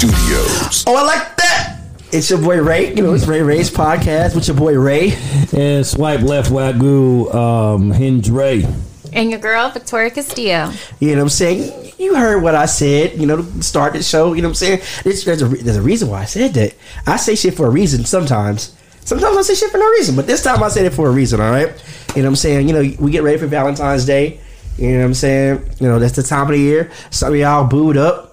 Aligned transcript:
Studios. 0.00 0.82
Oh, 0.86 0.96
I 0.96 1.02
like 1.02 1.36
that. 1.36 1.78
It's 2.10 2.30
your 2.30 2.40
boy 2.40 2.62
Ray. 2.62 2.94
You 2.94 3.02
know, 3.02 3.12
it's 3.12 3.26
Ray 3.26 3.42
Ray's 3.42 3.70
podcast 3.70 4.34
with 4.34 4.48
your 4.48 4.56
boy 4.56 4.78
Ray. 4.78 5.12
And 5.52 5.86
swipe 5.86 6.22
left, 6.22 6.50
Wagyu, 6.50 7.34
um, 7.34 7.90
Hinge 7.90 8.30
Ray. 8.30 8.66
And 9.12 9.30
your 9.30 9.40
girl, 9.40 9.68
Victoria 9.68 10.10
Castillo. 10.10 10.72
You 11.00 11.08
know 11.08 11.16
what 11.16 11.22
I'm 11.24 11.28
saying? 11.28 11.92
You 11.98 12.14
heard 12.14 12.42
what 12.42 12.54
I 12.54 12.64
said, 12.64 13.20
you 13.20 13.26
know, 13.26 13.42
to 13.42 13.62
start 13.62 13.92
the 13.92 14.02
show. 14.02 14.32
You 14.32 14.40
know 14.40 14.48
what 14.48 14.52
I'm 14.52 14.54
saying? 14.54 14.80
There's, 15.04 15.22
there's, 15.26 15.42
a, 15.42 15.48
there's 15.48 15.76
a 15.76 15.82
reason 15.82 16.08
why 16.08 16.22
I 16.22 16.24
said 16.24 16.54
that. 16.54 16.74
I 17.06 17.18
say 17.18 17.34
shit 17.34 17.54
for 17.54 17.66
a 17.66 17.70
reason 17.70 18.06
sometimes. 18.06 18.74
Sometimes 19.04 19.36
I 19.36 19.42
say 19.42 19.54
shit 19.54 19.70
for 19.70 19.76
no 19.76 19.90
reason, 19.90 20.16
but 20.16 20.26
this 20.26 20.42
time 20.42 20.62
I 20.62 20.68
said 20.68 20.86
it 20.86 20.94
for 20.94 21.08
a 21.08 21.12
reason, 21.12 21.42
all 21.42 21.50
right? 21.50 21.68
You 22.16 22.22
know 22.22 22.28
what 22.28 22.28
I'm 22.28 22.36
saying? 22.36 22.68
You 22.68 22.72
know, 22.72 22.90
we 22.98 23.10
get 23.10 23.22
ready 23.22 23.36
for 23.36 23.48
Valentine's 23.48 24.06
Day. 24.06 24.40
You 24.78 24.92
know 24.92 25.00
what 25.00 25.04
I'm 25.04 25.14
saying? 25.14 25.74
You 25.78 25.88
know, 25.88 25.98
that's 25.98 26.16
the 26.16 26.22
time 26.22 26.44
of 26.44 26.52
the 26.52 26.58
year. 26.58 26.90
Some 27.10 27.34
of 27.34 27.38
y'all 27.38 27.66
booed 27.66 27.98
up. 27.98 28.29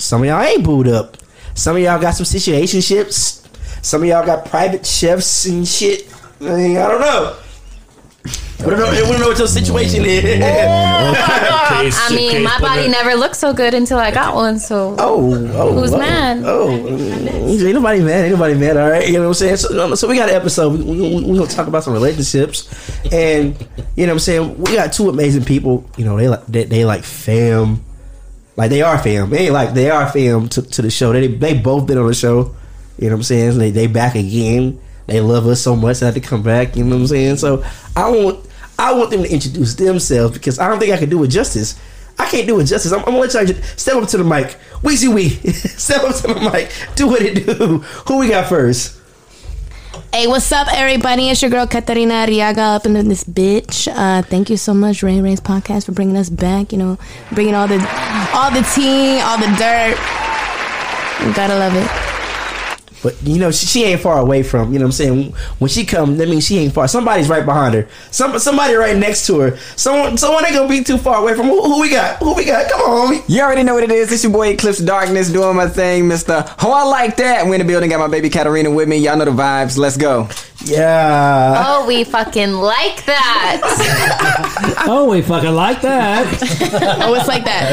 Some 0.00 0.22
of 0.22 0.28
y'all 0.28 0.40
ain't 0.40 0.64
booed 0.64 0.88
up. 0.88 1.18
Some 1.54 1.76
of 1.76 1.82
y'all 1.82 2.00
got 2.00 2.12
some 2.12 2.24
situationships. 2.24 3.46
Some 3.84 4.02
of 4.02 4.08
y'all 4.08 4.24
got 4.24 4.46
private 4.46 4.86
chefs 4.86 5.46
and 5.46 5.66
shit. 5.66 6.10
I, 6.40 6.44
mean, 6.56 6.76
I 6.76 6.88
don't 6.88 7.00
know. 7.00 7.36
We 8.60 8.66
don't 8.66 8.78
know, 8.78 8.90
we 8.90 8.96
don't 8.98 9.20
know 9.20 9.28
what 9.28 9.38
your 9.38 9.46
situation 9.46 10.04
is. 10.04 10.24
I 10.42 12.14
mean, 12.14 12.42
my 12.42 12.58
body 12.60 12.88
never 12.88 13.14
looked 13.14 13.36
so 13.36 13.54
good 13.54 13.72
until 13.72 13.98
I 13.98 14.10
got 14.10 14.34
one. 14.34 14.58
So 14.58 14.96
Oh, 14.98 15.34
oh, 15.54 15.72
Who's 15.72 15.94
oh, 15.94 15.98
mad? 15.98 16.42
Oh, 16.44 16.68
mm, 16.68 17.64
ain't 17.64 17.74
nobody 17.74 18.00
mad. 18.00 18.24
Ain't 18.24 18.32
nobody 18.34 18.54
mad. 18.54 18.76
All 18.76 18.90
right, 18.90 19.06
you 19.06 19.14
know 19.14 19.20
what 19.20 19.28
I'm 19.28 19.34
saying. 19.34 19.56
So, 19.56 19.94
so 19.94 20.08
we 20.08 20.16
got 20.16 20.28
an 20.28 20.34
episode. 20.34 20.78
We, 20.78 20.84
we, 20.84 21.24
we 21.24 21.38
gonna 21.38 21.46
talk 21.46 21.68
about 21.68 21.84
some 21.84 21.94
relationships, 21.94 22.68
and 23.10 23.58
you 23.96 24.04
know 24.06 24.12
what 24.12 24.16
I'm 24.16 24.18
saying. 24.18 24.58
We 24.58 24.74
got 24.74 24.92
two 24.92 25.08
amazing 25.08 25.44
people. 25.44 25.88
You 25.96 26.04
know, 26.04 26.18
they 26.18 26.28
like 26.28 26.46
they, 26.46 26.64
they 26.64 26.84
like 26.84 27.02
fam, 27.02 27.82
like 28.60 28.68
they 28.68 28.82
are 28.82 28.98
fam. 28.98 29.30
They 29.30 29.48
like 29.48 29.72
they 29.72 29.90
are 29.90 30.06
fam 30.10 30.50
to, 30.50 30.60
to 30.60 30.82
the 30.82 30.90
show. 30.90 31.14
They 31.14 31.28
they 31.28 31.56
both 31.56 31.86
been 31.86 31.96
on 31.96 32.06
the 32.06 32.12
show. 32.12 32.54
You 32.98 33.08
know 33.08 33.14
what 33.14 33.20
I'm 33.20 33.22
saying. 33.22 33.58
They 33.58 33.70
they 33.70 33.86
back 33.86 34.14
again. 34.16 34.78
They 35.06 35.22
love 35.22 35.46
us 35.46 35.62
so 35.62 35.74
much. 35.74 36.00
that 36.00 36.12
They 36.12 36.20
come 36.20 36.42
back. 36.42 36.76
You 36.76 36.84
know 36.84 36.96
what 36.96 37.00
I'm 37.00 37.06
saying. 37.06 37.36
So 37.36 37.64
I 37.96 38.10
want 38.10 38.46
I 38.78 38.92
want 38.92 39.12
them 39.12 39.22
to 39.22 39.32
introduce 39.32 39.76
themselves 39.76 40.34
because 40.34 40.58
I 40.58 40.68
don't 40.68 40.78
think 40.78 40.92
I 40.92 40.98
can 40.98 41.08
do 41.08 41.24
it 41.24 41.28
justice. 41.28 41.80
I 42.18 42.26
can't 42.26 42.46
do 42.46 42.60
it 42.60 42.66
justice. 42.66 42.92
I'm, 42.92 42.98
I'm 42.98 43.06
gonna 43.06 43.20
let 43.20 43.32
y'all 43.32 43.46
step 43.78 43.96
up 43.96 44.06
to 44.10 44.18
the 44.18 44.24
mic. 44.24 44.58
Weezy 44.82 45.08
wee. 45.08 45.30
step 45.52 46.04
up 46.04 46.14
to 46.16 46.34
the 46.34 46.50
mic. 46.52 46.70
Do 46.96 47.06
what 47.06 47.22
it 47.22 47.46
do. 47.46 47.78
Who 48.08 48.18
we 48.18 48.28
got 48.28 48.46
first? 48.46 49.00
Hey, 50.12 50.26
what's 50.26 50.50
up, 50.52 50.66
everybody? 50.70 51.30
It's 51.30 51.40
your 51.40 51.50
girl 51.50 51.66
Katarina 51.66 52.26
Arriaga 52.26 52.76
up 52.76 52.84
in 52.84 52.92
this 53.08 53.24
bitch. 53.24 53.88
Uh, 53.90 54.22
thank 54.22 54.50
you 54.50 54.56
so 54.56 54.74
much, 54.74 55.02
Ray 55.02 55.20
Ray's 55.20 55.40
podcast, 55.40 55.86
for 55.86 55.92
bringing 55.92 56.16
us 56.16 56.28
back. 56.28 56.72
You 56.72 56.78
know, 56.78 56.98
bringing 57.32 57.54
all 57.54 57.66
the 57.66 57.78
all 58.40 58.50
the 58.50 58.62
tea, 58.74 59.20
all 59.20 59.36
the 59.36 59.52
dirt. 59.58 59.98
You 61.20 61.34
gotta 61.34 61.54
love 61.54 61.76
it. 61.76 62.09
But 63.02 63.20
you 63.22 63.38
know, 63.38 63.50
she, 63.50 63.66
she 63.66 63.84
ain't 63.84 64.00
far 64.00 64.18
away 64.18 64.42
from, 64.42 64.72
you 64.72 64.78
know 64.78 64.84
what 64.84 64.88
I'm 64.88 64.92
saying? 64.92 65.32
When 65.58 65.68
she 65.68 65.84
come, 65.84 66.16
that 66.18 66.28
means 66.28 66.46
she 66.46 66.58
ain't 66.58 66.74
far. 66.74 66.86
Somebody's 66.88 67.28
right 67.28 67.44
behind 67.44 67.74
her. 67.74 67.88
Some 68.10 68.38
somebody 68.38 68.74
right 68.74 68.96
next 68.96 69.26
to 69.26 69.40
her. 69.40 69.56
Someone 69.76 70.18
someone 70.18 70.44
ain't 70.44 70.54
gonna 70.54 70.68
be 70.68 70.84
too 70.84 70.98
far 70.98 71.22
away 71.22 71.34
from 71.34 71.46
who, 71.46 71.62
who 71.62 71.80
we 71.80 71.90
got? 71.90 72.18
Who 72.18 72.34
we 72.34 72.44
got? 72.44 72.70
Come 72.70 72.80
on, 72.82 73.14
homie. 73.14 73.24
You 73.28 73.40
already 73.40 73.62
know 73.62 73.74
what 73.74 73.84
it 73.84 73.90
is. 73.90 74.12
It's 74.12 74.22
your 74.22 74.32
boy 74.32 74.48
Eclipse 74.48 74.78
Darkness 74.78 75.30
doing 75.30 75.56
my 75.56 75.66
thing, 75.68 76.04
Mr. 76.04 76.46
Oh, 76.62 76.72
I 76.72 76.84
like 76.84 77.16
that. 77.16 77.46
We 77.46 77.54
in 77.56 77.60
the 77.60 77.64
building, 77.66 77.90
got 77.90 78.00
my 78.00 78.08
baby 78.08 78.28
Katarina 78.28 78.70
with 78.70 78.88
me. 78.88 78.98
Y'all 78.98 79.16
know 79.16 79.24
the 79.24 79.30
vibes. 79.30 79.78
Let's 79.78 79.96
go. 79.96 80.28
Yeah. 80.64 81.64
oh, 81.66 81.86
we 81.86 82.04
fucking 82.04 82.52
like 82.52 83.04
that. 83.06 84.36
Oh, 84.86 85.10
we 85.10 85.22
fucking 85.22 85.54
like 85.54 85.80
that. 85.82 86.26
Oh, 87.00 87.00
oh, 87.10 87.14
it's 87.14 87.28
like 87.28 87.44
that. 87.44 87.70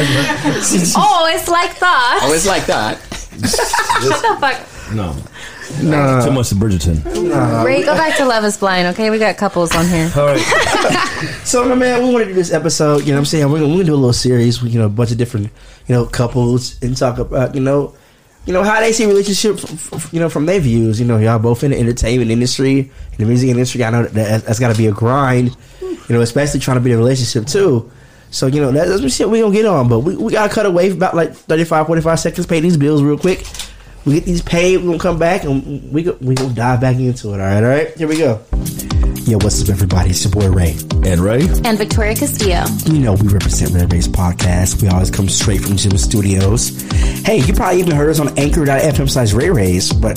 oh, 0.98 1.28
it's 1.34 1.48
like 1.48 1.80
that. 1.80 2.20
Oh, 2.24 2.34
it's 2.34 2.46
like 2.46 2.66
that. 2.66 3.00
Shut 3.42 4.22
the 4.22 4.38
fuck. 4.40 4.77
No. 4.94 5.16
No. 5.84 6.22
Too 6.26 6.32
much 6.32 6.52
of 6.52 6.58
Bridgerton. 6.60 7.04
Ray, 7.66 7.84
go 7.84 7.94
back 7.96 8.16
to 8.18 8.26
Love 8.26 8.44
Is 8.46 8.58
Blind. 8.58 8.88
Okay, 8.90 9.10
we 9.10 9.20
got 9.20 9.36
couples 9.38 9.76
on 9.76 9.86
here. 9.88 10.12
All 10.16 10.26
right. 10.28 11.04
So, 11.44 11.68
my 11.68 11.74
man, 11.76 12.04
we 12.04 12.14
want 12.14 12.26
to 12.26 12.30
do 12.30 12.34
this 12.36 12.52
episode. 12.54 13.00
You 13.02 13.08
know 13.08 13.14
what 13.14 13.20
I'm 13.20 13.26
saying? 13.26 13.50
We're 13.52 13.60
gonna, 13.60 13.70
we're 13.70 13.76
gonna 13.78 13.86
do 13.86 13.94
a 13.94 13.96
little 13.96 14.14
series 14.14 14.62
with, 14.62 14.72
you 14.72 14.80
know, 14.80 14.86
a 14.86 14.90
bunch 14.90 15.12
of 15.12 15.18
different, 15.18 15.48
you 15.88 15.96
know, 15.96 16.06
couples 16.06 16.78
and 16.84 16.96
talk 16.96 17.18
about, 17.18 17.56
you 17.56 17.62
know, 17.62 17.96
you 18.46 18.54
know, 18.54 18.64
how 18.64 18.80
they 18.82 18.92
see 18.92 19.06
relationship, 19.08 19.56
f- 19.58 19.94
f- 19.94 20.14
you 20.14 20.20
know, 20.20 20.30
from 20.30 20.46
their 20.46 20.60
views. 20.60 21.00
You 21.00 21.08
know, 21.08 21.18
y'all 21.18 21.40
both 21.40 21.64
in 21.64 21.72
the 21.72 21.80
entertainment 21.80 22.30
industry, 22.30 22.80
in 22.82 23.18
the 23.18 23.26
music 23.26 23.50
industry. 23.50 23.84
I 23.84 23.90
know 23.90 24.04
that 24.04 24.14
that- 24.14 24.46
that's 24.46 24.60
got 24.60 24.72
to 24.72 24.78
be 24.78 24.86
a 24.88 24.92
grind, 24.92 25.56
you 25.82 25.98
know, 26.10 26.22
especially 26.22 26.60
trying 26.60 26.78
to 26.78 26.82
be 26.82 26.92
in 26.92 26.98
a 26.98 27.00
relationship 27.00 27.48
too. 27.48 27.90
So, 28.30 28.46
you 28.48 28.62
know, 28.62 28.72
that- 28.74 28.88
that's 28.88 29.02
what 29.02 29.12
shit 29.12 29.28
we 29.30 29.40
going 29.40 29.54
to 29.54 29.58
get 29.58 29.66
on. 29.66 29.88
But 29.88 30.00
we, 30.02 30.16
we 30.18 30.32
got 30.34 30.50
to 30.50 30.54
cut 30.54 30.68
away 30.68 30.90
for 30.92 30.98
about 30.98 31.16
like 31.16 31.34
35, 31.34 31.88
45 31.88 32.20
seconds, 32.20 32.46
pay 32.46 32.60
these 32.60 32.78
bills 32.78 33.02
real 33.02 33.18
quick. 33.18 33.44
We 34.08 34.14
get 34.14 34.24
these 34.24 34.42
paid, 34.42 34.78
we're 34.78 34.86
going 34.86 35.00
to 35.00 35.04
come 35.04 35.20
back 35.20 35.44
and 35.44 35.92
we 35.92 36.02
go, 36.02 36.18
we 36.22 36.34
going 36.34 36.52
to 36.52 36.56
dive 36.56 36.80
back 36.80 36.96
into 36.96 37.34
it. 37.34 37.42
All 37.42 37.46
right, 37.46 37.58
all 37.58 37.70
right? 37.70 37.94
Here 37.98 38.08
we 38.08 38.18
go. 38.18 38.42
Yo, 39.26 39.38
what's 39.40 39.62
up, 39.62 39.68
everybody? 39.68 40.12
It's 40.12 40.24
your 40.24 40.32
boy 40.32 40.50
Ray. 40.50 40.78
And 41.04 41.20
Ray? 41.20 41.42
And 41.66 41.78
Victoria 41.78 42.16
Castillo. 42.16 42.64
You 42.86 43.00
know, 43.00 43.16
we 43.16 43.28
represent 43.28 43.72
Ray 43.74 43.86
Ray's 43.86 44.08
Podcast. 44.08 44.82
We 44.82 44.88
always 44.88 45.12
come 45.12 45.28
straight 45.28 45.60
from 45.60 45.76
Jim 45.76 45.98
Studios. 45.98 46.70
Hey, 47.26 47.40
you 47.40 47.54
probably 47.54 47.82
even 47.82 47.98
heard 47.98 48.10
us 48.10 48.22
on 48.22 48.30
anchor.fm 48.40 49.10
slash 49.10 49.34
Ray 49.34 49.50
Rays, 49.50 49.92
but 49.92 50.16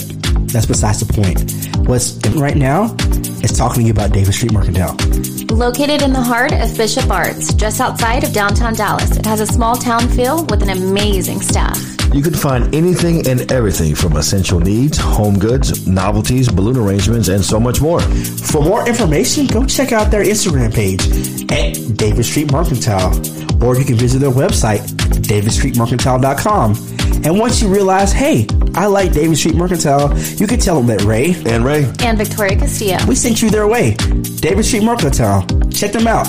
that's 0.52 0.66
besides 0.66 1.04
the 1.04 1.12
point. 1.12 1.88
What's 1.88 2.16
in 2.24 2.38
right 2.38 2.56
now 2.56 2.94
is 3.42 3.52
talking 3.56 3.82
to 3.82 3.86
you 3.86 3.92
about 3.92 4.12
David 4.12 4.32
Street 4.34 4.52
Mercantile. 4.52 4.96
Located 5.50 6.02
in 6.02 6.12
the 6.12 6.20
heart 6.20 6.52
of 6.52 6.76
Bishop 6.76 7.10
Arts, 7.10 7.52
just 7.54 7.80
outside 7.80 8.24
of 8.24 8.32
downtown 8.32 8.74
Dallas, 8.74 9.16
it 9.16 9.26
has 9.26 9.40
a 9.40 9.46
small 9.46 9.76
town 9.76 10.08
feel 10.08 10.44
with 10.46 10.62
an 10.62 10.70
amazing 10.70 11.40
staff. 11.40 11.78
You 12.12 12.22
can 12.22 12.34
find 12.34 12.74
anything 12.74 13.28
and 13.28 13.50
everything 13.52 13.94
from 13.94 14.16
essential 14.16 14.58
needs, 14.58 14.98
home 14.98 15.38
goods, 15.38 15.86
novelties, 15.86 16.48
balloon 16.48 16.76
arrangements, 16.76 17.28
and 17.28 17.44
so 17.44 17.60
much 17.60 17.80
more. 17.80 18.00
For 18.00 18.62
more 18.62 18.88
information, 18.88 19.46
go 19.46 19.64
check 19.64 19.92
out 19.92 20.10
their 20.10 20.24
Instagram 20.24 20.74
page 20.74 21.00
at 21.52 21.96
David 21.96 22.24
Street 22.24 22.50
Mercantile, 22.50 23.14
or 23.64 23.78
you 23.78 23.84
can 23.84 23.96
visit 23.96 24.18
their 24.18 24.30
website, 24.30 24.80
davidstreetmercantile.com. 25.22 26.74
And 27.24 27.38
once 27.38 27.62
you 27.62 27.68
realize, 27.68 28.12
hey, 28.12 28.46
I 28.80 28.86
like 28.86 29.12
David 29.12 29.36
Street 29.36 29.56
Mercantile, 29.56 30.18
you 30.38 30.46
can 30.46 30.58
tell 30.58 30.80
them 30.80 30.86
that 30.86 31.02
Ray, 31.04 31.34
And 31.44 31.66
Ray, 31.66 31.84
And 32.00 32.16
Victoria 32.16 32.56
Castillo. 32.56 32.96
we 33.06 33.14
sent 33.14 33.42
you 33.42 33.50
their 33.50 33.68
way. 33.68 33.92
David 34.40 34.64
Street 34.64 34.84
Mercantile. 34.84 35.46
Check 35.70 35.92
them 35.92 36.06
out. 36.06 36.26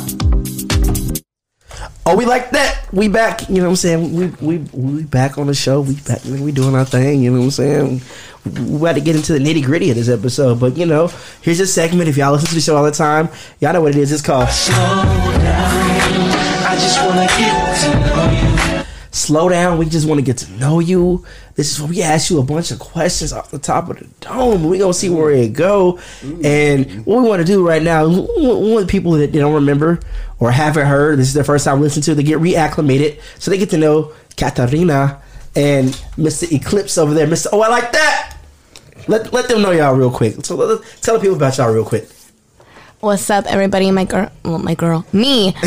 Oh, 2.06 2.18
we 2.18 2.26
like 2.26 2.50
that. 2.52 2.90
We 2.92 3.08
back. 3.08 3.48
You 3.48 3.60
know 3.60 3.64
what 3.64 3.70
I'm 3.70 3.76
saying? 3.78 4.14
We 4.14 4.26
we 4.42 4.58
we 4.74 5.04
back 5.04 5.38
on 5.38 5.48
the 5.48 5.54
show. 5.54 5.80
We 5.80 5.96
back. 5.96 6.22
We 6.26 6.52
doing 6.52 6.76
our 6.76 6.84
thing. 6.84 7.22
You 7.22 7.32
know 7.32 7.38
what 7.40 7.46
I'm 7.46 7.52
saying? 7.52 8.02
We 8.44 8.80
got 8.82 8.96
to 8.96 9.02
get 9.02 9.16
into 9.16 9.32
the 9.32 9.40
nitty 9.40 9.64
gritty 9.64 9.90
of 9.92 9.96
this 9.96 10.10
episode, 10.10 10.60
but 10.60 10.76
you 10.76 10.86
know, 10.86 11.10
here's 11.42 11.62
a 11.62 11.68
segment. 11.68 12.10
If 12.10 12.18
y'all 12.18 12.34
listen 12.34 12.50
to 12.50 12.56
the 12.56 12.60
show 12.60 12.76
all 12.76 12.84
the 12.84 12.92
time, 12.92 13.30
y'all 13.62 13.72
know 13.72 13.80
what 13.82 13.96
it 13.96 14.00
is. 14.02 14.12
It's 14.12 14.22
called 14.22 14.50
Slow 14.50 14.76
Down. 14.76 15.72
We 19.12 19.86
just 19.88 20.08
want 20.08 20.20
to 20.20 20.26
get 20.26 20.38
to 20.38 20.52
know 20.54 20.80
you. 20.80 21.26
This 21.56 21.72
is 21.72 21.82
where 21.82 21.90
we 21.90 22.02
ask 22.02 22.30
you 22.30 22.40
a 22.40 22.44
bunch 22.44 22.72
of 22.72 22.80
questions 22.80 23.34
off 23.34 23.52
the 23.52 23.60
top 23.60 23.90
of 23.90 24.00
the 24.00 24.08
dome. 24.22 24.64
We 24.64 24.78
gonna 24.78 24.94
see 24.94 25.10
where 25.10 25.32
it 25.32 25.52
go. 25.54 26.00
And 26.44 27.06
what 27.06 27.22
we 27.22 27.28
want 27.28 27.42
to 27.42 27.46
do 27.46 27.68
right 27.68 27.82
now, 27.82 28.08
we 28.08 28.74
want 28.74 28.90
people 28.90 29.12
that 29.14 29.32
don't 29.34 29.54
remember 29.54 30.00
or 30.40 30.52
haven't 30.52 30.88
heard. 30.88 31.20
This 31.20 31.28
is 31.28 31.34
their 31.34 31.44
first 31.44 31.66
time 31.66 31.82
listening 31.82 32.04
to. 32.04 32.16
They 32.16 32.24
get 32.24 32.40
reacclimated, 32.40 33.20
so 33.38 33.52
they 33.52 33.58
get 33.58 33.70
to 33.72 33.78
know 33.78 34.14
Katarina 34.38 35.22
and 35.56 35.90
Mr. 36.16 36.50
Eclipse 36.52 36.98
over 36.98 37.14
there. 37.14 37.28
Mr. 37.28 37.48
Oh, 37.52 37.62
I 37.62 37.68
like 37.68 37.92
that. 37.92 38.38
Let 39.08 39.34
let 39.34 39.50
them 39.50 39.62
know 39.62 39.72
y'all 39.72 39.96
real 39.96 40.12
quick. 40.12 40.46
So 40.46 40.56
let, 40.56 40.82
tell 41.02 41.20
people 41.20 41.36
about 41.36 41.58
y'all 41.58 41.74
real 41.74 41.84
quick. 41.86 42.08
What's 43.02 43.28
up, 43.32 43.46
everybody? 43.48 43.90
My 43.90 44.06
girl, 44.06 44.32
well, 44.46 44.60
my 44.60 44.76
girl, 44.76 45.04
me. 45.12 45.48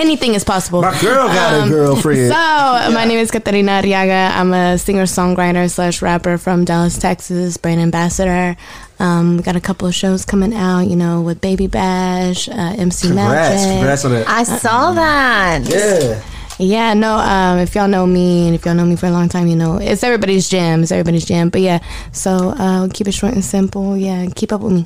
Anything 0.00 0.34
is 0.34 0.42
possible. 0.42 0.82
My 0.82 1.00
girl 1.00 1.28
got 1.28 1.54
Um, 1.54 1.68
a 1.68 1.70
girlfriend. 1.70 2.32
So, 2.32 2.90
my 2.92 3.04
name 3.04 3.18
is 3.18 3.30
Katarina 3.30 3.80
Arriaga. 3.80 4.32
I'm 4.34 4.52
a 4.52 4.76
singer 4.76 5.04
songwriter 5.04 5.70
slash 5.70 6.02
rapper 6.02 6.36
from 6.36 6.64
Dallas, 6.64 6.98
Texas, 6.98 7.56
brand 7.58 7.80
ambassador. 7.80 8.56
Um, 8.98 9.36
we 9.36 9.44
got 9.44 9.54
a 9.54 9.60
couple 9.60 9.86
of 9.86 9.94
shows 9.94 10.24
coming 10.24 10.52
out, 10.52 10.80
you 10.88 10.96
know, 10.96 11.20
with 11.22 11.40
Baby 11.40 11.68
Bash, 11.68 12.48
uh, 12.48 12.74
MC 12.76 13.06
Congrats, 13.08 13.62
Magic. 13.62 13.76
congrats 13.78 14.04
on 14.04 14.10
that. 14.12 14.28
I 14.28 14.42
saw 14.42 14.92
that. 14.94 15.62
Yeah. 15.68 16.22
Yeah, 16.60 16.94
no, 16.94 17.18
um, 17.18 17.58
if 17.60 17.76
y'all 17.76 17.86
know 17.86 18.04
me 18.04 18.46
and 18.48 18.54
if 18.56 18.64
y'all 18.66 18.74
know 18.74 18.84
me 18.84 18.96
for 18.96 19.06
a 19.06 19.12
long 19.12 19.28
time, 19.28 19.46
you 19.46 19.54
know, 19.54 19.76
it's 19.76 20.02
everybody's 20.02 20.48
jam. 20.48 20.82
It's 20.82 20.90
everybody's 20.90 21.24
jam. 21.24 21.50
But 21.50 21.60
yeah, 21.60 21.78
so 22.10 22.50
uh, 22.58 22.88
keep 22.92 23.06
it 23.06 23.12
short 23.12 23.34
and 23.34 23.44
simple. 23.44 23.96
Yeah, 23.96 24.26
keep 24.34 24.52
up 24.52 24.60
with 24.62 24.72
me. 24.72 24.84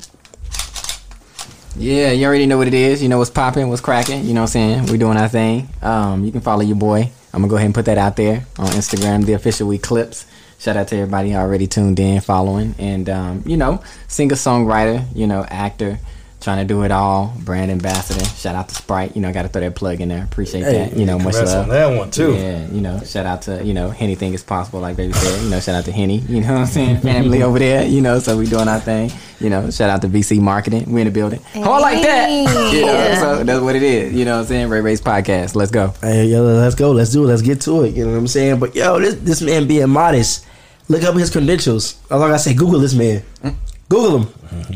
Yeah, 1.75 2.11
you 2.11 2.25
already 2.27 2.45
know 2.45 2.57
what 2.57 2.67
it 2.67 2.73
is. 2.73 3.01
You 3.01 3.09
know 3.09 3.17
what's 3.17 3.31
popping, 3.31 3.67
what's 3.69 3.81
cracking. 3.81 4.23
You 4.25 4.33
know 4.33 4.41
what 4.41 4.55
I'm 4.55 4.83
saying? 4.83 4.85
We're 4.87 4.97
doing 4.97 5.17
our 5.17 5.27
thing. 5.27 5.69
Um, 5.81 6.23
you 6.23 6.31
can 6.31 6.41
follow 6.41 6.61
your 6.61 6.75
boy. 6.75 7.09
I'm 7.33 7.41
gonna 7.41 7.49
go 7.49 7.55
ahead 7.55 7.65
and 7.65 7.73
put 7.75 7.85
that 7.85 7.97
out 7.97 8.15
there 8.15 8.45
on 8.59 8.67
Instagram, 8.67 9.25
the 9.25 9.33
official 9.33 9.71
Eclipse. 9.73 10.27
Shout 10.59 10.77
out 10.77 10.87
to 10.89 10.95
everybody 10.95 11.35
already 11.35 11.67
tuned 11.67 11.99
in, 11.99 12.21
following, 12.21 12.75
and 12.77 13.09
um, 13.09 13.43
you 13.45 13.57
know, 13.57 13.83
singer 14.07 14.35
songwriter, 14.35 15.03
you 15.15 15.25
know, 15.27 15.43
actor, 15.49 15.99
trying 16.39 16.59
to 16.65 16.71
do 16.73 16.83
it 16.83 16.91
all. 16.91 17.33
Brand 17.39 17.69
ambassador. 17.71 18.23
Shout 18.23 18.55
out 18.55 18.69
to 18.69 18.75
Sprite. 18.75 19.15
You 19.15 19.21
know, 19.23 19.29
I 19.29 19.31
got 19.33 19.41
to 19.41 19.49
throw 19.49 19.61
that 19.61 19.75
plug 19.75 19.99
in 19.99 20.09
there. 20.09 20.23
Appreciate 20.23 20.63
Hey, 20.63 20.73
that. 20.89 20.95
You 20.95 21.05
know, 21.05 21.17
much 21.19 21.33
love. 21.33 21.63
on 21.63 21.69
that 21.69 21.97
one, 21.97 22.11
too. 22.11 22.35
Yeah, 22.35 22.65
you 22.67 22.79
know, 22.81 22.99
shout 23.03 23.25
out 23.25 23.41
to 23.43 23.63
you 23.65 23.73
know 23.73 23.93
anything 23.99 24.33
is 24.35 24.43
possible, 24.43 24.79
like 24.79 24.95
baby 24.95 25.11
said. 25.13 25.43
You 25.43 25.49
know, 25.49 25.59
shout 25.59 25.75
out 25.75 25.85
to 25.85 25.91
Henny. 25.91 26.19
You 26.19 26.41
know 26.41 26.53
what 26.53 26.59
I'm 26.61 26.65
saying? 26.67 27.01
Family 27.01 27.41
over 27.43 27.57
there. 27.59 27.83
You 27.85 28.01
know, 28.01 28.19
so 28.19 28.37
we 28.37 28.45
doing 28.45 28.67
our 28.69 28.79
thing. 28.79 29.11
You 29.43 29.49
know, 29.49 29.69
shout 29.71 29.89
out 29.89 30.01
to 30.03 30.07
VC 30.07 30.39
Marketing. 30.39 30.89
We 30.89 31.01
in 31.01 31.07
the 31.07 31.11
building. 31.11 31.41
Oh, 31.55 31.73
I 31.73 31.79
like 31.79 32.01
that. 32.01 32.29
You 32.73 32.85
know, 32.85 33.15
so 33.15 33.43
that's 33.43 33.61
what 33.61 33.75
it 33.75 33.83
is. 33.83 34.13
You 34.13 34.23
know 34.25 34.35
what 34.35 34.41
I'm 34.41 34.45
saying? 34.47 34.69
Ray 34.69 34.79
Ray's 34.79 35.01
podcast. 35.01 35.53
Let's 35.53 35.69
go. 35.69 35.93
Hey, 36.01 36.25
yo, 36.27 36.43
let's 36.43 36.75
go. 36.75 36.91
Let's 36.91 37.11
do 37.11 37.25
it. 37.25 37.27
Let's 37.27 37.41
get 37.41 37.59
to 37.61 37.83
it. 37.83 37.93
You 37.93 38.05
know 38.05 38.13
what 38.13 38.17
I'm 38.19 38.27
saying? 38.27 38.59
But 38.59 38.73
yo, 38.73 38.99
this 38.99 39.15
this 39.15 39.41
man 39.41 39.67
being 39.67 39.89
modest. 39.89 40.45
Look 40.87 41.03
up 41.03 41.15
his 41.15 41.29
credentials. 41.29 42.01
Or 42.09 42.19
like 42.19 42.31
I 42.31 42.37
say, 42.37 42.53
Google 42.53 42.79
this 42.79 42.93
man. 42.93 43.21
Hmm? 43.41 43.49
Google 43.89 44.19
him. 44.19 44.33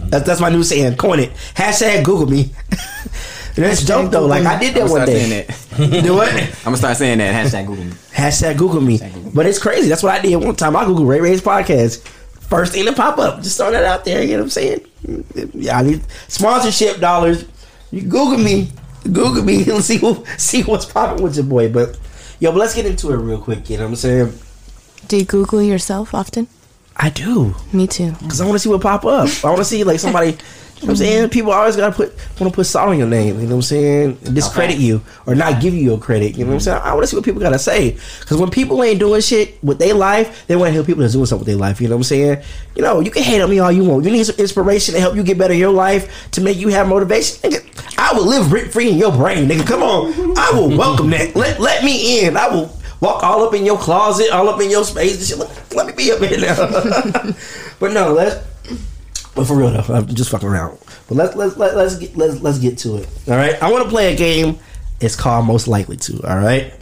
That's, 0.09 0.25
that's 0.25 0.41
my 0.41 0.49
new 0.49 0.63
saying. 0.63 0.97
Coin 0.97 1.19
it. 1.21 1.31
Hashtag 1.55 2.03
Google 2.03 2.27
me. 2.27 2.51
that's 3.55 3.85
dope 3.85 4.11
though. 4.11 4.25
Like 4.25 4.45
I 4.45 4.59
did 4.59 4.75
that 4.75 4.83
I'm 4.83 4.89
one 4.91 5.05
gonna 5.05 5.11
day. 5.11 5.47
Do 6.01 6.15
what? 6.15 6.31
I'm 6.33 6.63
gonna 6.65 6.77
start 6.77 6.97
saying 6.97 7.19
that. 7.19 7.33
Hashtag 7.33 7.67
Google. 7.67 7.85
me. 7.85 7.91
Hashtag 8.11 8.57
Google 8.57 8.81
me. 8.81 8.99
But 9.33 9.45
it's 9.45 9.59
crazy. 9.59 9.87
That's 9.87 10.03
what 10.03 10.13
I 10.13 10.21
did 10.21 10.35
one 10.35 10.55
time. 10.55 10.75
I 10.75 10.85
Google 10.85 11.05
Ray 11.05 11.21
Ray's 11.21 11.41
podcast. 11.41 12.05
First 12.47 12.73
thing 12.73 12.85
to 12.85 12.93
pop 12.93 13.17
up. 13.17 13.41
Just 13.41 13.57
throw 13.57 13.71
that 13.71 13.83
out 13.83 14.05
there. 14.05 14.21
You 14.23 14.37
know 14.37 14.37
what 14.37 14.43
I'm 14.43 14.49
saying? 14.49 14.85
Yeah, 15.53 15.79
I 15.79 15.81
need 15.83 16.03
sponsorship 16.27 16.99
dollars. 16.99 17.45
You 17.91 18.01
Google 18.01 18.37
me. 18.37 18.71
Google 19.03 19.43
me. 19.43 19.63
Let's 19.65 19.85
see 19.91 19.97
who, 19.97 20.25
see 20.37 20.63
what's 20.63 20.85
popping 20.85 21.23
with 21.23 21.35
your 21.35 21.45
boy. 21.45 21.71
But 21.71 21.97
yo, 22.39 22.51
but 22.51 22.59
let's 22.59 22.75
get 22.75 22.85
into 22.85 23.11
it 23.11 23.17
real 23.17 23.39
quick. 23.39 23.69
You 23.69 23.77
know 23.77 23.83
what 23.83 23.89
I'm 23.89 23.95
saying? 23.95 24.33
Do 25.07 25.17
you 25.17 25.25
Google 25.25 25.61
yourself 25.61 26.13
often? 26.13 26.47
I 26.95 27.09
do. 27.09 27.53
Me 27.71 27.85
too. 27.85 28.13
Cause 28.21 28.41
I 28.41 28.45
want 28.45 28.55
to 28.55 28.59
see 28.59 28.69
what 28.69 28.81
pop 28.81 29.05
up. 29.05 29.29
I 29.43 29.47
want 29.47 29.59
to 29.59 29.65
see 29.65 29.83
like 29.83 29.99
somebody. 29.99 30.37
You 30.77 30.83
know 30.83 30.91
what 30.91 31.01
I'm 31.01 31.05
saying? 31.07 31.29
People 31.29 31.51
always 31.53 31.75
gotta 31.75 31.91
put 31.95 32.13
want 32.39 32.53
to 32.53 32.55
put 32.55 32.67
salt 32.67 32.89
on 32.89 32.99
your 32.99 33.07
name. 33.07 33.39
You 33.39 33.47
know 33.47 33.55
what 33.55 33.55
I'm 33.55 33.61
saying? 33.63 34.13
Discredit 34.31 34.75
Okay. 34.75 34.83
you 34.83 35.01
or 35.25 35.33
not 35.33 35.59
give 35.59 35.73
you 35.73 35.81
your 35.81 35.97
credit. 35.97 36.37
You 36.37 36.43
know 36.45 36.49
what 36.51 36.55
I'm 36.55 36.59
saying? 36.59 36.81
I 36.83 36.93
want 36.93 37.03
to 37.03 37.07
see 37.07 37.15
what 37.15 37.25
people 37.25 37.41
gotta 37.41 37.57
say. 37.57 37.97
Cause 38.27 38.37
when 38.37 38.51
people 38.51 38.83
ain't 38.83 38.99
doing 38.99 39.21
shit 39.21 39.57
with 39.63 39.79
their 39.79 39.95
life, 39.95 40.45
they 40.45 40.55
want 40.55 40.67
to 40.69 40.73
hear 40.73 40.83
people 40.83 41.01
that's 41.01 41.13
doing 41.13 41.25
something 41.25 41.39
with 41.45 41.47
their 41.47 41.57
life. 41.57 41.81
You 41.81 41.87
know 41.87 41.95
what 41.95 42.01
I'm 42.01 42.03
saying? 42.03 42.43
You 42.75 42.83
know, 42.83 42.99
you 42.99 43.09
can 43.09 43.23
hate 43.23 43.41
on 43.41 43.49
me 43.49 43.57
all 43.57 43.71
you 43.71 43.83
want. 43.85 44.05
You 44.05 44.11
need 44.11 44.23
some 44.23 44.35
inspiration 44.37 44.93
to 44.93 44.99
help 44.99 45.15
you 45.15 45.23
get 45.23 45.39
better 45.39 45.53
in 45.53 45.59
your 45.59 45.71
life 45.71 46.29
to 46.33 46.41
make 46.41 46.57
you 46.57 46.67
have 46.67 46.87
motivation. 46.87 47.49
Nigga, 47.49 47.97
I 47.97 48.13
will 48.13 48.27
live 48.27 48.51
rent 48.51 48.71
free 48.71 48.91
in 48.91 48.97
your 48.99 49.11
brain, 49.11 49.47
nigga. 49.49 49.65
Come 49.65 49.81
on, 49.81 50.37
I 50.37 50.51
will 50.51 50.77
welcome 50.77 51.09
that. 51.09 51.35
Let 51.35 51.59
let 51.59 51.83
me 51.83 52.23
in. 52.23 52.37
I 52.37 52.49
will 52.49 52.71
walk 53.01 53.23
all 53.23 53.43
up 53.47 53.55
in 53.55 53.65
your 53.65 53.79
closet, 53.79 54.29
all 54.29 54.47
up 54.47 54.61
in 54.61 54.69
your 54.69 54.83
space. 54.83 55.35
Let, 55.35 55.73
let 55.75 55.87
me 55.87 55.93
be 55.93 56.11
up 56.11 56.21
in 56.21 56.41
there. 56.41 56.55
but 57.79 57.93
no, 57.93 58.13
let's. 58.13 58.45
But 59.37 59.45
for 59.47 59.55
real 59.55 59.69
though, 59.71 59.93
I'm 59.93 60.07
just 60.07 60.29
fucking 60.31 60.49
around. 60.49 60.77
But 61.07 61.15
let's 61.15 61.35
let's 61.35 61.55
let, 61.57 61.75
let's 61.77 61.95
get 61.95 62.17
let's 62.17 62.41
let's 62.41 62.59
get 62.59 62.77
to 62.79 62.97
it. 62.97 63.07
All 63.29 63.35
right, 63.37 63.61
I 63.63 63.71
want 63.71 63.83
to 63.85 63.89
play 63.89 64.13
a 64.13 64.17
game. 64.17 64.59
It's 64.99 65.15
called 65.15 65.45
Most 65.45 65.67
Likely 65.67 65.95
to. 65.97 66.21
All 66.27 66.37
right. 66.37 66.73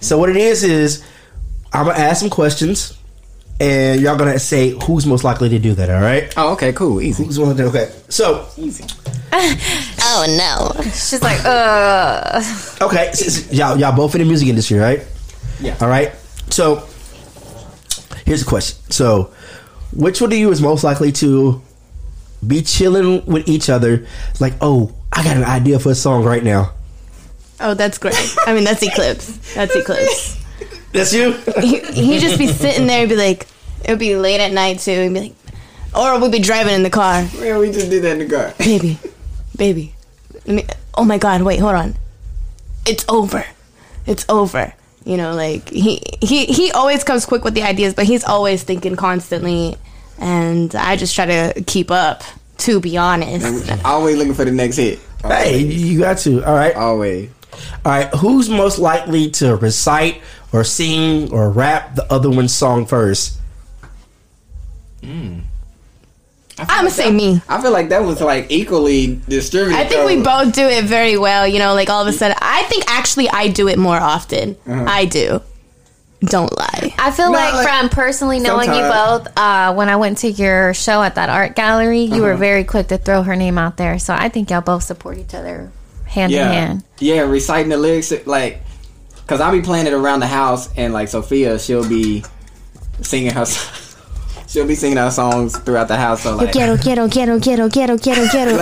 So 0.00 0.16
what 0.16 0.28
it 0.30 0.36
is 0.36 0.62
is 0.64 1.04
I'm 1.72 1.86
gonna 1.86 1.98
ask 1.98 2.20
some 2.20 2.30
questions, 2.30 2.96
and 3.60 4.00
y'all 4.00 4.16
gonna 4.16 4.38
say 4.38 4.78
who's 4.86 5.04
most 5.06 5.24
likely 5.24 5.48
to 5.50 5.58
do 5.58 5.74
that. 5.74 5.90
All 5.90 6.00
right. 6.00 6.32
Oh, 6.36 6.52
okay, 6.52 6.72
cool, 6.72 7.00
easy. 7.02 7.24
Who's 7.24 7.38
one 7.38 7.56
to 7.56 7.62
do? 7.62 7.68
Okay. 7.68 7.92
So 8.08 8.46
Easy. 8.56 8.84
Oh 10.06 10.72
no. 10.76 10.82
She's 10.90 11.22
like, 11.22 11.40
uh. 11.44 12.40
okay, 12.82 13.08
s- 13.08 13.26
s- 13.48 13.52
y'all 13.52 13.76
y'all 13.76 13.96
both 13.96 14.14
in 14.14 14.20
the 14.20 14.26
music 14.26 14.48
industry, 14.48 14.78
right? 14.78 15.02
Yeah. 15.60 15.76
All 15.80 15.88
right. 15.88 16.12
So 16.50 16.86
here's 18.26 18.42
a 18.42 18.44
question. 18.44 18.78
So 18.90 19.32
which 19.92 20.20
one 20.20 20.30
of 20.30 20.38
you 20.38 20.50
is 20.52 20.60
most 20.62 20.84
likely 20.84 21.10
to 21.12 21.60
be 22.46 22.62
chilling 22.62 23.24
with 23.26 23.48
each 23.48 23.68
other? 23.70 24.06
Like, 24.40 24.54
oh, 24.60 24.94
I 25.12 25.22
got 25.24 25.36
an 25.36 25.44
idea 25.44 25.78
for 25.78 25.90
a 25.90 25.94
song 25.94 26.24
right 26.24 26.42
now. 26.42 26.72
Oh, 27.60 27.74
that's 27.74 27.98
great. 27.98 28.14
I 28.46 28.54
mean, 28.54 28.64
that's 28.64 28.82
Eclipse. 28.82 29.54
That's 29.54 29.74
Eclipse. 29.74 30.42
That's 30.92 31.12
you. 31.12 31.32
He, 31.60 31.80
he'd 31.80 32.20
just 32.20 32.38
be 32.38 32.46
sitting 32.46 32.86
there 32.86 33.00
and 33.00 33.08
be 33.08 33.16
like, 33.16 33.46
it 33.84 33.90
would 33.90 33.98
be 33.98 34.16
late 34.16 34.40
at 34.40 34.52
night 34.52 34.80
too, 34.80 34.92
and 34.92 35.14
be 35.14 35.20
like, 35.20 35.34
or 35.96 36.20
we'd 36.20 36.32
be 36.32 36.38
driving 36.38 36.74
in 36.74 36.82
the 36.82 36.90
car. 36.90 37.26
Well, 37.36 37.60
we 37.60 37.70
just 37.70 37.90
did 37.90 38.02
that 38.02 38.20
in 38.20 38.28
the 38.28 38.34
car. 38.34 38.54
Baby, 38.58 38.98
baby. 39.56 39.94
Let 40.46 40.54
me, 40.56 40.66
oh 40.94 41.04
my 41.04 41.18
God, 41.18 41.42
wait, 41.42 41.60
hold 41.60 41.74
on. 41.74 41.94
It's 42.86 43.04
over. 43.08 43.44
It's 44.06 44.26
over. 44.28 44.74
You 45.04 45.16
know, 45.16 45.34
like 45.34 45.68
he 45.68 46.02
he 46.22 46.46
he 46.46 46.72
always 46.72 47.04
comes 47.04 47.26
quick 47.26 47.44
with 47.44 47.54
the 47.54 47.62
ideas, 47.62 47.94
but 47.94 48.06
he's 48.06 48.24
always 48.24 48.62
thinking 48.62 48.96
constantly, 48.96 49.76
and 50.18 50.74
I 50.74 50.96
just 50.96 51.14
try 51.14 51.26
to 51.26 51.62
keep 51.66 51.90
up. 51.90 52.22
To 52.58 52.78
be 52.80 52.96
honest, 52.96 53.68
Always 53.84 54.16
looking 54.16 54.32
for 54.32 54.44
the 54.44 54.52
next 54.52 54.76
hit. 54.76 55.00
Hey, 55.22 55.58
you 55.58 55.98
got 55.98 56.18
to. 56.18 56.42
All 56.44 56.54
right. 56.54 56.74
All 56.76 56.90
Always. 56.90 57.28
right. 57.84 58.06
Who's 58.14 58.48
most 58.48 58.78
likely 58.78 59.30
to 59.32 59.56
recite 59.56 60.22
or 60.52 60.62
sing 60.62 61.32
or 61.32 61.50
rap 61.50 61.96
the 61.96 62.10
other 62.12 62.30
one's 62.30 62.54
song 62.54 62.86
first? 62.86 63.38
Hmm. 65.02 65.40
I'm 66.58 66.66
gonna 66.66 66.90
say 66.90 67.10
me. 67.10 67.42
I 67.48 67.60
feel 67.60 67.72
like 67.72 67.88
that 67.88 68.04
was 68.04 68.20
like 68.20 68.46
equally 68.50 69.20
distributed. 69.28 69.76
I 69.76 69.86
think 69.86 70.06
we 70.06 70.22
both 70.22 70.54
do 70.54 70.66
it 70.68 70.84
very 70.84 71.18
well. 71.18 71.48
You 71.48 71.58
know, 71.58 71.74
like 71.74 71.90
all 71.90 72.00
of 72.02 72.06
a 72.06 72.12
sudden, 72.12 72.36
I 72.40 72.62
think 72.64 72.84
actually 72.88 73.28
I 73.28 73.48
do 73.48 73.66
it 73.68 73.78
more 73.78 73.96
often. 73.98 74.56
Uh-huh. 74.66 74.84
I 74.88 75.06
do. 75.06 75.42
Don't 76.24 76.56
lie. 76.56 76.94
I 76.98 77.10
feel 77.10 77.32
like, 77.32 77.54
like, 77.54 77.66
from 77.66 77.88
personally 77.88 78.38
knowing 78.40 78.68
you 78.72 78.80
both, 78.82 79.28
uh, 79.36 79.74
when 79.74 79.88
I 79.88 79.96
went 79.96 80.18
to 80.18 80.30
your 80.30 80.72
show 80.74 81.02
at 81.02 81.16
that 81.16 81.28
art 81.28 81.54
gallery, 81.56 82.00
you 82.02 82.14
Uh-huh. 82.14 82.22
were 82.22 82.34
very 82.36 82.64
quick 82.64 82.88
to 82.88 82.98
throw 82.98 83.22
her 83.22 83.36
name 83.36 83.58
out 83.58 83.76
there. 83.76 83.98
So 83.98 84.14
I 84.14 84.28
think 84.28 84.50
y'all 84.50 84.60
both 84.60 84.82
support 84.84 85.18
each 85.18 85.34
other 85.34 85.70
hand 86.06 86.32
yeah, 86.32 86.46
in 86.46 86.52
hand. 86.52 86.82
yeah, 86.98 87.20
reciting 87.22 87.68
the 87.70 87.76
lyrics 87.76 88.12
like, 88.26 88.62
cause 89.26 89.40
I'll 89.40 89.52
be 89.52 89.62
playing 89.62 89.86
it 89.86 89.92
around 89.92 90.20
the 90.20 90.26
house, 90.28 90.68
and 90.76 90.92
like 90.92 91.08
Sophia, 91.08 91.58
she'll 91.58 91.88
be 91.88 92.24
singing 93.02 93.32
her, 93.32 93.44
she'll 94.54 94.66
be 94.66 94.76
singing 94.76 94.98
our 94.98 95.10
songs 95.10 95.58
throughout 95.58 95.88
the 95.88 95.96
house. 95.96 96.22
So 96.22 96.36
like, 96.36 96.52
Quiero, 96.52 96.76
quiero, 96.76 97.08
quiero, 97.08 97.40
quiero, 97.40 97.68
quiero, 97.68 97.98
quiero, 97.98 98.26
quiero. 98.28 98.56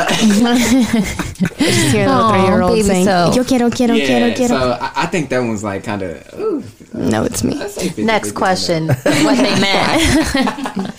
Just 1.58 1.92
hear 1.92 2.06
a 2.06 2.08
little 2.08 2.30
three-year-old 2.30 2.72
baby 2.72 2.82
saying, 2.82 3.04
so. 3.04 3.32
Yo 3.34 3.44
quiero, 3.44 3.70
quiero, 3.70 3.94
yeah, 3.94 4.06
quiero, 4.06 4.34
quiero. 4.34 4.48
so 4.58 4.78
I, 4.80 4.92
I 4.96 5.06
think 5.06 5.28
that 5.28 5.40
one's 5.40 5.62
like 5.62 5.84
kind 5.84 6.02
of. 6.02 6.94
No, 6.94 7.24
it's 7.24 7.44
me. 7.44 7.60
Next 8.02 8.32
question: 8.32 8.88
What 8.88 9.36
they 9.36 9.60
meant? 9.60 10.94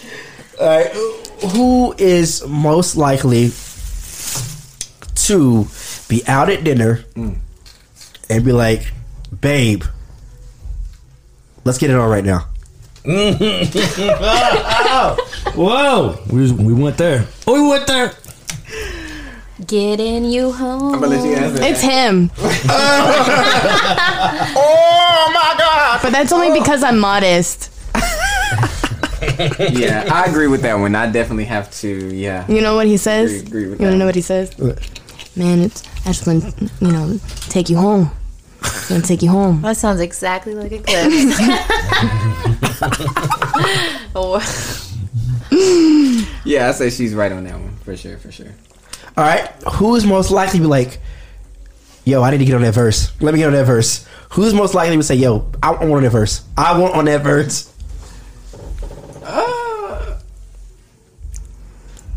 All 0.62 0.68
right. 0.68 0.92
Who 1.54 1.94
is 1.98 2.46
most 2.48 2.96
likely 2.96 3.52
to 5.28 5.68
be 6.08 6.26
out 6.28 6.50
at 6.50 6.64
dinner 6.64 7.04
mm. 7.16 7.38
and 8.30 8.46
be 8.46 8.52
like, 8.52 8.94
babe, 9.42 9.84
let's 11.66 11.80
get 11.80 11.90
it 11.90 11.96
on 11.98 12.10
right 12.10 12.24
now? 12.24 12.53
Whoa, 15.56 16.18
we, 16.32 16.52
we 16.52 16.74
went 16.74 16.98
there. 16.98 17.26
Oh, 17.48 17.54
we 17.62 17.68
went 17.70 17.88
there. 17.88 18.14
Getting 19.68 20.26
you 20.26 20.52
home. 20.52 20.94
I'm 20.96 21.00
gonna 21.02 21.16
let 21.16 21.26
you 21.26 21.34
answer. 21.36 21.64
It's 21.64 21.82
him. 21.82 22.32
Oh 24.56 25.32
my 25.34 25.56
God. 25.58 26.00
But 26.02 26.12
that's 26.12 26.32
only 26.34 26.58
because 26.60 26.84
I'm 26.84 27.00
modest. 27.00 27.72
yeah, 29.72 30.08
I 30.12 30.26
agree 30.28 30.48
with 30.48 30.62
that 30.64 30.76
one. 30.76 30.96
I 30.96 31.10
definitely 31.10 31.46
have 31.46 31.72
to. 31.82 32.14
Yeah. 32.14 32.46
You 32.52 32.62
know 32.62 32.76
what 32.76 32.88
he 32.88 32.98
says? 32.98 33.42
Agree- 33.42 33.48
agree 33.48 33.68
with 33.70 33.80
you 33.80 33.86
wanna 33.86 33.92
that. 33.96 34.00
know 34.00 34.06
what 34.06 34.16
he 34.16 34.22
says? 34.22 34.58
Man, 35.38 35.60
it's 35.62 35.84
I 36.06 36.12
just 36.12 36.28
want 36.28 36.44
you 36.82 36.92
know, 36.92 37.18
take 37.50 37.70
you 37.70 37.78
home. 37.78 38.12
I'm 38.64 38.90
gonna 38.90 39.02
take 39.02 39.22
you 39.22 39.30
home. 39.30 39.62
That 39.62 39.78
sounds 39.78 40.00
exactly 40.00 40.56
like 40.56 40.72
Eclipse. 40.72 41.40
or 44.16 44.40
Yeah, 46.46 46.70
I 46.70 46.72
say 46.72 46.90
she's 46.90 47.14
right 47.14 47.32
on 47.32 47.44
that 47.46 47.54
one 47.54 47.76
for 47.78 47.96
sure, 47.96 48.18
for 48.18 48.32
sure. 48.32 48.48
All 49.16 49.24
right. 49.24 49.48
Who 49.74 49.96
is 49.96 50.06
most 50.06 50.32
likely 50.32 50.60
to 50.60 50.64
be 50.64 50.68
like, 50.68 51.00
yo, 52.06 52.24
I 52.24 52.32
need 52.32 52.40
to 52.40 52.46
get 52.46 52.56
on 52.56 52.62
that 52.64 52.74
verse. 52.74 53.12
Let 53.22 53.34
me 53.34 53.40
get 53.40 53.48
on 53.48 53.54
that 53.54 53.66
verse. 53.66 54.08
Who's 54.32 54.54
most 54.54 54.74
likely 54.74 54.98
to 54.98 55.04
say, 55.04 55.16
yo, 55.16 55.50
I 55.62 55.72
want 55.72 55.92
on 55.94 56.04
that 56.04 56.10
verse. 56.10 56.44
I 56.58 56.78
want 56.80 56.96
on 56.96 57.06
that 57.06 57.22
verse. 57.22 57.72
Uh, 59.24 60.18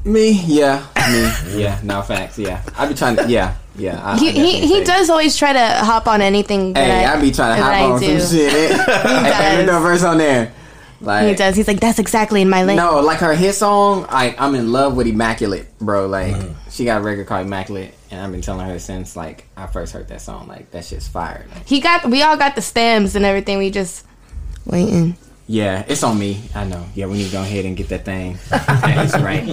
me, 0.05 0.31
yeah, 0.47 0.87
me, 0.97 1.31
yeah. 1.62 1.81
No 1.83 2.00
facts, 2.03 2.38
yeah. 2.38 2.62
I 2.76 2.87
be 2.87 2.95
trying 2.95 3.17
to, 3.17 3.29
yeah, 3.29 3.57
yeah. 3.78 4.00
I, 4.02 4.18
He 4.18 4.28
I 4.28 4.33
he, 4.33 4.66
he 4.66 4.85
does 4.85 5.11
always 5.11 5.37
try 5.37 5.52
to 5.52 5.68
hop 5.85 6.06
on 6.06 6.23
anything. 6.23 6.75
Hey, 6.75 7.04
I, 7.04 7.14
I 7.14 7.21
be 7.21 7.30
trying 7.30 7.56
to 7.56 7.62
hop 7.62 7.73
I 7.73 7.83
on 7.83 8.00
do. 8.00 8.21
some 8.21 8.38
shit. 8.38 8.52
hey, 8.87 9.33
hey, 9.33 9.56
does. 9.56 9.66
no 9.66 9.80
verse 9.80 10.04
on 10.04 10.18
there. 10.18 10.52
Like 11.00 11.28
He 11.28 11.35
does. 11.35 11.56
He's 11.56 11.68
like, 11.68 11.80
that's 11.80 11.99
exactly 11.99 12.42
in 12.42 12.49
my 12.49 12.64
lane. 12.64 12.76
No, 12.76 13.00
like 13.00 13.18
her 13.18 13.35
hit 13.35 13.54
song, 13.54 14.06
I 14.09 14.35
I'm 14.38 14.54
in 14.54 14.73
love 14.73 14.97
with 14.97 15.06
Immaculate, 15.06 15.78
bro. 15.78 16.06
Like 16.06 16.35
mm-hmm. 16.35 16.71
she 16.71 16.85
got 16.85 17.00
a 17.00 17.04
record 17.04 17.26
called 17.26 17.47
Immaculate, 17.47 17.95
and 18.11 18.21
I've 18.21 18.33
been 18.33 18.40
telling 18.40 18.66
her 18.66 18.78
since 18.78 19.16
like 19.16 19.47
I 19.56 19.66
first 19.66 19.92
heard 19.92 20.09
that 20.09 20.23
song. 20.23 20.49
Like 20.49 20.71
that 20.71 20.85
shit's 20.85 21.09
fire. 21.09 21.47
Like, 21.54 21.66
He 21.66 21.80
got. 21.80 22.06
We 22.06 22.23
all 22.23 22.37
got 22.37 22.54
the 22.54 22.62
stems 22.62 23.14
and 23.14 23.25
everything. 23.25 23.59
We 23.59 23.71
just 23.71 24.06
waiting. 24.64 25.16
yeah, 25.47 25.85
it's 25.87 26.02
on 26.02 26.18
me. 26.18 26.42
I 26.54 26.64
know. 26.64 26.87
Yeah, 26.95 27.06
we 27.06 27.18
need 27.18 27.26
to 27.26 27.33
go 27.33 27.42
ahead 27.42 27.66
and 27.66 27.76
get 27.76 27.88
that 27.90 28.04
thing. 28.04 28.38
That's 28.49 29.18
right. 29.18 29.47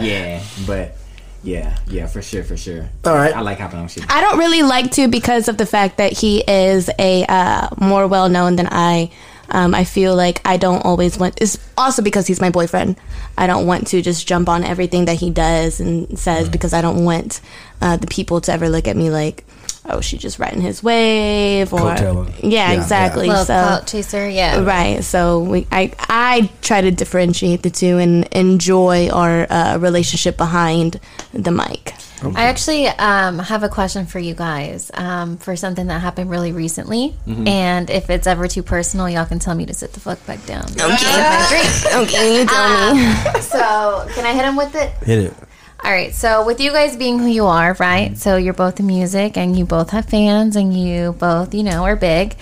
yeah, 0.00 0.42
but 0.66 0.96
Yeah, 1.42 1.76
yeah, 1.86 2.06
for 2.06 2.20
sure, 2.20 2.44
for 2.44 2.56
sure. 2.56 2.88
All 3.04 3.14
right. 3.14 3.34
I 3.34 3.40
like 3.40 3.58
hopping 3.58 3.78
on 3.78 3.88
shit. 3.88 4.04
I 4.10 4.20
don't 4.20 4.38
really 4.38 4.62
like 4.62 4.90
to 4.92 5.08
because 5.08 5.48
of 5.48 5.56
the 5.56 5.66
fact 5.66 5.96
that 5.96 6.12
he 6.12 6.40
is 6.46 6.90
a 6.98 7.24
uh, 7.26 7.68
more 7.78 8.06
well 8.06 8.28
known 8.28 8.56
than 8.56 8.68
I. 8.70 9.10
Um, 9.52 9.74
I 9.74 9.82
feel 9.82 10.14
like 10.14 10.40
I 10.44 10.58
don't 10.58 10.84
always 10.84 11.18
want. 11.18 11.40
It's 11.40 11.58
also 11.76 12.02
because 12.02 12.26
he's 12.26 12.40
my 12.40 12.50
boyfriend. 12.50 12.96
I 13.36 13.48
don't 13.48 13.66
want 13.66 13.88
to 13.88 14.00
just 14.00 14.28
jump 14.28 14.48
on 14.48 14.62
everything 14.62 15.06
that 15.06 15.18
he 15.18 15.30
does 15.30 15.80
and 15.80 16.16
says 16.16 16.48
because 16.48 16.72
I 16.72 16.82
don't 16.82 17.04
want 17.04 17.40
uh, 17.80 17.96
the 17.96 18.06
people 18.06 18.40
to 18.42 18.52
ever 18.52 18.68
look 18.68 18.86
at 18.86 18.96
me 18.96 19.10
like, 19.10 19.44
oh, 19.88 20.00
she's 20.00 20.20
just 20.20 20.38
riding 20.38 20.60
his 20.60 20.82
wave 20.82 21.72
or 21.72 21.80
yeah, 21.80 22.26
Yeah, 22.42 22.72
exactly. 22.72 23.28
Little 23.28 23.44
So 23.44 23.54
clout 23.54 23.86
chaser, 23.86 24.28
yeah. 24.28 24.60
Right. 24.60 25.02
So 25.02 25.40
we, 25.40 25.66
I, 25.72 25.92
I 26.08 26.50
try 26.62 26.80
to 26.80 26.90
differentiate 26.90 27.62
the 27.62 27.70
two 27.70 27.98
and 27.98 28.24
enjoy 28.32 29.08
our 29.08 29.50
uh, 29.50 29.78
relationship 29.78 30.36
behind 30.36 31.00
the 31.32 31.50
mic. 31.50 31.94
I 32.22 32.42
actually 32.44 32.86
um, 32.86 33.38
have 33.38 33.62
a 33.62 33.70
question 33.70 34.04
for 34.04 34.18
you 34.18 34.34
guys 34.34 34.90
um, 34.92 35.38
for 35.38 35.56
something 35.56 35.86
that 35.86 36.02
happened 36.02 36.28
really 36.28 36.52
recently. 36.52 37.14
And 37.26 37.88
if 37.88 38.10
it's 38.10 38.26
ever 38.26 38.46
too 38.46 38.62
personal, 38.62 39.08
y'all 39.08 39.24
can 39.24 39.38
tell 39.38 39.54
me 39.54 39.64
to 39.64 39.72
sit 39.72 39.94
the 39.94 40.00
fuck 40.00 40.24
back 40.26 40.44
down. 40.44 40.64
Okay, 40.64 41.64
okay, 42.02 42.38
you 42.38 42.44
tell 42.46 42.94
me. 42.94 43.40
So, 43.40 44.06
can 44.14 44.26
I 44.26 44.34
hit 44.34 44.44
him 44.44 44.56
with 44.56 44.74
it? 44.74 44.90
Hit 45.02 45.18
it. 45.18 45.34
All 45.82 45.90
right. 45.90 46.14
So, 46.14 46.44
with 46.44 46.60
you 46.60 46.72
guys 46.72 46.96
being 46.96 47.18
who 47.18 47.26
you 47.26 47.46
are, 47.46 47.74
right? 47.80 48.16
So, 48.18 48.36
you're 48.36 48.52
both 48.54 48.80
in 48.80 48.86
music 48.86 49.36
and 49.38 49.58
you 49.58 49.64
both 49.64 49.90
have 49.90 50.06
fans 50.06 50.54
and 50.54 50.78
you 50.78 51.12
both, 51.12 51.54
you 51.54 51.62
know, 51.62 51.84
are 51.84 51.96
big. 51.96 52.36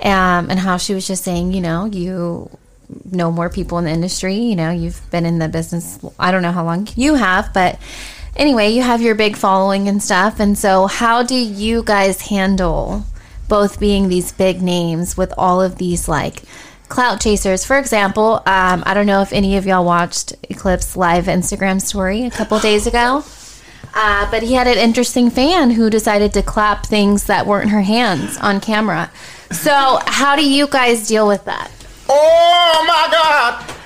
Um, 0.00 0.50
and 0.50 0.58
how 0.58 0.76
she 0.76 0.94
was 0.94 1.06
just 1.06 1.22
saying, 1.22 1.52
you 1.52 1.60
know, 1.60 1.84
you 1.84 2.50
know 3.12 3.30
more 3.30 3.48
people 3.48 3.78
in 3.78 3.84
the 3.84 3.90
industry. 3.90 4.34
You 4.34 4.56
know, 4.56 4.70
you've 4.70 5.00
been 5.10 5.24
in 5.24 5.38
the 5.38 5.48
business, 5.48 5.98
I 6.18 6.30
don't 6.32 6.42
know 6.42 6.52
how 6.52 6.64
long 6.64 6.88
you 6.96 7.14
have, 7.14 7.52
but 7.54 7.78
anyway, 8.36 8.70
you 8.70 8.82
have 8.82 9.00
your 9.00 9.14
big 9.14 9.36
following 9.36 9.88
and 9.88 10.02
stuff. 10.02 10.40
And 10.40 10.58
so, 10.58 10.86
how 10.86 11.22
do 11.22 11.36
you 11.36 11.82
guys 11.84 12.22
handle 12.22 13.04
both 13.48 13.80
being 13.80 14.08
these 14.08 14.32
big 14.32 14.62
names 14.62 15.16
with 15.16 15.32
all 15.36 15.60
of 15.60 15.76
these 15.78 16.08
like 16.08 16.42
clout 16.90 17.20
chasers? 17.20 17.64
For 17.64 17.78
example, 17.78 18.42
um, 18.44 18.82
I 18.84 18.92
don't 18.92 19.06
know 19.06 19.22
if 19.22 19.32
any 19.32 19.56
of 19.56 19.66
y'all 19.66 19.84
watched 19.84 20.34
Eclipse 20.50 20.96
live 20.96 21.24
Instagram 21.24 21.80
story 21.80 22.24
a 22.26 22.30
couple 22.30 22.58
days 22.58 22.86
ago. 22.86 23.24
Uh, 23.94 24.30
but 24.30 24.42
he 24.42 24.52
had 24.54 24.66
an 24.66 24.78
interesting 24.78 25.30
fan 25.30 25.70
who 25.70 25.90
decided 25.90 26.32
to 26.32 26.42
clap 26.42 26.86
things 26.86 27.24
that 27.24 27.46
weren't 27.46 27.70
her 27.70 27.80
hands 27.80 28.36
on 28.38 28.60
camera. 28.60 29.10
So, 29.50 29.98
how 30.06 30.36
do 30.36 30.48
you 30.48 30.68
guys 30.68 31.08
deal 31.08 31.26
with 31.26 31.44
that? 31.46 31.70
Oh 32.08 32.84
my 32.86 33.08
God! 33.10 33.76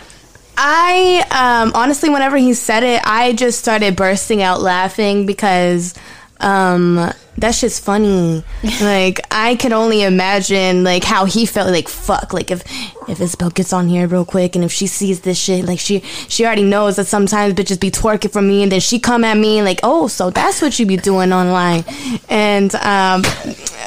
I 0.57 1.25
um, 1.31 1.73
honestly, 1.75 2.11
whenever 2.11 2.37
he 2.37 2.55
said 2.55 2.83
it, 2.83 3.01
I 3.05 3.33
just 3.33 3.61
started 3.61 3.97
bursting 3.97 4.43
out 4.43 4.61
laughing 4.61 5.25
because 5.25 5.95
um, 6.41 7.11
that's 7.37 7.61
just 7.61 7.83
funny. 7.85 8.45
like 8.81 9.21
I 9.31 9.57
could 9.57 9.73
only 9.73 10.03
imagine 10.03 10.85
like 10.85 11.05
how 11.05 11.25
he 11.25 11.47
felt. 11.47 11.71
Like 11.71 11.89
fuck, 11.89 12.33
like 12.33 12.51
if 12.51 12.63
if 13.09 13.21
Isabel 13.21 13.51
gets 13.51 13.73
on 13.73 13.89
here 13.89 14.07
real 14.07 14.25
quick 14.25 14.55
and 14.55 14.65
if 14.65 14.73
she 14.73 14.87
sees 14.87 15.21
this 15.21 15.39
shit, 15.39 15.65
like 15.65 15.79
she 15.79 16.01
she 16.01 16.45
already 16.45 16.63
knows 16.63 16.97
that 16.97 17.07
sometimes 17.07 17.55
bitches 17.55 17.81
be 17.81 17.91
twerking 17.91 18.33
for 18.33 18.43
me 18.43 18.63
and 18.63 18.73
then 18.73 18.81
she 18.81 18.99
come 18.99 19.25
at 19.25 19.37
me 19.37 19.63
like, 19.63 19.81
oh, 19.83 20.09
so 20.09 20.31
that's 20.31 20.63
what 20.63 20.79
you 20.79 20.87
be 20.87 20.97
doing 20.97 21.33
online, 21.33 21.85
and 22.29 22.75
um, 22.77 23.23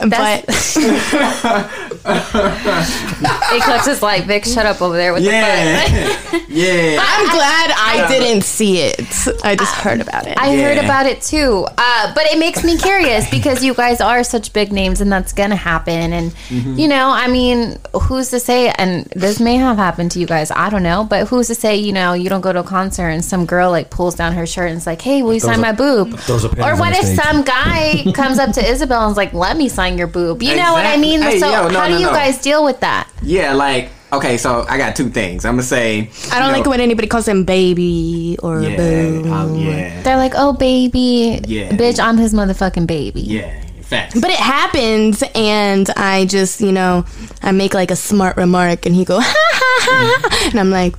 but 0.10 0.44
Eclipse 2.08 3.88
is 3.88 4.02
like, 4.02 4.26
Vic, 4.26 4.46
shut 4.46 4.66
up 4.66 4.82
over 4.82 4.96
there 4.96 5.14
with 5.14 5.24
Yeah, 5.24 5.86
the 6.32 6.46
yeah. 6.50 7.00
I'm 7.02 7.26
glad 7.30 7.72
I 7.76 8.06
didn't 8.10 8.44
see 8.44 8.80
it. 8.82 9.00
I 9.44 9.56
just 9.56 9.74
heard 9.76 10.02
about 10.02 10.28
it. 10.28 10.38
I 10.38 10.56
heard 10.56 10.78
about 10.78 11.06
it 11.06 11.22
too. 11.22 11.66
Uh, 11.78 12.14
but 12.14 12.26
it 12.26 12.40
makes 12.40 12.64
me 12.64 12.78
curious 12.78 13.30
because 13.38 13.64
you 13.64 13.74
guys 13.74 14.02
are 14.02 14.24
such 14.24 14.54
big 14.54 14.72
names 14.72 15.02
and 15.02 15.12
that's 15.12 15.34
going 15.34 15.50
to 15.52 15.56
happen. 15.56 16.14
And, 16.14 16.32
Mm-hmm. 16.48 16.76
you 16.80 16.88
know, 16.88 17.10
I 17.10 17.28
mean, 17.28 17.78
who's 18.04 18.30
to 18.30 18.40
say, 18.40 18.70
and 18.70 19.06
this 19.16 19.40
may 19.40 19.56
have 19.58 19.78
happened 19.78 20.12
to 20.12 20.20
you 20.20 20.26
guys, 20.26 20.50
I 20.52 20.70
don't 20.70 20.84
know, 20.84 21.04
but 21.04 21.28
who's 21.28 21.48
to 21.48 21.56
say, 21.56 21.76
you 21.76 21.92
know, 21.92 22.14
you 22.14 22.30
don't 22.30 22.42
go 22.42 22.54
to 22.54 22.60
a 22.60 22.64
concert 22.64 23.10
and 23.10 23.24
some 23.24 23.46
girl 23.46 23.70
like 23.72 23.90
pulls 23.90 24.16
down 24.16 24.34
her 24.34 24.46
shirt 24.46 24.70
and 24.70 24.78
is 24.78 24.86
like, 24.88 25.02
hey, 25.02 25.24
will 25.24 25.34
you 25.34 25.40
sign 25.40 25.60
a- 25.60 25.62
my 25.62 25.72
boob? 25.74 26.18
throws 26.20 26.44
a 26.44 26.50
panties 26.50 26.66
Or 26.66 26.76
what 26.80 26.94
if 26.96 27.04
stage. 27.06 27.20
some 27.20 27.44
guy 27.44 28.04
comes 28.16 28.40
up 28.40 28.52
to 28.54 28.66
Isabel 28.66 29.04
and 29.04 29.12
is 29.12 29.18
like, 29.18 29.34
let 29.34 29.58
me 29.58 29.68
sign 29.70 29.98
your 29.98 30.08
boob? 30.08 30.42
You 30.42 30.56
know 30.56 30.74
what 30.74 30.86
I 30.86 30.98
mean? 30.98 31.22
Hey, 31.22 31.40
so, 31.40 31.50
yo, 31.50 31.68
no, 31.70 31.80
how 31.80 31.88
no, 31.88 31.96
do 31.96 32.00
you 32.02 32.08
no. 32.08 32.14
guys 32.14 32.42
deal 32.42 32.64
with 32.64 32.80
that? 32.82 33.10
Yeah, 33.22 33.54
like 33.54 33.90
okay, 34.14 34.38
so 34.38 34.66
I 34.68 34.78
got 34.78 34.96
two 34.96 35.10
things. 35.10 35.46
I'm 35.46 35.54
gonna 35.54 35.64
say 35.64 36.10
I 36.32 36.40
don't 36.40 36.50
you 36.50 36.54
like 36.54 36.66
know, 36.66 36.72
it 36.72 36.74
when 36.76 36.82
anybody 36.82 37.08
calls 37.08 37.28
him 37.28 37.44
baby 37.44 38.38
or 38.42 38.62
Yeah, 38.62 38.78
boo. 38.78 39.24
oh, 39.28 39.56
yeah, 39.56 40.02
They're 40.04 40.18
like, 40.18 40.34
oh, 40.36 40.54
baby. 40.54 41.40
Yeah. 41.48 41.70
Bitch, 41.72 42.00
I'm 42.00 42.18
his 42.18 42.34
motherfucking 42.34 42.88
baby. 42.88 43.22
yeah. 43.22 43.64
Facts. 43.82 44.20
But 44.20 44.32
it 44.32 44.40
happens, 44.40 45.24
and 45.34 45.90
I 45.92 46.26
just, 46.26 46.60
you 46.60 46.74
know, 46.74 47.06
I 47.42 47.54
make 47.54 47.74
like 47.74 47.90
a 47.90 47.96
smart 47.96 48.36
remark, 48.36 48.86
and 48.86 48.94
he 48.94 49.06
go, 49.06 49.18
ha 49.22 49.24
ha 49.24 49.50
ha, 49.54 49.80
ha," 49.82 50.28
mm-hmm. 50.28 50.50
and 50.50 50.60
I'm 50.60 50.70
like, 50.72 50.94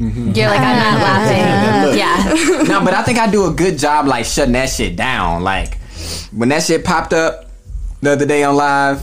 mm-hmm. 0.00 0.32
You're 0.32 0.48
like, 0.48 0.58
I'm 0.60 0.76
not 0.78 1.00
ah. 1.00 1.04
laughing. 1.04 1.98
yeah. 1.98 2.62
no, 2.62 2.82
but 2.82 2.94
I 2.94 3.02
think 3.02 3.18
I 3.18 3.30
do 3.30 3.44
a 3.44 3.52
good 3.52 3.78
job 3.78 4.06
like 4.06 4.24
shutting 4.24 4.54
that 4.54 4.70
shit 4.70 4.96
down. 4.96 5.42
Like 5.44 5.76
when 6.32 6.48
that 6.48 6.62
shit 6.62 6.82
popped 6.82 7.12
up 7.12 7.50
the 8.00 8.12
other 8.12 8.24
day 8.26 8.42
on 8.42 8.56
live. 8.56 9.02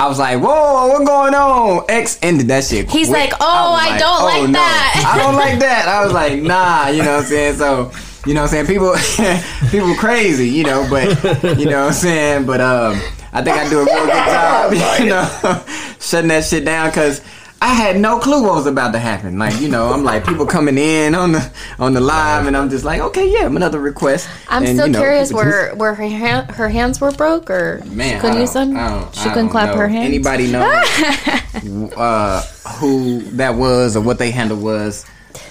I 0.00 0.08
was 0.08 0.18
like, 0.18 0.40
"Whoa, 0.40 0.88
what 0.88 1.06
going 1.06 1.34
on?" 1.34 1.84
X 1.86 2.18
ended 2.22 2.48
that 2.48 2.64
shit. 2.64 2.90
He's 2.90 3.08
quick. 3.08 3.32
like, 3.32 3.34
"Oh, 3.38 3.72
was 3.72 3.82
I 3.82 3.98
don't 3.98 4.24
like 4.24 4.52
that." 4.52 5.12
I 5.12 5.18
don't 5.18 5.34
like 5.34 5.58
that." 5.66 5.88
I 5.88 6.02
was 6.02 6.14
like, 6.14 6.40
"Nah," 6.40 6.88
you 6.88 7.02
know 7.02 7.16
what 7.16 7.24
I'm 7.24 7.26
saying? 7.26 7.56
So, 7.56 7.92
you 8.24 8.32
know 8.32 8.40
what 8.40 8.52
I'm 8.54 8.64
saying? 8.64 8.66
People, 8.66 8.96
people 9.70 9.94
crazy, 9.96 10.48
you 10.48 10.64
know, 10.64 10.86
but 10.88 11.04
you 11.58 11.66
know 11.66 11.80
what 11.80 11.88
I'm 11.88 11.92
saying? 11.92 12.46
But 12.46 12.62
um, 12.62 12.98
I 13.34 13.42
think 13.42 13.58
I 13.58 13.68
do 13.68 13.80
a 13.80 13.84
real 13.84 14.06
good 14.06 14.14
job, 14.14 14.72
you 15.00 15.10
know, 15.10 15.64
shutting 16.00 16.28
that 16.28 16.44
shit 16.44 16.64
down 16.64 16.88
because. 16.88 17.20
I 17.62 17.74
had 17.74 18.00
no 18.00 18.18
clue 18.18 18.42
what 18.42 18.54
was 18.54 18.66
about 18.66 18.92
to 18.92 18.98
happen. 18.98 19.38
Like, 19.38 19.60
you 19.60 19.68
know, 19.68 19.92
I'm 19.92 20.02
like 20.02 20.24
people 20.26 20.46
coming 20.46 20.78
in 20.78 21.14
on 21.14 21.32
the 21.32 21.52
on 21.78 21.92
the 21.92 22.00
live, 22.00 22.46
and 22.46 22.56
I'm 22.56 22.70
just 22.70 22.84
like, 22.86 23.00
okay, 23.02 23.30
yeah, 23.30 23.44
another 23.46 23.78
request. 23.78 24.28
I'm 24.48 24.64
And, 24.64 24.76
still 24.76 24.86
you 24.86 24.92
know, 24.94 25.00
curious 25.00 25.30
where 25.32 25.74
where 25.74 25.94
her 25.94 26.02
hand, 26.08 26.50
her 26.52 26.70
hands 26.70 27.00
were 27.02 27.10
broke 27.12 27.50
or 27.50 27.82
Man, 27.84 28.14
she 28.16 28.20
couldn't 28.20 28.40
use 28.40 28.52
them. 28.54 28.72
She 29.12 29.28
couldn't 29.28 29.50
clap 29.50 29.74
know. 29.74 29.80
her 29.80 29.88
hands. 29.88 30.06
Anybody 30.06 30.50
know 30.50 30.62
uh, 31.96 32.40
who 32.78 33.20
that 33.32 33.54
was 33.56 33.94
or 33.96 34.00
what 34.00 34.18
they 34.18 34.30
handle 34.30 34.56
was? 34.58 35.04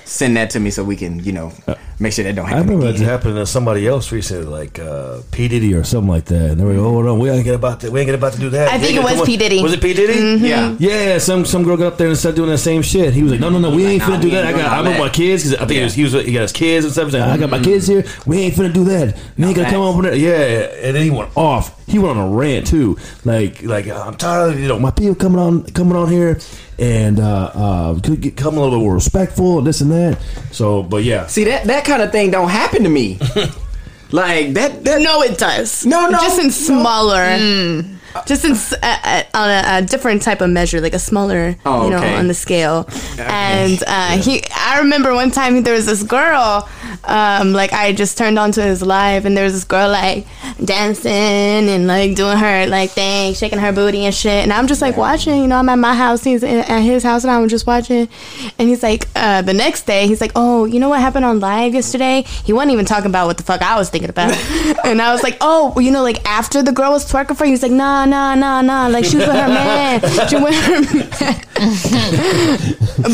Send 0.10 0.38
that 0.38 0.50
to 0.50 0.60
me 0.60 0.72
so 0.72 0.84
we 0.84 0.96
can, 0.96 1.24
you 1.24 1.32
know, 1.32 1.52
uh, 1.68 1.76
make 2.00 2.14
sure 2.14 2.24
that 2.24 2.34
don't 2.36 2.46
happen. 2.46 2.58
I 2.58 2.62
happen. 2.62 2.70
remember 2.72 2.86
that 2.92 2.96
again. 2.96 3.08
happened 3.08 3.36
to 3.36 3.46
somebody 3.46 3.88
else 3.88 4.12
recently, 4.12 4.46
like 4.46 4.80
uh, 4.80 5.22
P 5.30 5.48
Diddy 5.48 5.76
or 5.76 5.84
something 5.84 6.10
like 6.10 6.26
that. 6.26 6.50
And 6.50 6.60
they 6.60 6.64
were 6.66 6.74
like, 6.74 6.82
"Oh, 6.82 7.02
no, 7.04 7.14
we 7.14 7.30
ain't 7.30 7.44
get 7.44 7.54
about 7.54 7.82
to, 7.82 7.92
we 7.92 8.00
ain't 8.00 8.08
get 8.08 8.16
about 8.16 8.34
to 8.34 8.40
do 8.40 8.50
that." 8.50 8.70
I 8.72 8.78
We 8.78 8.84
think 8.86 8.98
it 8.98 9.04
was 9.04 9.14
come 9.14 9.26
P. 9.28 9.38
Diddy. 9.38 9.62
Was 9.62 9.74
it 9.74 9.82
P 9.82 9.94
Diddy? 9.94 10.14
Mm-hmm. 10.14 10.46
Yeah. 10.46 10.76
Yeah, 10.80 11.18
some 11.20 11.46
some 11.46 11.64
girl 11.64 11.78
got 11.78 11.94
up 11.94 11.98
there 12.00 12.08
and 12.08 12.18
started 12.18 12.38
doing 12.38 12.50
that 12.50 12.58
same 12.58 12.82
shit. 12.82 13.14
He 13.14 13.22
was 13.22 13.34
like, 13.34 13.40
"No, 13.42 13.50
no, 13.52 13.60
no, 13.60 13.70
we 13.70 13.86
ain't 13.86 14.02
Nah, 14.02 14.18
finna 14.18 14.22
do 14.22 14.30
that. 14.32 14.46
I 14.46 14.52
got, 14.52 14.72
I'm 14.80 14.86
with 14.86 14.98
my 14.98 15.10
kids 15.10 15.44
because 15.44 15.60
I 15.64 15.68
think 15.68 15.78
he, 15.78 15.84
was, 15.84 15.94
he 15.94 16.04
was 16.04 16.14
he 16.26 16.34
got 16.34 16.42
his 16.42 16.54
kids 16.54 16.86
and 16.86 16.92
stuff. 16.92 17.06
He's 17.06 17.14
like, 17.14 17.22
uh-huh. 17.22 17.34
I 17.34 17.38
got 17.38 17.50
my 17.52 17.60
kids 17.62 17.86
here. 17.86 18.04
We 18.26 18.40
ain't 18.40 18.56
finna 18.56 18.74
do 18.74 18.86
that. 18.86 19.16
We 19.38 19.46
ain't 19.46 19.56
gonna 19.56 19.70
come 19.70 19.84
facts. 19.84 19.90
up 19.90 19.96
with 19.96 20.06
that. 20.12 20.18
Yeah, 20.18 20.88
and 20.88 20.96
then 20.96 21.04
he 21.04 21.12
went 21.12 21.38
off. 21.38 21.86
He 21.86 22.00
went 22.00 22.18
on 22.18 22.32
a 22.34 22.36
rant 22.36 22.66
too. 22.66 22.98
Like, 23.26 23.62
like 23.62 23.88
I'm 23.88 24.16
tired 24.16 24.54
of 24.54 24.60
you 24.60 24.68
know 24.68 24.80
my 24.80 24.90
people 24.90 25.14
coming 25.14 25.38
on 25.40 25.66
coming 25.66 25.96
on 25.96 26.10
here 26.10 26.40
and 26.80 27.20
uh, 27.20 27.52
uh, 27.54 28.00
could 28.00 28.22
get, 28.22 28.38
come 28.38 28.58
a 28.58 28.62
little 28.62 28.80
bit 28.80 28.84
more 28.84 28.96
respectful 28.96 29.58
and 29.60 29.68
this 29.68 29.82
and 29.82 29.92
that. 29.92 30.20
So, 30.52 30.84
but 30.84 31.04
yeah, 31.04 31.28
See 31.28 31.44
that 31.46 31.66
that 31.66 31.86
kind 31.86 32.02
of 32.02 32.12
thing 32.12 32.32
don't 32.32 32.50
happen 32.50 32.84
to 32.84 32.90
me. 32.90 33.18
like 34.12 34.54
that. 34.54 34.84
That 34.84 35.02
no, 35.02 35.22
it 35.22 35.38
does. 35.38 35.86
No, 35.86 36.10
no, 36.10 36.18
just 36.20 36.40
in 36.40 36.46
no. 36.48 36.52
smaller. 36.52 37.99
Just 38.26 38.46
in, 38.46 38.52
uh, 38.54 38.98
uh, 39.04 39.24
on 39.34 39.50
a, 39.50 39.64
a 39.78 39.82
different 39.82 40.22
type 40.22 40.42
of 40.42 40.50
measure, 40.50 40.82
like 40.82 40.94
a 40.94 41.00
smaller, 41.00 41.56
Oh, 41.66 41.84
you 41.86 41.90
know, 41.92 41.98
okay. 41.98 42.16
on 42.16 42.28
the 42.28 42.34
scale. 42.34 42.88
And 43.18 43.82
uh, 43.88 44.18
he, 44.18 44.44
I 44.56 44.80
remember 44.80 45.14
one 45.14 45.32
time 45.32 45.64
there 45.64 45.74
was 45.74 45.86
this 45.86 46.04
girl, 46.04 46.68
um, 47.04 47.54
like 47.54 47.72
I 47.74 47.94
just 47.94 48.18
turned 48.18 48.38
on 48.40 48.52
to 48.54 48.62
his 48.62 48.82
live, 48.82 49.26
and 49.26 49.36
there 49.38 49.44
was 49.44 49.54
this 49.54 49.64
girl 49.64 49.90
like 49.90 50.26
dancing 50.64 51.12
and 51.70 51.88
like 51.88 52.16
doing 52.16 52.38
her 52.38 52.68
like 52.68 52.92
thing, 52.92 53.34
shaking 53.34 53.60
her 53.60 53.72
booty 53.72 54.06
and 54.06 54.14
shit. 54.14 54.44
And 54.44 54.54
I'm 54.54 54.68
just 54.68 54.82
like 54.82 54.98
watching, 54.98 55.40
you 55.42 55.48
know, 55.48 55.58
I'm 55.58 55.70
at 55.70 55.78
my 55.80 55.96
house, 55.96 56.24
he's 56.24 56.44
in, 56.44 56.60
at 56.60 56.82
his 56.82 57.04
house, 57.04 57.24
and 57.24 57.32
I'm 57.32 57.48
just 57.48 57.66
watching. 57.68 58.08
And 58.58 58.70
he's 58.70 58.84
like, 58.84 59.08
uh, 59.16 59.42
the 59.42 59.54
next 59.54 59.84
day, 59.86 60.08
he's 60.08 60.22
like, 60.22 60.32
oh, 60.36 60.66
you 60.66 60.80
know 60.80 60.90
what 60.90 61.00
happened 61.00 61.26
on 61.26 61.40
live 61.40 61.74
yesterday? 61.74 62.24
He 62.44 62.54
wasn't 62.54 62.72
even 62.74 62.86
talking 62.86 63.08
about 63.08 63.28
what 63.28 63.38
the 63.38 63.44
fuck 63.44 63.62
I 63.62 63.76
was 63.78 63.90
thinking 63.90 64.10
about. 64.10 64.32
and 64.86 65.02
I 65.02 65.12
was 65.12 65.24
like, 65.24 65.38
oh, 65.42 65.74
well, 65.76 65.84
you 65.84 65.92
know, 65.92 66.04
like 66.04 66.26
after 66.28 66.62
the 66.64 66.72
girl 66.72 66.92
was 66.92 67.10
twerking 67.12 67.38
for 67.38 67.46
you, 67.46 67.52
he's 67.52 67.64
like, 67.64 67.72
nah, 67.72 67.99
nah, 68.06 68.36
nah, 68.36 68.62
nah. 68.62 68.62
nah. 68.62 68.88
Like 68.88 69.06
she 69.06 69.18
was 69.18 69.28
with 69.28 69.36
her 69.36 69.48
man. 69.48 70.02
She 70.28 70.36
with 70.36 70.56
her 70.56 70.82
man. 70.82 71.36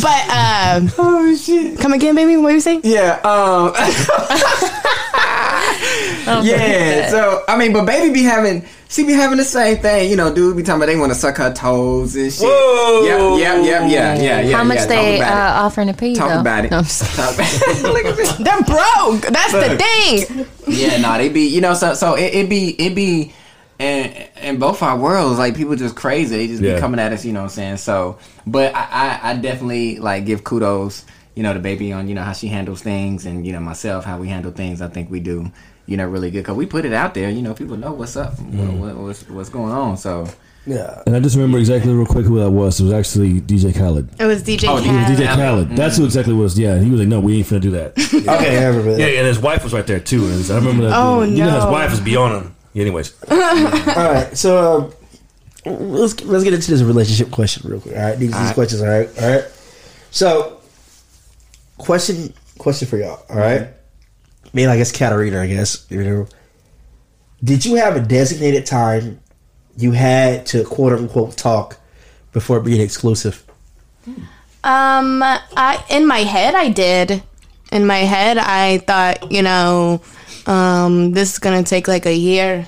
but 0.01 0.29
um, 0.29 0.89
oh 0.97 1.35
shit. 1.35 1.77
come 1.79 1.93
again, 1.93 2.15
baby. 2.15 2.37
What 2.37 2.53
you 2.53 2.59
saying? 2.59 2.81
Yeah. 2.83 3.19
Um. 3.23 3.73
yeah. 6.45 7.09
So 7.09 7.43
I 7.47 7.57
mean, 7.57 7.73
but 7.73 7.85
baby 7.85 8.13
be 8.13 8.23
having, 8.23 8.65
she 8.89 9.03
be 9.05 9.13
having 9.13 9.37
the 9.37 9.43
same 9.43 9.77
thing. 9.77 10.09
You 10.09 10.15
know, 10.15 10.33
dude 10.33 10.55
be 10.57 10.63
talking 10.63 10.81
about 10.81 10.87
they 10.87 10.95
want 10.97 11.11
to 11.11 11.15
suck 11.17 11.37
her 11.37 11.53
toes 11.53 12.15
and 12.15 12.31
shit. 12.31 12.43
Whoa. 12.45 13.03
Yep, 13.05 13.39
yep, 13.39 13.65
yep, 13.65 13.91
yeah, 13.91 14.15
yeah, 14.15 14.39
yeah. 14.41 14.57
How 14.57 14.63
much 14.63 14.77
yeah. 14.77 14.85
they 14.85 15.21
uh, 15.21 15.63
offering 15.63 15.87
to 15.87 15.93
pay 15.93 16.07
you? 16.07 16.13
it. 16.13 16.17
Talk 16.17 16.29
though? 16.29 16.39
about 16.41 16.65
it. 16.65 16.71
No, 16.71 16.77
I'm 16.77 16.83
just- 16.83 17.15
Talk 17.15 17.33
about 17.35 17.47
it. 17.51 17.83
Look 17.83 18.05
at 18.05 18.15
this. 18.15 18.33
They're 18.37 18.63
broke. 18.63 19.21
That's 19.33 19.53
the 19.53 19.77
thing. 19.77 20.45
yeah, 20.67 20.97
no, 21.01 21.17
they 21.17 21.29
be 21.29 21.47
you 21.47 21.61
know, 21.61 21.73
so 21.73 21.93
so 21.93 22.15
it, 22.15 22.33
it 22.33 22.49
be 22.49 22.69
it 22.69 22.95
be 22.95 23.31
in 23.79 24.27
in 24.41 24.57
both 24.57 24.81
our 24.81 24.97
worlds, 24.97 25.37
like 25.39 25.55
people 25.55 25.75
just 25.75 25.95
crazy. 25.95 26.35
They 26.37 26.47
just 26.47 26.61
Yeah. 26.61 26.75
be 26.75 26.79
coming 26.79 26.99
at 26.99 27.11
us, 27.11 27.25
you 27.25 27.33
know 27.33 27.39
what 27.41 27.45
I'm 27.45 27.49
saying? 27.49 27.77
So 27.77 28.17
but 28.47 28.73
I, 28.75 28.87
I, 29.23 29.31
I 29.31 29.35
definitely 29.35 29.97
like 29.99 30.25
give 30.25 30.43
kudos, 30.43 31.03
you 31.35 31.43
know, 31.43 31.53
to 31.53 31.59
baby 31.59 31.91
on, 31.91 32.07
you 32.07 32.15
know, 32.15 32.23
how 32.23 32.33
she 32.33 32.47
handles 32.47 32.81
things 32.81 33.25
and, 33.25 33.45
you 33.45 33.51
know, 33.53 33.59
myself, 33.59 34.05
how 34.05 34.17
we 34.17 34.27
handle 34.29 34.51
things, 34.51 34.81
I 34.81 34.87
think 34.87 35.09
we 35.11 35.19
do, 35.19 35.51
you 35.87 35.97
know, 35.97 36.05
really 36.07 36.31
good. 36.31 36.45
Cause 36.45 36.55
we 36.55 36.65
put 36.65 36.85
it 36.85 36.93
out 36.93 37.13
there, 37.13 37.29
you 37.29 37.41
know, 37.41 37.53
people 37.53 37.75
know 37.77 37.91
what's 37.91 38.15
up, 38.15 38.39
what, 38.39 38.51
mm. 38.67 38.77
what, 38.79 38.95
what's 38.95 39.29
what's 39.29 39.49
going 39.49 39.73
on. 39.73 39.97
So 39.97 40.27
Yeah. 40.65 41.03
And 41.05 41.15
I 41.15 41.19
just 41.19 41.35
remember 41.35 41.57
exactly 41.59 41.91
real 41.93 42.05
quick 42.07 42.25
who 42.25 42.39
that 42.39 42.49
was. 42.51 42.79
It 42.79 42.83
was 42.85 42.93
actually 42.93 43.41
DJ 43.41 43.75
Khaled. 43.75 44.09
It 44.19 44.25
was 44.25 44.41
DJ 44.41 44.67
Oh, 44.69 44.77
It 44.77 44.87
was 44.87 45.19
DJ 45.19 45.25
Khaled. 45.27 45.67
Khaled. 45.67 45.69
That's 45.77 45.97
who 45.97 46.05
exactly 46.05 46.33
was. 46.33 46.57
Yeah, 46.57 46.79
he 46.79 46.89
was 46.89 46.99
like, 47.01 47.09
"No, 47.09 47.19
we 47.19 47.37
ain't 47.37 47.45
finna 47.47 47.61
do 47.61 47.71
that." 47.71 47.93
Okay, 48.25 48.57
I 48.57 48.67
remember 48.69 48.91
that. 48.93 48.99
yeah, 48.99 49.19
and 49.19 49.27
his 49.27 49.37
wife 49.39 49.63
was 49.63 49.73
right 49.73 49.85
there 49.85 49.99
too. 49.99 50.25
And 50.27 50.49
I 50.49 50.55
remember 50.55 50.85
that. 50.89 50.97
Oh, 50.97 51.19
no, 51.19 51.23
You 51.25 51.43
know, 51.43 51.51
his 51.55 51.65
wife 51.65 51.91
was 51.91 51.99
beyond 51.99 52.33
him. 52.45 52.54
Anyways, 52.75 53.15
All 53.31 53.37
right, 53.37 54.29
so 54.37 54.93
um, 55.65 55.81
let's 55.91 56.21
let's 56.23 56.43
get 56.43 56.53
into 56.53 56.69
this 56.69 56.81
relationship 56.81 57.31
question 57.31 57.69
real 57.69 57.79
quick. 57.79 57.95
All 57.95 58.01
right, 58.01 58.19
these, 58.19 58.31
these 58.31 58.39
right. 58.39 58.53
questions. 58.53 58.81
All 58.81 58.87
right, 58.89 59.21
all 59.21 59.35
right. 59.35 59.45
So, 60.11 60.59
question 61.77 62.33
question 62.57 62.87
for 62.87 62.97
y'all. 62.97 63.23
All 63.29 63.37
right, 63.37 63.69
maybe 64.51 64.67
I 64.67 64.75
guess 64.77 64.91
Katarina. 64.91 65.41
I 65.41 65.47
guess 65.47 65.85
you 65.89 66.03
know. 66.03 66.27
Did 67.43 67.65
you 67.65 67.75
have 67.75 67.95
a 67.95 68.01
designated 68.01 68.65
time 68.65 69.21
you 69.77 69.91
had 69.91 70.45
to 70.47 70.63
quote 70.63 70.93
unquote 70.93 71.37
talk 71.37 71.77
before 72.33 72.59
being 72.59 72.81
exclusive? 72.81 73.45
Um, 74.63 75.21
I 75.23 75.83
in 75.89 76.07
my 76.07 76.19
head 76.19 76.55
I 76.55 76.69
did. 76.69 77.23
In 77.71 77.85
my 77.87 77.99
head 77.99 78.37
I 78.37 78.79
thought, 78.79 79.31
you 79.31 79.41
know, 79.41 80.01
um, 80.45 81.11
this 81.11 81.33
is 81.33 81.39
gonna 81.39 81.63
take 81.63 81.87
like 81.87 82.05
a 82.05 82.15
year 82.15 82.67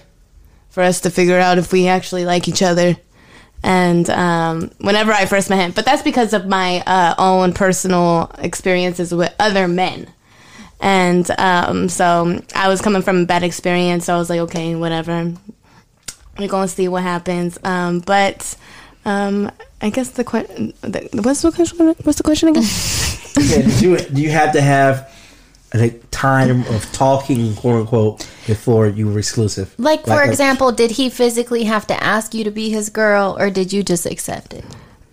for 0.69 0.83
us 0.83 1.01
to 1.01 1.09
figure 1.09 1.39
out 1.39 1.57
if 1.57 1.71
we 1.71 1.87
actually 1.87 2.25
like 2.25 2.47
each 2.47 2.61
other. 2.61 2.95
And 3.63 4.07
um, 4.09 4.71
whenever 4.79 5.11
I 5.11 5.25
first 5.25 5.49
met 5.49 5.59
him, 5.59 5.71
but 5.71 5.85
that's 5.85 6.03
because 6.03 6.33
of 6.33 6.45
my 6.45 6.83
uh, 6.85 7.15
own 7.17 7.53
personal 7.53 8.31
experiences 8.37 9.13
with 9.13 9.33
other 9.39 9.67
men. 9.67 10.07
And 10.79 11.29
um, 11.39 11.89
so 11.89 12.39
I 12.53 12.67
was 12.67 12.81
coming 12.81 13.01
from 13.01 13.23
a 13.23 13.25
bad 13.25 13.43
experience, 13.43 14.05
so 14.05 14.13
I 14.13 14.17
was 14.17 14.29
like, 14.29 14.41
okay, 14.41 14.75
whatever. 14.75 15.33
We're 16.37 16.47
gonna 16.47 16.67
see 16.67 16.87
what 16.87 17.01
happens. 17.01 17.57
Um, 17.63 17.99
but 17.99 18.55
um, 19.05 19.51
I 19.81 19.89
guess 19.89 20.09
the 20.09 20.23
question, 20.23 20.73
what's 20.81 21.41
the 21.41 21.51
question? 21.51 21.95
What's 22.03 22.17
the 22.17 22.23
question 22.23 22.49
again? 22.49 22.63
Yeah, 23.39 23.67
you 23.79 23.97
do 23.97 24.21
you 24.21 24.29
have 24.29 24.53
to 24.53 24.61
have 24.61 25.11
a 25.73 25.89
time 26.11 26.61
of 26.67 26.91
talking 26.91 27.55
quote 27.55 27.81
unquote 27.81 28.29
before 28.45 28.87
you 28.87 29.07
were 29.07 29.19
exclusive? 29.19 29.73
like, 29.77 30.05
for 30.05 30.21
a- 30.21 30.27
example, 30.27 30.71
did 30.71 30.91
he 30.91 31.09
physically 31.09 31.65
have 31.65 31.85
to 31.87 32.03
ask 32.03 32.33
you 32.33 32.43
to 32.43 32.51
be 32.51 32.69
his 32.69 32.89
girl, 32.89 33.35
or 33.39 33.49
did 33.49 33.73
you 33.73 33.83
just 33.83 34.05
accept 34.05 34.53
it? 34.53 34.65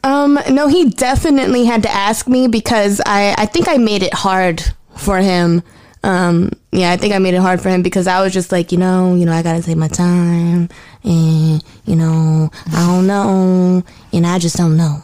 Um, 0.04 0.38
no, 0.50 0.68
he 0.68 0.90
definitely 0.90 1.64
had 1.64 1.82
to 1.84 1.90
ask 1.90 2.28
me 2.28 2.46
because 2.46 3.00
I, 3.06 3.34
I 3.38 3.46
think 3.46 3.68
I 3.68 3.78
made 3.78 4.02
it 4.02 4.12
hard 4.12 4.62
for 4.98 5.18
him. 5.18 5.62
Um, 6.02 6.50
yeah, 6.72 6.90
I 6.90 6.98
think 6.98 7.14
I 7.14 7.18
made 7.18 7.32
it 7.32 7.40
hard 7.40 7.62
for 7.62 7.70
him 7.70 7.82
because 7.82 8.06
I 8.06 8.20
was 8.20 8.34
just 8.34 8.52
like, 8.52 8.70
you 8.70 8.76
know, 8.76 9.14
you 9.14 9.24
know, 9.24 9.32
I 9.32 9.42
gotta 9.42 9.62
take 9.62 9.78
my 9.78 9.88
time, 9.88 10.68
and 11.02 11.64
you 11.86 11.96
know, 11.96 12.50
I 12.70 12.86
don't 12.86 13.06
know, 13.06 13.82
and 14.12 14.26
I 14.26 14.38
just 14.38 14.56
don't 14.56 14.76
know, 14.76 15.02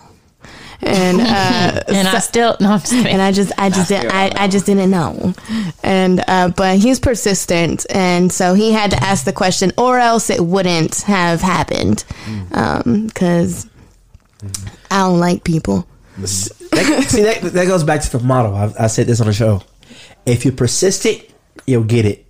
and 0.82 1.20
uh, 1.20 1.82
And 1.88 2.08
I 2.08 2.18
still 2.18 2.56
no, 2.60 2.72
I'm 2.72 2.80
just 2.80 2.92
kidding. 2.92 3.12
and 3.12 3.22
I 3.22 3.32
just, 3.32 3.52
I 3.58 3.68
just, 3.68 3.86
still 3.86 4.10
I, 4.10 4.32
I 4.36 4.48
just 4.48 4.66
didn't 4.66 4.90
know, 4.90 5.34
and 5.82 6.22
uh, 6.26 6.48
but 6.56 6.78
he's 6.78 6.98
persistent, 6.98 7.86
and 7.90 8.32
so 8.32 8.54
he 8.54 8.72
had 8.72 8.90
to 8.92 9.02
ask 9.02 9.24
the 9.24 9.32
question, 9.32 9.72
or 9.76 9.98
else 9.98 10.30
it 10.30 10.40
wouldn't 10.40 11.02
have 11.02 11.40
happened, 11.40 12.04
because 12.48 13.68
I 14.90 15.00
don't 15.00 15.20
like 15.20 15.44
people. 15.44 15.86
That, 16.16 17.06
see 17.08 17.22
that 17.22 17.40
that 17.42 17.66
goes 17.66 17.84
back 17.84 18.02
to 18.02 18.18
the 18.18 18.24
model. 18.24 18.54
I, 18.54 18.72
I 18.78 18.86
said 18.86 19.06
this 19.06 19.20
on 19.20 19.26
the 19.26 19.32
show. 19.32 19.62
If 20.26 20.44
you're 20.44 20.54
persistent, 20.54 21.24
you'll 21.66 21.84
get 21.84 22.04
it. 22.04 22.26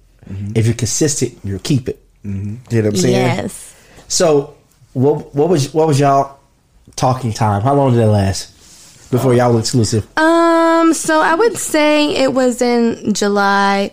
If 0.55 0.67
you're 0.67 0.75
consistent, 0.77 1.39
you'll 1.43 1.59
keep 1.59 1.89
it. 1.89 2.01
You 2.23 2.31
know 2.31 2.59
what 2.71 2.85
I'm 2.87 2.97
saying? 2.97 3.15
Yes. 3.15 3.75
So, 4.09 4.57
what 4.93 5.35
what 5.35 5.49
was 5.49 5.73
what 5.75 5.87
was 5.87 5.99
y'all 5.99 6.40
talking 6.97 7.33
time? 7.33 7.63
How 7.63 7.75
long 7.75 7.93
did 7.93 8.01
that 8.01 8.09
last 8.09 9.11
before 9.11 9.35
y'all 9.35 9.53
were 9.53 9.61
exclusive? 9.61 10.07
Um. 10.19 10.93
So 10.95 11.21
I 11.21 11.35
would 11.35 11.57
say 11.57 12.15
it 12.17 12.33
was 12.33 12.63
in 12.63 13.13
July. 13.15 13.93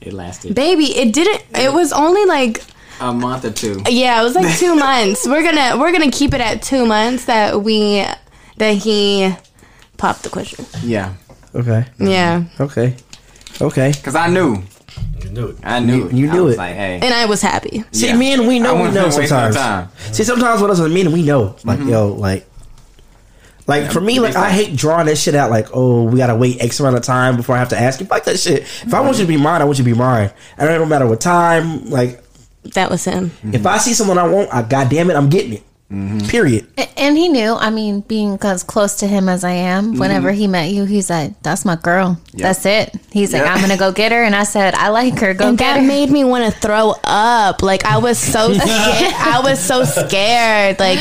it 0.00 0.12
lasted 0.12 0.54
Baby, 0.54 0.84
it 0.96 1.12
didn't. 1.12 1.42
It 1.58 1.72
was 1.72 1.92
only 1.92 2.24
like 2.24 2.62
a 3.00 3.12
month 3.12 3.44
or 3.44 3.50
two. 3.50 3.82
yeah, 3.88 4.20
it 4.20 4.24
was 4.24 4.34
like 4.34 4.56
two 4.58 4.74
months. 4.88 5.26
We're 5.26 5.42
gonna 5.42 5.78
we're 5.78 5.92
gonna 5.92 6.10
keep 6.10 6.34
it 6.34 6.40
at 6.40 6.62
two 6.62 6.86
months 6.86 7.24
that 7.26 7.62
we 7.62 8.04
that 8.58 8.72
he 8.76 9.34
popped 9.96 10.22
the 10.22 10.30
question. 10.30 10.64
Yeah. 10.82 11.14
Okay, 11.54 11.86
Yeah, 11.98 12.44
okay, 12.60 12.94
okay. 13.60 13.92
Cause 14.04 14.14
I 14.14 14.28
knew. 14.28 14.62
You 15.24 15.30
knew 15.30 15.46
it. 15.48 15.56
I 15.62 15.80
knew. 15.80 16.08
You- 16.08 16.10
you 16.10 16.30
I 16.30 16.32
knew 16.32 16.44
was 16.44 16.54
it. 16.54 16.58
Like, 16.58 16.74
hey. 16.74 17.00
and 17.02 17.14
I 17.14 17.26
was 17.26 17.42
happy. 17.42 17.84
See, 17.92 18.06
Yeah. 18.06 18.16
man, 18.16 18.46
we 18.46 18.58
know 18.58 18.74
we 18.74 18.82
know 18.84 18.88
gonna 18.88 18.94
no 18.94 19.10
sometimes. 19.10 19.56
time. 19.56 19.88
See, 20.12 20.24
sometimes 20.24 20.60
what 20.60 20.68
doesn't 20.68 20.92
mean 20.92 21.12
we 21.12 21.22
know. 21.22 21.56
Like 21.64 21.78
mm-hmm. 21.78 21.88
yo, 21.90 22.08
like. 22.08 22.46
Like 23.66 23.92
for 23.92 24.00
me, 24.00 24.18
like 24.18 24.34
I 24.34 24.48
hate 24.48 24.76
drawing 24.76 25.06
that 25.06 25.18
shit 25.18 25.34
out. 25.34 25.50
Like, 25.50 25.68
oh, 25.74 26.04
we 26.04 26.16
gotta 26.16 26.34
wait 26.34 26.62
X 26.62 26.80
amount 26.80 26.96
of 26.96 27.02
time 27.02 27.36
before 27.36 27.54
I 27.54 27.58
have 27.58 27.68
to 27.68 27.78
ask 27.78 28.00
you. 28.00 28.06
Fuck 28.06 28.24
that 28.24 28.40
shit. 28.40 28.62
If 28.62 28.94
I 28.94 29.00
want 29.00 29.18
you 29.18 29.24
to 29.24 29.28
be 29.28 29.34
mm-hmm. 29.34 29.42
mine, 29.42 29.60
I 29.60 29.64
want 29.64 29.76
you 29.76 29.84
to 29.84 29.90
be 29.90 29.96
mine. 29.96 30.30
And 30.56 30.70
it 30.70 30.78
don't 30.78 30.88
matter 30.88 31.06
what 31.06 31.20
time. 31.20 31.90
Like, 31.90 32.22
That 32.72 32.90
was 32.90 33.04
him. 33.04 33.30
if 33.52 33.66
I 33.66 33.76
see 33.76 33.92
someone 33.92 34.16
I 34.16 34.26
want, 34.26 34.54
I 34.54 34.62
goddamn 34.62 35.10
it, 35.10 35.16
I'm 35.16 35.28
getting 35.28 35.52
it. 35.52 35.62
Period. 35.90 36.66
And 36.98 37.16
he 37.16 37.30
knew. 37.30 37.54
I 37.54 37.70
mean, 37.70 38.00
being 38.02 38.36
as 38.42 38.62
close 38.62 38.96
to 38.96 39.06
him 39.06 39.26
as 39.26 39.42
I 39.42 39.52
am, 39.52 39.96
whenever 39.96 40.32
he 40.32 40.46
met 40.46 40.70
you, 40.70 40.84
he's 40.84 41.08
like, 41.08 41.42
"That's 41.42 41.64
my 41.64 41.76
girl. 41.76 42.20
That's 42.34 42.66
it." 42.66 42.94
He's 43.10 43.32
like, 43.32 43.46
"I'm 43.46 43.58
gonna 43.62 43.78
go 43.78 43.90
get 43.90 44.12
her," 44.12 44.22
and 44.22 44.36
I 44.36 44.44
said, 44.44 44.74
"I 44.74 44.90
like 44.90 45.18
her. 45.20 45.32
Go 45.32 45.48
and 45.48 45.56
get 45.56 45.74
that 45.74 45.80
her." 45.80 45.86
made 45.86 46.10
me 46.10 46.24
want 46.24 46.44
to 46.44 46.60
throw 46.60 46.94
up. 47.04 47.62
Like 47.62 47.86
I 47.86 47.96
was 47.96 48.18
so 48.18 48.52
scared. 48.54 49.14
I 49.14 49.40
was 49.42 49.58
so 49.58 49.84
scared. 49.84 50.78
Like, 50.78 50.98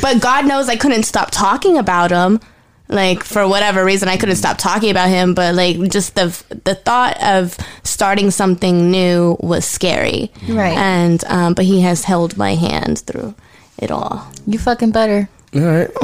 but 0.00 0.20
God 0.22 0.46
knows 0.46 0.68
I 0.68 0.76
couldn't 0.76 1.02
stop 1.02 1.30
talking 1.32 1.76
about 1.76 2.12
him. 2.12 2.38
Like 2.86 3.24
for 3.24 3.46
whatever 3.48 3.84
reason, 3.84 4.08
I 4.08 4.18
couldn't 4.18 4.36
stop 4.36 4.56
talking 4.56 4.90
about 4.90 5.08
him. 5.08 5.34
But 5.34 5.56
like, 5.56 5.78
just 5.90 6.14
the 6.14 6.26
the 6.62 6.76
thought 6.76 7.20
of 7.20 7.56
starting 7.82 8.30
something 8.30 8.88
new 8.92 9.36
was 9.40 9.64
scary. 9.64 10.30
Right. 10.48 10.78
And 10.78 11.24
um, 11.24 11.54
but 11.54 11.64
he 11.64 11.80
has 11.80 12.04
held 12.04 12.36
my 12.36 12.54
hand 12.54 13.00
through 13.00 13.34
it 13.78 13.90
all. 13.90 14.26
you 14.46 14.58
fucking 14.58 14.90
better. 14.90 15.28
All 15.54 15.60
right. 15.60 15.90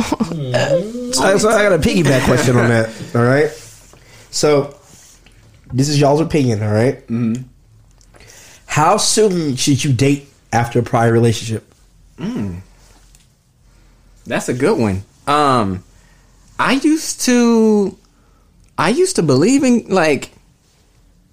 so, 1.15 1.39
so 1.39 1.49
I 1.51 1.63
got 1.63 1.73
a 1.73 1.79
piggyback 1.79 2.25
question 2.25 2.57
on 2.57 2.69
that. 2.69 2.91
All 3.15 3.23
right. 3.25 3.51
So 4.31 4.77
this 5.73 5.89
is 5.89 6.01
y'all's 6.01 6.21
opinion. 6.21 6.63
All 6.63 6.73
right? 6.73 7.07
Mm-hmm. 7.07 7.43
How 8.67 8.97
soon 8.97 9.57
should 9.57 9.85
you 9.85 9.93
date 9.93 10.29
after 10.53 10.79
a 10.79 10.83
prior 10.83 11.13
relationship? 11.13 11.73
That's 14.27 14.49
a 14.49 14.55
good 14.55 14.79
one. 14.79 15.03
Um, 15.27 15.85
I 16.59 16.75
used 16.75 17.21
to, 17.23 17.97
I 18.79 18.91
used 18.91 19.17
to 19.17 19.23
believe 19.23 19.63
in 19.65 19.87
like 19.89 20.31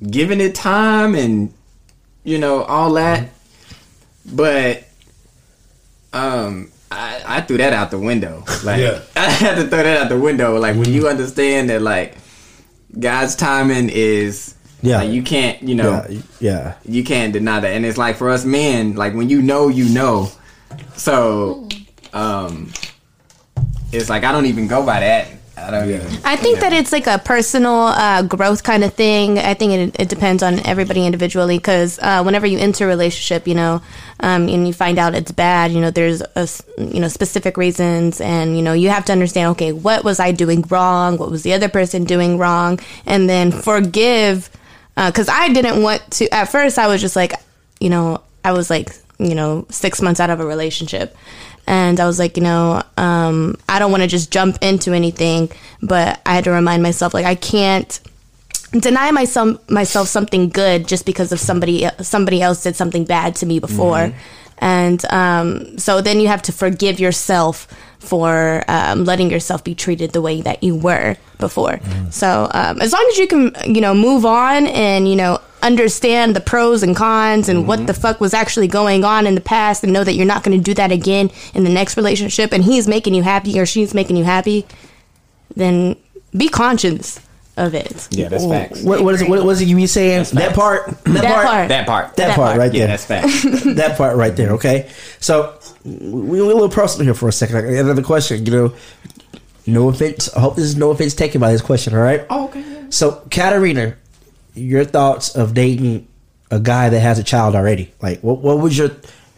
giving 0.08 0.42
it 0.42 0.56
time 0.56 1.16
and 1.16 1.54
you 2.24 2.38
know 2.38 2.64
all 2.64 2.94
that, 2.94 3.30
but 4.26 4.84
um, 6.14 6.72
I, 6.92 7.22
I 7.26 7.42
threw 7.42 7.58
that 7.58 7.74
out 7.74 7.92
the 7.92 8.00
window. 8.00 8.44
Like 8.64 8.80
Yeah. 8.82 9.02
I 9.16 9.30
had 9.30 9.56
to 9.56 9.68
throw 9.68 9.84
that 9.84 10.02
out 10.04 10.10
the 10.10 10.20
window. 10.20 10.58
Like 10.60 10.76
when 10.76 10.92
you 10.92 11.08
understand 11.08 11.70
that 11.70 11.82
like 11.82 12.16
God's 13.00 13.36
timing 13.36 13.90
is. 13.90 14.56
Yeah. 14.84 14.98
like, 14.98 15.12
you 15.12 15.22
can't, 15.22 15.62
you 15.62 15.76
know, 15.76 16.04
Yeah. 16.10 16.22
Yeah. 16.40 16.74
you 16.86 17.04
can't 17.04 17.32
deny 17.34 17.60
that 17.60 17.70
and 17.72 17.86
it's 17.86 18.00
like 18.00 18.16
for 18.18 18.30
us 18.32 18.44
men 18.46 18.96
like 18.96 19.14
when 19.14 19.30
you 19.30 19.40
know 19.42 19.68
you 19.68 19.88
know 19.90 20.32
so 20.96 21.70
um 22.14 22.72
it's 23.92 24.10
like 24.10 24.24
i 24.24 24.32
don't 24.32 24.48
even 24.48 24.68
go 24.68 24.84
by 24.84 25.02
that 25.02 25.28
i 25.68 25.72
don't 25.72 26.26
I 26.26 26.36
think 26.36 26.60
that 26.60 26.74
it's 26.74 26.92
like 26.92 27.08
a 27.08 27.18
personal 27.18 27.88
uh, 27.88 28.22
growth 28.22 28.64
kind 28.64 28.84
of 28.84 28.94
thing. 28.94 29.38
I 29.38 29.54
think 29.54 29.74
it, 29.74 30.00
it 30.00 30.10
depends 30.10 30.44
on 30.44 30.66
everybody 30.66 31.06
individually 31.06 31.58
because 31.58 32.00
uh, 32.00 32.24
whenever 32.24 32.46
you 32.46 32.58
enter 32.58 32.86
a 32.86 32.88
relationship, 32.88 33.48
you 33.48 33.56
know, 33.56 33.82
um, 34.20 34.48
and 34.48 34.68
you 34.68 34.74
find 34.74 34.98
out 34.98 35.14
it's 35.14 35.32
bad, 35.32 35.72
you 35.72 35.82
know, 35.82 35.92
there's 35.92 36.22
a, 36.22 36.48
you 36.78 37.00
know 37.00 37.08
specific 37.08 37.58
reasons, 37.58 38.22
and 38.22 38.56
you 38.56 38.64
know 38.64 38.74
you 38.74 38.90
have 38.90 39.06
to 39.06 39.12
understand. 39.12 39.52
Okay, 39.52 39.72
what 39.72 40.04
was 40.04 40.20
I 40.20 40.32
doing 40.32 40.62
wrong? 40.70 41.18
What 41.18 41.32
was 41.32 41.44
the 41.44 41.54
other 41.54 41.70
person 41.70 42.04
doing 42.06 42.38
wrong? 42.38 42.80
And 43.06 43.30
then 43.30 43.52
forgive 43.52 44.50
because 44.96 45.28
I 45.30 45.50
didn't 45.50 45.82
want 45.82 46.10
to. 46.12 46.30
At 46.30 46.46
first, 46.46 46.78
I 46.78 46.88
was 46.88 47.02
just 47.02 47.16
like, 47.16 47.34
you 47.80 47.90
know, 47.90 48.22
I 48.44 48.54
was 48.54 48.70
like, 48.70 48.90
you 49.22 49.36
know, 49.36 49.66
six 49.70 50.02
months 50.02 50.20
out 50.20 50.30
of 50.30 50.40
a 50.40 50.46
relationship, 50.46 51.16
and 51.68 52.00
I 52.00 52.08
was 52.08 52.20
like, 52.20 52.38
you 52.38 52.44
know, 52.44 52.82
um, 52.98 53.56
I 53.70 53.80
don't 53.80 53.92
want 53.92 54.04
to 54.04 54.08
just 54.08 54.32
jump 54.32 54.58
into 54.62 54.94
anything, 54.94 55.52
but 55.82 56.20
I 56.26 56.34
had 56.36 56.44
to 56.46 56.52
remind 56.52 56.82
myself, 56.84 57.14
like, 57.14 57.26
I 57.26 57.36
can't 57.36 58.00
deny 58.72 59.12
myself 59.12 59.70
myself 59.70 60.08
something 60.08 60.48
good 60.50 60.88
just 60.88 61.06
because 61.06 61.34
of 61.34 61.40
somebody 61.40 61.88
somebody 62.00 62.42
else 62.42 62.64
did 62.64 62.76
something 62.76 63.04
bad 63.04 63.36
to 63.36 63.46
me 63.46 63.60
before. 63.60 64.14
And 64.62 65.04
um, 65.12 65.78
so 65.80 66.02
then 66.02 66.20
you 66.20 66.28
have 66.28 66.44
to 66.44 66.52
forgive 66.52 67.00
yourself 67.00 67.68
for 68.00 68.64
um, 68.68 69.06
letting 69.06 69.30
yourself 69.30 69.64
be 69.64 69.76
treated 69.76 70.12
the 70.12 70.22
way 70.22 70.42
that 70.42 70.64
you 70.64 70.76
were 70.76 71.18
before. 71.40 71.80
So 72.12 72.50
um, 72.54 72.80
as 72.82 72.94
long 72.94 73.06
as 73.12 73.18
you 73.18 73.28
can, 73.28 73.56
you 73.66 73.82
know, 73.82 73.94
move 73.94 74.26
on 74.26 74.68
and 74.68 75.08
you 75.08 75.16
know 75.16 75.40
understand 75.64 76.36
the 76.36 76.42
pros 76.42 76.82
and 76.82 76.96
cons 76.96 77.48
and 77.48 77.68
what 77.68 77.86
the 77.86 77.94
fuck 77.94 78.20
was 78.20 78.34
actually 78.34 78.68
going 78.68 79.04
on 79.04 79.28
in 79.28 79.36
the 79.36 79.42
past, 79.42 79.84
and 79.84 79.94
know 79.94 80.04
that 80.04 80.14
you're 80.14 80.26
not 80.26 80.44
going 80.44 80.58
to 80.58 80.64
do 80.64 80.74
that 80.76 80.92
again 80.92 81.30
in 81.54 81.64
the 81.64 81.70
next 81.70 81.98
relationship, 81.98 82.52
and 82.52 82.64
he's 82.64 82.88
making 82.88 83.14
you 83.14 83.24
happy 83.24 83.60
or 83.60 83.66
she's 83.66 83.94
making 83.94 84.16
you 84.16 84.24
happy, 84.24 84.66
then 85.56 85.96
be 86.36 86.50
conscious 86.50 87.20
of 87.58 87.74
it. 87.76 88.08
Yeah, 88.12 88.30
that's 88.30 88.46
facts. 88.46 88.82
What, 88.84 89.02
what 89.04 89.14
is 89.16 89.22
it? 89.22 89.30
What 89.30 89.44
was 89.44 89.62
it 89.62 89.68
you 89.68 89.76
be 89.76 89.88
saying? 89.88 90.24
That 90.34 90.34
facts. 90.34 90.56
part. 90.58 90.88
That, 90.88 91.04
That 91.06 91.24
part. 91.34 91.46
part. 91.46 91.68
That 91.70 91.88
part. 91.88 92.16
That, 92.16 92.28
That 92.28 92.36
part 92.36 92.48
part. 92.50 92.58
right 92.60 92.74
Yeah, 92.74 92.80
there. 92.80 92.98
that's 92.98 93.06
facts. 93.06 93.64
that 93.76 93.98
part 93.98 94.18
right 94.18 94.36
there. 94.36 94.52
Okay, 94.54 94.90
so 95.20 95.58
we 95.84 96.02
we're 96.02 96.42
a 96.44 96.46
little 96.46 96.70
personal 96.70 97.06
here 97.06 97.14
for 97.14 97.28
a 97.30 97.32
second. 97.32 97.58
I 97.58 97.62
got 97.62 97.72
Another 97.74 98.04
question, 98.04 98.46
you 98.46 98.52
know. 98.52 98.74
No 99.68 99.90
offense. 99.90 100.34
I 100.34 100.40
hope 100.40 100.56
this 100.56 100.66
is 100.66 100.76
no 100.76 100.90
offense 100.90 101.14
taken 101.14 101.40
by 101.40 101.52
this 101.52 101.62
question. 101.62 101.94
All 101.94 102.02
right. 102.02 102.26
oh, 102.32 102.46
okay. 102.46 102.86
So, 102.90 103.22
Katarina, 103.30 103.96
your 104.56 104.84
thoughts 104.86 105.36
of 105.36 105.54
dating 105.54 106.08
a 106.50 106.60
guy 106.60 106.90
that 106.90 107.00
has 107.00 107.20
a 107.20 107.24
child 107.24 107.56
already? 107.56 107.94
Like, 108.02 108.22
what 108.22 108.40
what 108.40 108.58
was 108.60 108.76
your 108.78 108.90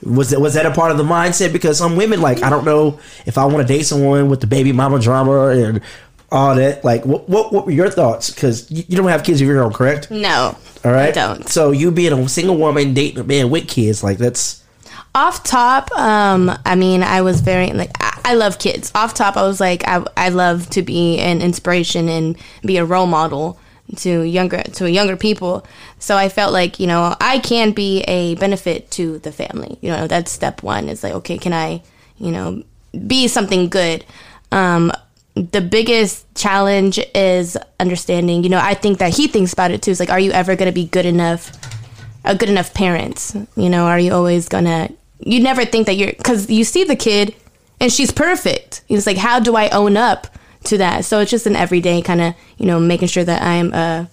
was 0.02 0.30
that 0.32 0.39
was 0.39 0.54
that 0.56 0.65
a 0.65 0.71
part 0.71 0.91
of 0.91 0.97
the 0.97 1.04
mindset? 1.04 1.52
Because 1.54 1.78
some 1.78 1.95
women, 1.97 2.21
like, 2.21 2.41
I 2.41 2.49
don't 2.49 2.63
know 2.65 2.99
if 3.26 3.38
I 3.38 3.45
want 3.45 3.67
to 3.67 3.73
date 3.73 3.84
someone 3.84 4.30
with 4.30 4.39
the 4.41 4.47
baby 4.47 4.71
mama 4.71 4.99
drama 4.99 5.47
and 5.47 5.82
all 6.34 6.56
that. 6.56 6.84
Like, 6.84 7.06
what 7.06 7.30
what, 7.30 7.54
what 7.54 7.65
were 7.65 7.72
your 7.72 7.89
thoughts? 7.89 8.30
Because 8.30 8.69
you, 8.69 8.84
you 8.88 8.98
don't 8.98 9.08
have 9.08 9.24
kids 9.24 9.39
of 9.39 9.48
your 9.48 9.63
own, 9.63 9.72
correct? 9.72 10.12
No, 10.12 10.58
All 10.84 10.91
right. 10.91 11.10
I 11.10 11.12
don't. 11.12 11.48
So 11.48 11.72
you 11.72 11.91
being 11.91 12.12
a 12.12 12.28
single 12.28 12.58
woman 12.58 12.93
dating 12.93 13.19
a 13.19 13.24
man 13.24 13.50
with 13.50 13.67
kids, 13.67 14.04
like 14.04 14.17
that's 14.17 14.63
off 15.15 15.43
top 15.43 15.91
um 15.91 16.52
i 16.65 16.74
mean 16.74 17.04
i 17.04 17.22
was 17.22 17.41
very 17.41 17.72
like 17.72 17.91
i, 18.00 18.19
I 18.26 18.34
love 18.34 18.58
kids 18.58 18.91
off 18.96 19.13
top 19.13 19.38
i 19.38 19.43
was 19.43 19.60
like 19.60 19.88
I, 19.88 20.04
I 20.17 20.30
love 20.30 20.72
to 20.72 20.82
be 20.82 21.19
an 21.19 21.39
inspiration 21.39 22.10
and 22.10 22.36
be 22.63 22.78
a 22.78 22.86
role 22.86 23.06
model 23.06 23.60
to 23.98 24.24
younger 24.24 24.63
to 24.63 24.89
younger 24.89 25.15
people 25.15 25.67
so 26.00 26.17
i 26.17 26.30
felt 26.30 26.52
like 26.52 26.80
you 26.80 26.88
know 26.88 27.15
i 27.22 27.38
can 27.38 27.74
be 27.74 28.02
a 28.08 28.34
benefit 28.36 28.89
to 28.91 29.19
the 29.19 29.32
family 29.32 29.78
you 29.82 29.89
know 29.89 30.08
that's 30.08 30.32
step 30.32 30.63
one 30.63 30.89
is 30.89 31.04
like 31.04 31.13
okay 31.13 31.38
can 31.38 31.54
i 31.54 31.84
you 32.17 32.32
know 32.32 32.63
be 33.06 33.28
something 33.28 33.69
good 33.69 34.04
um 34.52 34.91
the 35.36 35.62
biggest 35.62 36.26
challenge 36.36 37.00
is 37.15 37.58
understanding 37.80 38.43
you 38.43 38.50
know 38.50 38.60
i 38.62 38.74
think 38.74 39.00
that 39.00 39.15
he 39.15 39.28
thinks 39.28 39.52
about 39.52 39.72
it 39.72 39.82
too 39.82 39.91
it's 39.91 40.00
like 40.00 40.12
are 40.12 40.19
you 40.19 40.32
ever 40.32 40.56
going 40.56 40.69
to 40.69 40.74
be 40.74 40.86
good 40.86 41.06
enough 41.06 41.52
a 42.26 42.36
good 42.36 42.50
enough 42.50 42.74
parent? 42.74 43.34
You 43.56 43.69
know, 43.69 43.86
are 43.86 44.00
you 44.00 44.13
always 44.13 44.48
gonna? 44.48 44.89
You 45.19 45.41
never 45.41 45.65
think 45.65 45.86
that 45.88 45.96
you're 45.96 46.12
because 46.12 46.50
you 46.50 46.63
see 46.63 46.84
the 46.84 46.96
kid 46.96 47.36
and 47.80 47.91
she's 47.91 48.12
perfect. 48.12 48.84
It's 48.89 49.06
like, 49.06 49.17
how 49.17 49.39
do 49.39 49.56
I 49.56 49.69
own 49.69 49.98
up 49.98 50.28
to 50.65 50.78
that? 50.78 51.06
So 51.06 51.19
it's 51.19 51.32
just 51.32 51.46
an 51.46 51.56
everyday 51.56 52.02
kind 52.02 52.22
of 52.22 52.36
you 52.58 52.65
know 52.65 52.80
making 52.80 53.10
sure 53.10 53.24
that 53.24 53.41
I'm 53.41 53.74
a 53.74 54.10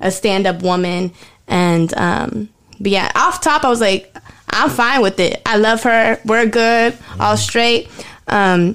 a 0.00 0.10
stand 0.10 0.46
up 0.46 0.62
woman 0.62 1.12
and 1.46 1.92
um. 1.96 2.48
But 2.82 2.92
yeah, 2.92 3.12
off 3.14 3.42
top, 3.42 3.62
I 3.64 3.68
was 3.68 3.82
like, 3.82 4.16
I'm 4.48 4.70
fine 4.70 5.02
with 5.02 5.20
it. 5.20 5.42
I 5.44 5.58
love 5.58 5.82
her. 5.82 6.18
We're 6.24 6.46
good, 6.46 6.96
all 7.18 7.36
straight. 7.36 7.90
Um, 8.26 8.74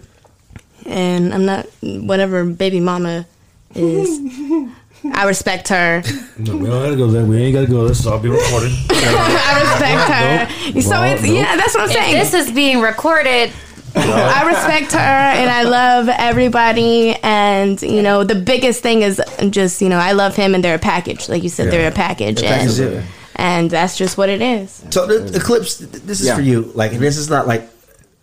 and 0.85 1.33
I'm 1.33 1.45
not 1.45 1.67
whatever 1.81 2.45
baby 2.45 2.79
mama 2.79 3.25
is. 3.73 4.19
I 5.13 5.25
respect 5.27 5.67
her. 5.69 6.01
No, 6.39 6.57
we 6.57 6.65
don't 6.67 6.81
gotta 6.83 6.95
go 6.95 7.07
there. 7.07 7.25
We 7.25 7.37
ain't 7.43 7.53
gotta 7.53 7.67
go. 7.67 7.87
This 7.87 7.99
is 7.99 8.07
all 8.07 8.17
be 8.19 8.29
recorded. 8.29 8.71
I 8.89 9.61
respect 9.61 10.73
her. 10.73 10.81
So 10.81 10.89
Well, 10.89 11.13
it's 11.13 11.21
nope. 11.23 11.31
yeah, 11.31 11.55
that's 11.55 11.75
what 11.75 11.83
I'm 11.83 11.89
saying. 11.89 12.13
This 12.15 12.33
is 12.33 12.51
being 12.51 12.79
recorded. 12.81 13.51
I 13.97 14.45
respect 14.47 14.91
her 14.93 14.97
and 14.99 15.49
I 15.49 15.63
love 15.63 16.09
everybody. 16.09 17.15
And 17.21 17.79
you 17.81 18.01
know, 18.01 18.23
the 18.23 18.35
biggest 18.35 18.81
thing 18.81 19.03
is 19.03 19.21
just 19.51 19.79
you 19.81 19.89
know, 19.89 19.99
I 19.99 20.13
love 20.13 20.35
him 20.35 20.55
and 20.55 20.63
they're 20.63 20.75
a 20.75 20.79
package. 20.79 21.29
Like 21.29 21.43
you 21.43 21.49
said, 21.49 21.71
they're 21.71 21.89
a 21.91 21.93
package, 21.95 22.41
package, 22.41 22.79
and, 22.79 22.93
yeah. 22.95 23.03
and 23.35 23.69
that's 23.69 23.95
just 23.97 24.17
what 24.17 24.29
it 24.29 24.41
is. 24.41 24.83
So 24.89 25.05
the 25.05 25.37
Eclipse, 25.37 25.77
th- 25.77 25.91
this 25.91 26.19
is 26.19 26.27
Yeah. 26.27 26.35
for 26.35 26.41
you. 26.41 26.71
Like, 26.73 26.93
this 26.93 27.17
is 27.17 27.29
not 27.29 27.47
like 27.47 27.69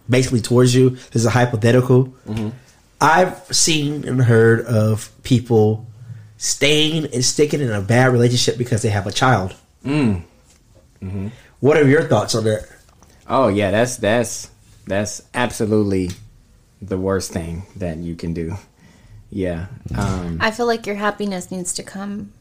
basically 0.08 0.40
towards 0.40 0.74
you. 0.74 0.90
This 0.90 1.16
is 1.16 1.26
a 1.26 1.30
hypothetical. 1.30 2.06
Mm-hmm. 2.26 2.50
I've 3.00 3.36
seen 3.54 4.06
and 4.06 4.22
heard 4.22 4.64
of 4.66 5.10
people 5.22 5.86
staying 6.36 7.06
and 7.12 7.24
sticking 7.24 7.60
in 7.60 7.70
a 7.70 7.80
bad 7.80 8.12
relationship 8.12 8.58
because 8.58 8.82
they 8.82 8.90
have 8.90 9.06
a 9.06 9.12
child. 9.12 9.54
Mm. 9.84 10.22
What 11.60 11.76
are 11.76 11.86
your 11.86 12.02
thoughts 12.02 12.34
on 12.34 12.44
that? 12.44 12.68
Oh 13.26 13.48
yeah, 13.48 13.70
that's 13.70 13.96
that's 13.96 14.50
that's 14.86 15.22
absolutely 15.34 16.10
the 16.80 16.98
worst 16.98 17.32
thing 17.32 17.64
that 17.76 17.98
you 17.98 18.14
can 18.14 18.34
do. 18.34 18.56
Yeah. 19.30 19.66
Um, 19.96 20.38
I 20.40 20.50
feel 20.50 20.66
like 20.66 20.86
your 20.86 20.96
happiness 20.96 21.50
needs 21.50 21.72
to 21.74 21.82
come 21.82 22.32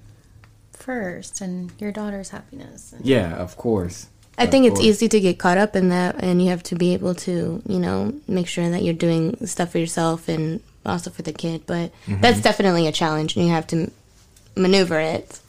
first, 0.73 1.41
and 1.41 1.71
your 1.79 1.91
daughter's 1.91 2.29
happiness. 2.29 2.93
yeah, 3.01 3.35
of 3.35 3.55
course. 3.57 4.07
I 4.37 4.45
think 4.47 4.65
it's 4.65 4.79
easy 4.79 5.07
to 5.09 5.19
get 5.19 5.37
caught 5.37 5.57
up 5.59 5.75
in 5.75 5.89
that, 5.89 6.15
and 6.23 6.41
you 6.41 6.49
have 6.49 6.63
to 6.63 6.75
be 6.75 6.93
able 6.93 7.13
to, 7.15 7.61
you 7.67 7.79
know, 7.79 8.13
make 8.27 8.47
sure 8.47 8.67
that 8.69 8.81
you're 8.83 8.93
doing 8.95 9.45
stuff 9.45 9.71
for 9.73 9.77
yourself 9.77 10.27
and 10.27 10.61
also 10.85 11.09
for 11.11 11.21
the 11.21 11.33
kid. 11.33 11.63
But 11.67 11.91
Mm-hmm. 12.07 12.21
that's 12.21 12.41
definitely 12.41 12.87
a 12.87 12.91
challenge, 12.91 13.35
and 13.35 13.45
you 13.45 13.51
have 13.51 13.67
to 13.67 13.91
maneuver 14.55 14.99
it. 14.99 15.39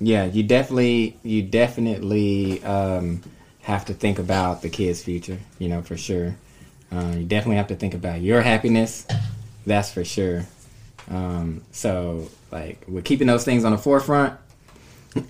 Yeah, 0.00 0.24
you 0.24 0.42
definitely 0.44 1.16
you 1.22 1.42
definitely 1.42 2.62
um, 2.64 3.20
have 3.62 3.84
to 3.86 3.94
think 3.94 4.18
about 4.18 4.62
the 4.62 4.68
kid's 4.70 5.02
future. 5.02 5.38
You 5.58 5.68
know 5.68 5.82
for 5.82 5.96
sure. 5.96 6.36
Uh, 6.90 7.14
you 7.18 7.24
definitely 7.24 7.56
have 7.56 7.66
to 7.68 7.76
think 7.76 7.92
about 7.94 8.22
your 8.22 8.40
happiness. 8.40 9.06
That's 9.66 9.90
for 9.92 10.04
sure. 10.04 10.46
Um, 11.10 11.62
so 11.72 12.30
like 12.50 12.82
we're 12.88 13.02
keeping 13.02 13.26
those 13.26 13.44
things 13.44 13.64
on 13.64 13.72
the 13.72 13.78
forefront. 13.78 14.38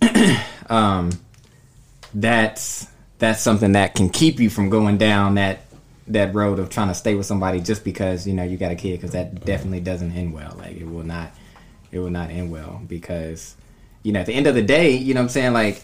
um, 0.71 1.11
that's 2.14 2.87
that's 3.19 3.43
something 3.43 3.73
that 3.73 3.95
can 3.95 4.09
keep 4.09 4.41
you 4.41 4.49
from 4.51 4.71
going 4.71 4.99
down 4.99 5.35
that 5.35 5.61
that 6.09 6.35
road 6.35 6.59
of 6.59 6.71
trying 6.71 6.89
to 6.89 6.95
stay 6.95 7.15
with 7.15 7.27
somebody 7.27 7.61
just 7.61 7.85
because 7.85 8.27
you 8.27 8.33
know 8.33 8.43
you 8.43 8.57
got 8.57 8.73
a 8.73 8.77
kid 8.77 8.93
because 8.93 9.13
that 9.13 9.45
definitely 9.45 9.81
doesn't 9.81 10.13
end 10.13 10.33
well. 10.33 10.55
Like 10.59 10.77
it 10.77 10.87
will 10.87 11.05
not 11.05 11.33
it 11.93 11.99
will 11.99 12.11
not 12.11 12.31
end 12.31 12.51
well 12.51 12.81
because 12.87 13.57
you 14.03 14.13
know 14.13 14.21
at 14.21 14.27
the 14.27 14.35
end 14.35 14.47
of 14.47 14.55
the 14.55 14.63
day 14.63 14.97
you 14.97 15.15
know 15.15 15.21
what 15.21 15.25
i'm 15.25 15.29
saying? 15.31 15.53
Like 15.53 15.83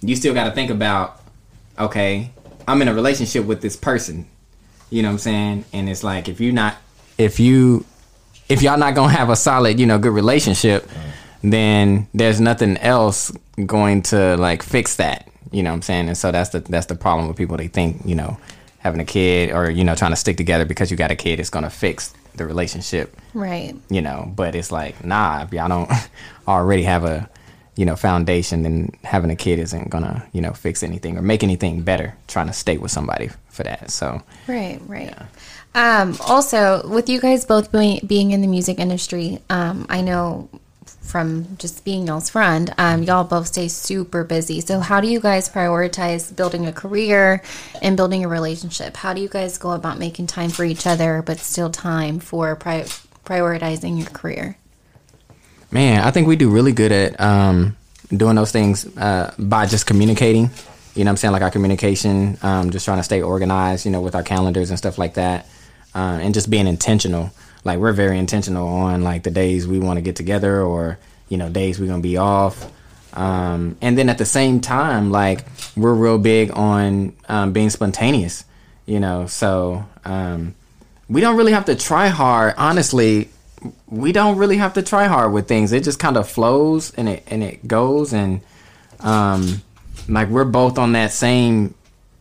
you 0.00 0.16
still 0.16 0.34
got 0.34 0.44
to 0.44 0.52
think 0.52 0.70
about 0.70 1.20
okay 1.78 2.30
i'm 2.66 2.82
in 2.82 2.88
a 2.88 2.94
relationship 2.94 3.44
with 3.44 3.60
this 3.60 3.76
person. 3.76 4.26
You 4.90 5.02
know 5.02 5.08
what 5.08 5.12
i'm 5.12 5.18
saying? 5.18 5.64
And 5.72 5.88
it's 5.88 6.02
like 6.02 6.28
if 6.28 6.40
you're 6.40 6.52
not 6.52 6.76
if 7.18 7.38
you 7.38 7.84
if 8.48 8.62
y'all 8.62 8.78
not 8.78 8.94
gonna 8.94 9.12
have 9.12 9.30
a 9.30 9.36
solid 9.36 9.78
you 9.78 9.86
know 9.86 9.98
good 9.98 10.12
relationship 10.12 10.88
then 11.42 12.08
there's 12.12 12.40
nothing 12.40 12.76
else 12.78 13.32
going 13.66 14.02
to 14.02 14.36
like 14.36 14.62
fix 14.62 14.96
that 14.96 15.28
you 15.50 15.62
know 15.62 15.70
what 15.70 15.76
i'm 15.76 15.82
saying? 15.82 16.08
And 16.08 16.16
so 16.16 16.30
that's 16.32 16.50
the 16.50 16.60
that's 16.60 16.86
the 16.86 16.94
problem 16.94 17.28
with 17.28 17.36
people. 17.36 17.56
They 17.56 17.68
think 17.68 18.02
you 18.04 18.14
know 18.14 18.38
having 18.78 19.00
a 19.00 19.04
kid 19.04 19.50
or 19.50 19.70
you 19.70 19.84
know 19.84 19.94
trying 19.94 20.12
to 20.12 20.16
stick 20.16 20.36
together 20.36 20.64
because 20.64 20.90
you 20.90 20.96
got 20.96 21.10
a 21.10 21.16
kid 21.16 21.40
is 21.40 21.50
gonna 21.50 21.70
fix 21.70 22.14
the 22.36 22.46
relationship. 22.46 23.16
Right. 23.34 23.74
you 23.88 24.00
know 24.00 24.32
but 24.34 24.54
it's 24.54 24.72
like 24.72 25.04
nah 25.04 25.42
if 25.42 25.52
y'all 25.52 25.68
don't 25.68 25.90
already 26.48 26.82
have 26.82 27.04
a 27.04 27.28
you 27.76 27.84
know 27.84 27.94
foundation 27.94 28.62
then 28.62 28.90
having 29.04 29.30
a 29.30 29.36
kid 29.36 29.58
isn't 29.58 29.88
gonna 29.90 30.26
you 30.32 30.40
know 30.40 30.52
fix 30.52 30.82
anything 30.82 31.16
or 31.16 31.22
make 31.22 31.42
anything 31.44 31.82
better 31.82 32.16
trying 32.26 32.46
to 32.46 32.52
stay 32.52 32.76
with 32.76 32.90
somebody 32.90 33.30
for 33.48 33.62
that. 33.64 33.90
So 33.90 34.22
Right, 34.46 34.80
right. 34.86 35.14
Um, 35.74 36.16
also, 36.26 36.86
with 36.88 37.08
you 37.08 37.20
guys 37.20 37.44
both 37.44 37.70
being, 37.70 38.00
being 38.04 38.32
in 38.32 38.40
the 38.40 38.48
music 38.48 38.80
industry, 38.80 39.40
um, 39.50 39.86
I 39.88 40.00
know 40.00 40.48
from 41.10 41.56
just 41.58 41.84
being 41.84 42.06
y'all's 42.06 42.30
friend, 42.30 42.72
um, 42.78 43.02
y'all 43.02 43.24
both 43.24 43.48
stay 43.48 43.68
super 43.68 44.22
busy. 44.22 44.60
So, 44.60 44.80
how 44.80 45.00
do 45.00 45.08
you 45.08 45.20
guys 45.20 45.48
prioritize 45.48 46.34
building 46.34 46.66
a 46.66 46.72
career 46.72 47.42
and 47.82 47.96
building 47.96 48.24
a 48.24 48.28
relationship? 48.28 48.96
How 48.96 49.12
do 49.12 49.20
you 49.20 49.28
guys 49.28 49.58
go 49.58 49.72
about 49.72 49.98
making 49.98 50.28
time 50.28 50.50
for 50.50 50.64
each 50.64 50.86
other, 50.86 51.22
but 51.22 51.38
still 51.38 51.70
time 51.70 52.20
for 52.20 52.54
pri- 52.56 52.86
prioritizing 53.24 53.98
your 53.98 54.08
career? 54.08 54.56
Man, 55.72 56.02
I 56.02 56.10
think 56.10 56.26
we 56.26 56.36
do 56.36 56.48
really 56.50 56.72
good 56.72 56.92
at 56.92 57.20
um, 57.20 57.76
doing 58.16 58.36
those 58.36 58.52
things 58.52 58.86
uh, 58.96 59.34
by 59.38 59.66
just 59.66 59.86
communicating. 59.86 60.50
You 60.94 61.04
know 61.04 61.08
what 61.08 61.12
I'm 61.12 61.16
saying? 61.18 61.32
Like 61.32 61.42
our 61.42 61.50
communication, 61.50 62.38
um, 62.42 62.70
just 62.70 62.84
trying 62.84 62.98
to 62.98 63.04
stay 63.04 63.22
organized, 63.22 63.84
you 63.84 63.92
know, 63.92 64.00
with 64.00 64.14
our 64.14 64.22
calendars 64.24 64.70
and 64.70 64.78
stuff 64.78 64.98
like 64.98 65.14
that. 65.14 65.46
Uh, 65.94 66.18
and 66.22 66.34
just 66.34 66.50
being 66.50 66.68
intentional. 66.68 67.32
Like 67.64 67.78
we're 67.78 67.92
very 67.92 68.18
intentional 68.18 68.66
on 68.68 69.02
like 69.02 69.22
the 69.22 69.30
days 69.30 69.66
we 69.66 69.78
want 69.78 69.98
to 69.98 70.02
get 70.02 70.16
together 70.16 70.62
or, 70.62 70.98
you 71.28 71.36
know, 71.36 71.48
days 71.48 71.78
we're 71.78 71.86
to 71.86 71.98
be 72.00 72.16
off. 72.16 72.70
Um, 73.12 73.76
and 73.80 73.98
then 73.98 74.08
at 74.08 74.18
the 74.18 74.24
same 74.24 74.60
time, 74.60 75.10
like 75.10 75.44
we're 75.76 75.94
real 75.94 76.18
big 76.18 76.52
on 76.52 77.14
um, 77.28 77.52
being 77.52 77.70
spontaneous, 77.70 78.44
you 78.86 79.00
know. 79.00 79.26
So 79.26 79.84
um, 80.04 80.54
we 81.08 81.20
don't 81.20 81.36
really 81.36 81.52
have 81.52 81.64
to 81.66 81.76
try 81.76 82.08
hard. 82.08 82.54
Honestly, 82.56 83.28
we 83.88 84.12
don't 84.12 84.38
really 84.38 84.56
have 84.56 84.74
to 84.74 84.82
try 84.82 85.06
hard 85.06 85.32
with 85.32 85.48
things. 85.48 85.72
It 85.72 85.84
just 85.84 85.98
kind 85.98 86.16
of 86.16 86.28
flows 86.28 86.92
and 86.94 87.08
it 87.08 87.24
and 87.26 87.42
it 87.42 87.66
goes 87.66 88.12
and 88.12 88.40
um, 89.00 89.62
like 90.08 90.28
we're 90.28 90.44
both 90.44 90.78
on 90.78 90.92
that 90.92 91.12
same 91.12 91.74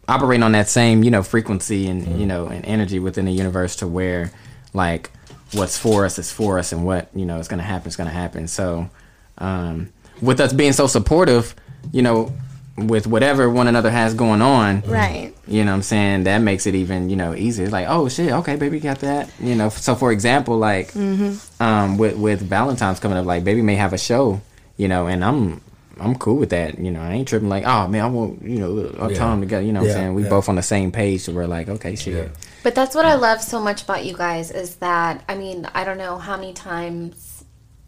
operating 0.07 0.41
on 0.41 0.53
that 0.53 0.67
same 0.67 1.03
you 1.03 1.11
know 1.11 1.21
frequency 1.21 1.87
and 1.87 2.19
you 2.19 2.25
know 2.25 2.47
and 2.47 2.65
energy 2.65 2.97
within 2.97 3.25
the 3.25 3.31
universe 3.31 3.75
to 3.77 3.87
where 3.87 4.31
like 4.73 5.11
what's 5.53 5.77
for 5.77 6.05
us 6.05 6.19
is 6.19 6.31
for 6.31 6.59
us 6.59 6.71
and 6.71 6.85
what 6.85 7.09
you 7.15 7.25
know 7.25 7.37
is 7.39 7.47
going 7.47 7.57
to 7.59 7.63
happen 7.65 7.87
is 7.87 7.95
going 7.95 8.09
to 8.09 8.13
happen. 8.15 8.47
So 8.47 8.89
um, 9.37 9.91
with 10.21 10.39
us 10.39 10.53
being 10.53 10.73
so 10.73 10.87
supportive 10.87 11.55
you 11.91 12.01
know 12.01 12.31
with 12.77 13.07
whatever 13.07 13.49
one 13.49 13.67
another 13.67 13.89
has 13.89 14.13
going 14.13 14.41
on 14.41 14.81
Right. 14.81 15.33
you 15.47 15.65
know 15.65 15.71
what 15.71 15.75
i'm 15.77 15.81
saying? 15.81 16.23
That 16.23 16.39
makes 16.39 16.65
it 16.65 16.75
even 16.75 17.09
you 17.09 17.15
know 17.17 17.33
easier. 17.35 17.65
It's 17.65 17.73
like 17.73 17.87
oh 17.89 18.07
shit 18.09 18.31
okay 18.31 18.55
baby 18.55 18.79
got 18.79 18.99
that 18.99 19.29
you 19.39 19.55
know? 19.55 19.69
So 19.69 19.95
for 19.95 20.11
example 20.11 20.57
like 20.57 20.95
um 20.95 21.97
with 21.97 22.15
with 22.17 22.41
valentine's 22.41 22.99
coming 22.99 23.17
up 23.17 23.25
like 23.25 23.43
baby 23.43 23.61
may 23.61 23.75
have 23.75 23.91
a 23.93 23.97
show 23.97 24.41
you 24.77 24.87
know 24.87 25.07
and 25.07 25.25
i'm 25.25 25.59
i'm 25.99 26.15
cool 26.15 26.35
with 26.37 26.51
that 26.51 26.79
you 26.79 26.89
know? 26.91 27.01
I 27.01 27.11
ain't 27.13 27.27
tripping 27.27 27.49
like 27.49 27.65
oh 27.65 27.87
man 27.89 28.03
i 28.03 28.07
want 28.07 28.41
you 28.43 28.59
know 28.59 28.93
our 28.99 29.11
Yeah. 29.11 29.17
time 29.17 29.41
together 29.41 29.65
you 29.65 29.73
know 29.73 29.81
what 29.81 29.87
Yeah, 29.87 29.93
i'm 29.95 29.99
saying? 29.99 30.13
We 30.13 30.23
yeah. 30.23 30.29
both 30.29 30.47
on 30.47 30.55
the 30.55 30.63
same 30.63 30.91
page 30.91 31.21
so 31.21 31.33
we're 31.33 31.47
like 31.47 31.67
okay 31.67 31.95
shit 31.95 32.31
But 32.63 32.75
that's 32.75 32.95
what 32.95 33.05
I 33.05 33.15
love 33.15 33.41
so 33.41 33.59
much 33.61 33.83
about 33.83 34.05
you 34.05 34.15
guys 34.15 34.51
is 34.51 34.77
that 34.77 35.23
I 35.27 35.35
mean, 35.35 35.67
I 35.73 35.83
don't 35.83 35.97
know 35.97 36.17
how 36.17 36.35
many 36.35 36.53
times 36.53 37.43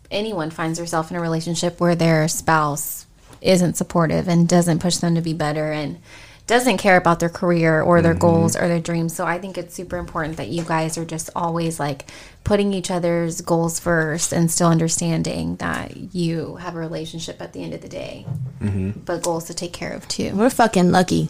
anyone 0.10 0.50
finds 0.50 0.80
herself 0.80 1.10
in 1.12 1.18
a 1.18 1.22
relationship 1.22 1.80
where 1.80 1.96
their 1.96 2.28
spouse 2.28 3.06
isn't 3.42 3.78
supportive 3.78 4.28
and 4.28 4.48
doesn't 4.48 4.80
push 4.80 4.98
them 4.98 5.16
to 5.16 5.22
be 5.22 5.34
better 5.34 5.72
and 5.72 6.00
doesn't 6.48 6.78
care 6.78 6.98
about 6.98 7.20
their 7.20 7.30
career 7.30 7.82
or 7.82 8.02
their 8.02 8.12
mm-hmm. 8.12 8.20
goals 8.20 8.56
or 8.56 8.68
their 8.68 8.80
dreams. 8.80 9.16
So 9.16 9.26
I 9.26 9.40
think 9.40 9.58
it's 9.58 9.74
super 9.74 9.98
important 9.98 10.38
that 10.38 10.50
you 10.50 10.64
guys 10.64 10.98
are 10.98 11.06
just 11.06 11.30
always 11.36 11.80
like 11.80 12.12
putting 12.44 12.74
each 12.74 12.92
other's 12.92 13.40
goals 13.42 13.80
first 13.80 14.34
and 14.34 14.52
still 14.52 14.68
understanding 14.68 15.56
that 15.58 16.14
you 16.14 16.56
have 16.58 16.76
a 16.76 16.80
relationship 16.80 17.42
at 17.42 17.54
the 17.54 17.64
end 17.64 17.74
of 17.74 17.82
the 17.82 17.88
day, 17.88 18.26
mm-hmm. 18.60 18.92
but 19.06 19.24
goals 19.24 19.46
to 19.46 19.54
take 19.54 19.72
care 19.72 19.94
of 19.94 20.08
too. 20.08 20.36
We're 20.36 20.50
fucking 20.50 20.92
lucky. 20.92 21.30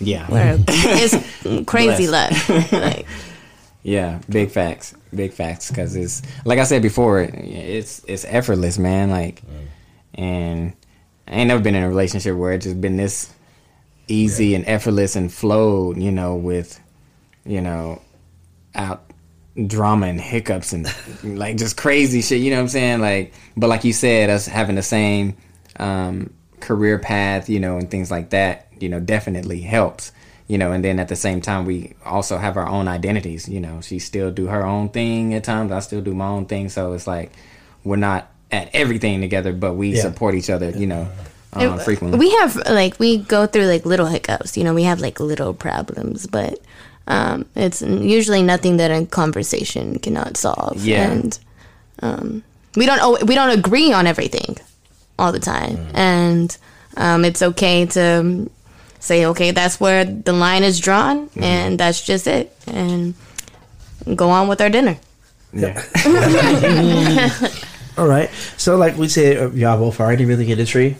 Yeah 0.00 0.26
it's 0.68 1.66
crazy 1.66 2.08
luck. 2.08 2.32
Like, 2.72 3.06
Yeah, 3.82 4.20
big 4.28 4.50
facts, 4.50 4.94
big 5.14 5.32
facts. 5.32 5.70
Because 5.70 5.96
it's 5.96 6.22
like 6.44 6.58
I 6.58 6.64
said 6.64 6.82
before, 6.82 7.20
it's 7.20 8.02
it's 8.06 8.24
effortless, 8.24 8.78
man. 8.78 9.10
Like, 9.10 9.42
and 10.14 10.74
I 11.28 11.32
ain't 11.32 11.48
never 11.48 11.62
been 11.62 11.74
in 11.74 11.82
a 11.84 11.88
relationship 11.88 12.36
where 12.36 12.52
it's 12.52 12.64
just 12.64 12.80
been 12.80 12.96
this 12.96 13.32
easy 14.08 14.54
and 14.54 14.66
effortless 14.66 15.16
and 15.16 15.32
flowed, 15.32 15.96
you 15.96 16.10
know, 16.10 16.34
with, 16.34 16.80
you 17.44 17.60
know, 17.60 18.02
out 18.74 19.04
drama 19.66 20.06
and 20.06 20.20
hiccups 20.20 20.72
and 20.72 20.86
like 21.22 21.56
just 21.56 21.76
crazy 21.76 22.22
shit. 22.22 22.40
You 22.40 22.50
know 22.50 22.56
what 22.56 22.62
I'm 22.62 22.68
saying? 22.68 23.00
Like, 23.00 23.32
but 23.56 23.68
like 23.68 23.84
you 23.84 23.92
said, 23.92 24.30
us 24.30 24.46
having 24.46 24.76
the 24.76 24.82
same 24.82 25.36
um, 25.78 26.32
career 26.60 26.98
path, 26.98 27.48
you 27.48 27.60
know, 27.60 27.76
and 27.78 27.90
things 27.90 28.10
like 28.10 28.30
that, 28.30 28.66
you 28.78 28.88
know, 28.88 29.00
definitely 29.00 29.60
helps. 29.62 30.12
You 30.48 30.58
know, 30.58 30.72
and 30.72 30.84
then 30.84 30.98
at 30.98 31.06
the 31.08 31.14
same 31.16 31.40
time, 31.40 31.64
we 31.64 31.94
also 32.04 32.36
have 32.36 32.56
our 32.56 32.66
own 32.66 32.88
identities. 32.88 33.48
You 33.48 33.60
know, 33.60 33.80
she 33.80 34.00
still 34.00 34.32
do 34.32 34.46
her 34.46 34.64
own 34.66 34.88
thing 34.88 35.32
at 35.34 35.44
times. 35.44 35.70
I 35.70 35.78
still 35.78 36.00
do 36.00 36.12
my 36.12 36.26
own 36.26 36.46
thing. 36.46 36.68
So 36.68 36.92
it's 36.92 37.06
like 37.06 37.30
we're 37.84 37.94
not 37.96 38.28
at 38.50 38.68
everything 38.74 39.20
together, 39.20 39.52
but 39.52 39.74
we 39.74 39.94
Yeah. 39.94 40.02
support 40.02 40.34
each 40.34 40.50
other. 40.50 40.70
You 40.70 40.88
know, 40.88 41.08
um, 41.52 41.78
frequently. 41.78 42.18
we 42.18 42.30
have 42.38 42.56
like 42.68 42.98
we 42.98 43.18
go 43.18 43.46
through 43.46 43.66
like 43.66 43.86
little 43.86 44.06
hiccups. 44.06 44.56
You 44.56 44.64
know, 44.64 44.74
we 44.74 44.82
have 44.82 44.98
like 45.00 45.20
little 45.20 45.54
problems, 45.54 46.26
but 46.26 46.58
um, 47.06 47.46
it's 47.54 47.80
usually 47.80 48.42
nothing 48.42 48.76
that 48.78 48.90
a 48.90 49.06
conversation 49.06 50.00
cannot 50.00 50.36
solve. 50.36 50.84
Yeah. 50.84 51.10
and 51.12 51.38
um, 52.02 52.42
we 52.74 52.86
don't 52.86 53.22
we 53.24 53.36
don't 53.36 53.50
agree 53.50 53.92
on 53.92 54.08
everything 54.08 54.56
all 55.20 55.32
the 55.32 55.40
time, 55.40 55.76
and 55.94 56.56
um, 56.96 57.24
it's 57.24 57.42
okay 57.42 57.86
to 57.86 58.50
say, 58.98 59.26
okay, 59.26 59.50
that's 59.52 59.78
where 59.78 60.04
the 60.04 60.32
line 60.32 60.62
is 60.62 60.80
drawn, 60.80 61.28
and 61.36 61.78
that's 61.78 62.00
just 62.00 62.26
it, 62.26 62.56
and 62.66 63.14
go 64.16 64.30
on 64.30 64.48
with 64.48 64.60
our 64.60 64.70
dinner. 64.70 64.96
yeah. 65.52 65.82
All 67.98 68.06
right. 68.06 68.30
So, 68.56 68.76
like 68.76 68.96
we 68.96 69.08
said, 69.08 69.36
uh, 69.36 69.50
y'all 69.50 69.76
both 69.78 70.00
already 70.00 70.24
really 70.24 70.46
get 70.46 70.56
the 70.56 70.64
tree. 70.64 70.96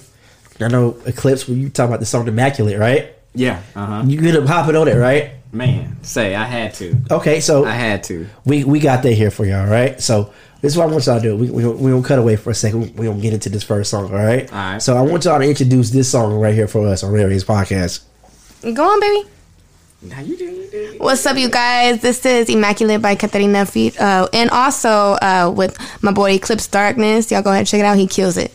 I 0.61 0.69
know 0.69 0.97
Eclipse. 1.07 1.49
When 1.49 1.59
you 1.61 1.71
talk 1.71 1.89
about 1.89 2.01
the 2.01 2.07
song 2.07 2.29
"Immaculate," 2.29 2.79
right? 2.79 3.15
Yeah. 3.35 3.63
Uh 3.75 3.87
huh. 3.87 4.03
You 4.07 4.21
get 4.21 4.37
up 4.37 4.47
hopping 4.47 4.77
on 4.77 4.89
it, 4.89 4.97
right? 4.97 5.33
Man, 5.53 6.03
say 6.03 6.35
I 6.35 6.45
had 6.45 6.75
to. 6.75 6.97
Okay, 7.11 7.41
so 7.41 7.65
I 7.65 7.73
had 7.73 8.05
to. 8.05 8.27
we 8.45 8.65
we 8.65 8.81
got 8.81 9.03
that 9.03 9.13
here 9.15 9.31
for 9.31 9.45
y'all, 9.47 9.67
right? 9.67 10.01
So 10.01 10.33
this 10.61 10.73
is 10.73 10.79
what 10.79 10.89
I 10.89 10.93
want 10.93 11.07
y'all 11.07 11.17
to 11.17 11.23
do. 11.23 11.37
We 11.37 11.51
we 11.51 11.67
we 11.67 11.91
gonna 11.91 12.03
cut 12.03 12.19
away 12.19 12.37
for 12.37 12.51
a 12.51 12.55
second. 12.55 12.97
We 12.97 13.07
gonna 13.07 13.21
get 13.21 13.33
into 13.33 13.49
this 13.49 13.63
first 13.63 13.91
song, 13.91 14.07
all 14.13 14.19
right? 14.19 14.51
All 14.53 14.59
right. 14.59 14.83
So 14.83 14.97
I 14.97 15.03
want 15.03 15.25
y'all 15.25 15.39
to 15.39 15.49
introduce 15.49 15.91
this 15.91 16.11
song 16.11 16.35
right 16.35 16.55
here 16.55 16.69
for 16.69 16.87
us 16.87 17.03
on 17.03 17.13
Ray 17.13 17.25
Ray's 17.25 17.45
Podcast. 17.45 18.03
Go 18.63 18.85
on, 18.85 19.01
baby. 19.01 19.29
Now 20.03 20.21
you 20.21 20.37
do. 20.37 20.45
You 20.45 20.69
do. 20.71 20.95
What's 20.99 21.25
up, 21.27 21.37
you 21.37 21.51
guys? 21.51 22.01
This 22.01 22.25
is 22.25 22.49
Immaculate 22.49 23.03
by 23.03 23.15
Katarina 23.15 23.67
Feet, 23.67 24.01
uh, 24.01 24.29
and 24.33 24.51
also 24.51 24.89
uh, 24.91 25.53
with 25.55 25.77
my 26.03 26.13
boy 26.13 26.33
Eclipse 26.33 26.67
Darkness. 26.67 27.31
Y'all 27.31 27.43
go 27.43 27.51
ahead 27.51 27.61
and 27.61 27.69
check 27.69 27.81
it 27.81 27.85
out. 27.85 27.97
He 27.99 28.07
kills 28.07 28.37
it. 28.37 28.53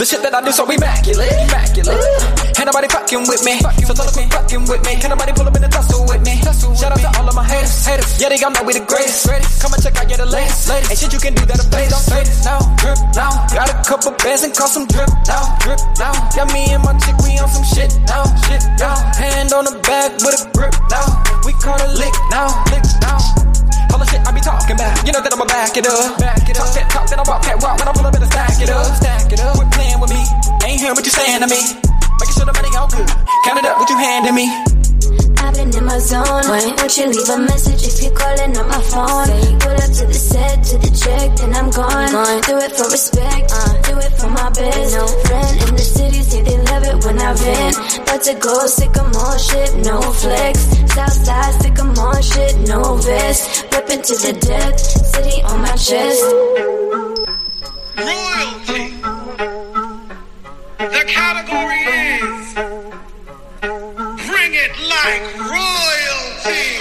The 0.00 0.08
shit 0.08 0.24
that 0.24 0.32
I 0.32 0.40
do 0.40 0.48
so 0.48 0.64
immaculate, 0.64 1.28
immaculate. 1.28 2.00
Ain't 2.56 2.64
nobody 2.64 2.88
fucking 2.88 3.20
with 3.28 3.44
me, 3.44 3.60
so 3.60 3.92
tell 3.92 4.08
quit 4.08 4.32
fucking 4.32 4.64
with 4.64 4.80
me. 4.88 4.96
Can't 4.96 5.12
nobody 5.12 5.36
pull 5.36 5.44
up 5.44 5.52
in 5.52 5.60
the 5.60 5.68
tussle 5.68 6.08
with 6.08 6.24
me. 6.24 6.40
Shout 6.40 6.96
out 6.96 7.04
to 7.04 7.10
all 7.20 7.28
of 7.28 7.36
my 7.36 7.44
haters, 7.44 7.84
haters. 7.84 8.16
Yeah, 8.16 8.32
they 8.32 8.40
all 8.40 8.48
know 8.48 8.64
we 8.64 8.72
the 8.72 8.80
greatest. 8.88 9.28
Come 9.60 9.76
and 9.76 9.82
check 9.84 10.00
out, 10.00 10.08
yeah, 10.08 10.16
the 10.16 10.24
latest. 10.24 10.72
Ain't 10.72 10.96
shit 10.96 11.12
you 11.12 11.20
can 11.20 11.36
do 11.36 11.44
that 11.44 11.60
a 11.60 11.68
face 11.68 11.92
don't 11.92 12.00
fade 12.08 12.24
it 12.24 12.40
now. 12.48 12.64
Drip 12.80 12.96
now, 13.12 13.44
got 13.52 13.68
a 13.68 13.76
couple 13.84 14.16
bands 14.24 14.40
and 14.40 14.56
call 14.56 14.72
some 14.72 14.88
drip 14.88 15.12
now. 15.28 15.44
Drip 15.60 15.80
now, 16.00 16.16
yeah, 16.32 16.48
me 16.48 16.72
and 16.72 16.80
my 16.80 16.96
chick 16.96 17.20
we 17.20 17.36
on 17.36 17.52
some 17.52 17.68
shit 17.68 17.92
now. 18.08 18.24
Shit 18.48 18.64
now, 18.80 18.96
hand 19.20 19.52
on 19.52 19.68
the 19.68 19.76
back 19.84 20.16
with 20.24 20.32
a 20.32 20.48
grip 20.56 20.72
now. 20.88 21.04
We 21.44 21.52
call 21.60 21.76
it 21.76 21.92
lick 22.00 22.16
now, 22.32 22.48
lick 22.72 22.88
now. 23.04 23.49
All 23.92 23.98
the 23.98 24.06
shit 24.06 24.22
I 24.26 24.30
be 24.32 24.40
talking 24.40 24.74
about, 24.74 25.06
you 25.06 25.12
know 25.12 25.20
that 25.20 25.32
I'ma 25.32 25.46
back 25.46 25.76
it 25.76 25.86
up. 25.86 26.18
Back 26.18 26.48
it 26.48 26.56
up. 26.58 26.66
Talk 26.66 26.74
that 26.74 26.86
talk, 26.90 27.06
then 27.10 27.18
I 27.18 27.24
walk 27.26 27.42
that 27.42 27.58
walk. 27.62 27.78
When 27.78 27.88
I 27.88 27.92
pull 27.92 28.06
up, 28.06 28.12
better 28.12 28.26
stack 28.26 28.60
it 28.62 28.70
up. 28.70 28.86
Stack 28.96 29.32
it 29.32 29.40
up. 29.40 29.56
Quit 29.56 29.70
playing 29.72 30.00
with 30.00 30.10
me. 30.10 30.22
Ain't 30.66 30.80
hearing 30.80 30.94
what 30.94 31.04
you're 31.04 31.14
saying 31.14 31.42
to 31.42 31.48
me. 31.50 31.60
Making 32.20 32.34
sure 32.34 32.46
the 32.46 32.54
money 32.54 32.70
all 32.76 32.88
good. 32.88 33.08
Count 33.44 33.58
it 33.58 33.66
up, 33.66 33.78
what 33.78 33.88
you 33.90 33.98
handing 33.98 34.34
me. 34.34 34.79
I've 35.40 35.54
been 35.54 35.74
in 35.74 35.84
my 35.84 35.98
zone. 35.98 36.44
Why 36.50 36.60
don't 36.76 36.96
you 36.96 37.06
leave 37.06 37.28
a 37.28 37.38
message 37.38 37.82
if 37.88 38.02
you're 38.02 38.12
calling 38.12 38.56
on 38.56 38.68
my 38.68 38.82
phone? 38.92 39.28
Pull 39.60 39.76
up 39.84 39.90
to 39.98 40.04
the 40.06 40.14
set, 40.14 40.62
to 40.64 40.78
the 40.78 40.90
check, 40.92 41.36
then 41.36 41.54
I'm 41.54 41.70
gone. 41.70 42.40
Do 42.46 42.56
it 42.58 42.72
for 42.76 42.88
respect, 42.90 43.50
uh, 43.52 43.72
do 43.82 43.98
it 43.98 44.12
for 44.20 44.30
my 44.30 44.48
best. 44.50 44.94
No 44.94 45.06
friend 45.26 45.54
in 45.68 45.74
the 45.76 45.86
city, 45.96 46.22
say 46.22 46.42
they 46.42 46.58
love 46.70 46.84
it 46.84 47.04
when 47.04 47.18
I 47.18 47.32
vent. 47.34 47.76
About 47.98 48.22
to 48.22 48.34
go 48.34 48.66
sycamore 48.66 49.38
shit, 49.38 49.70
no 49.84 50.00
flex. 50.00 50.54
Southside 50.94 51.54
sycamore 51.62 52.22
shit, 52.22 52.54
no 52.68 52.96
vest. 52.96 53.66
Weapon 53.72 54.02
to 54.02 54.14
the 54.26 54.32
death, 54.40 54.78
city 54.80 55.42
on 55.42 55.60
my 55.62 55.76
chest. 55.76 56.22
Royalty. 57.96 58.84
The 60.78 61.04
category 61.06 61.82
is 61.84 62.69
Like 65.00 65.32
Royalty. 65.40 66.76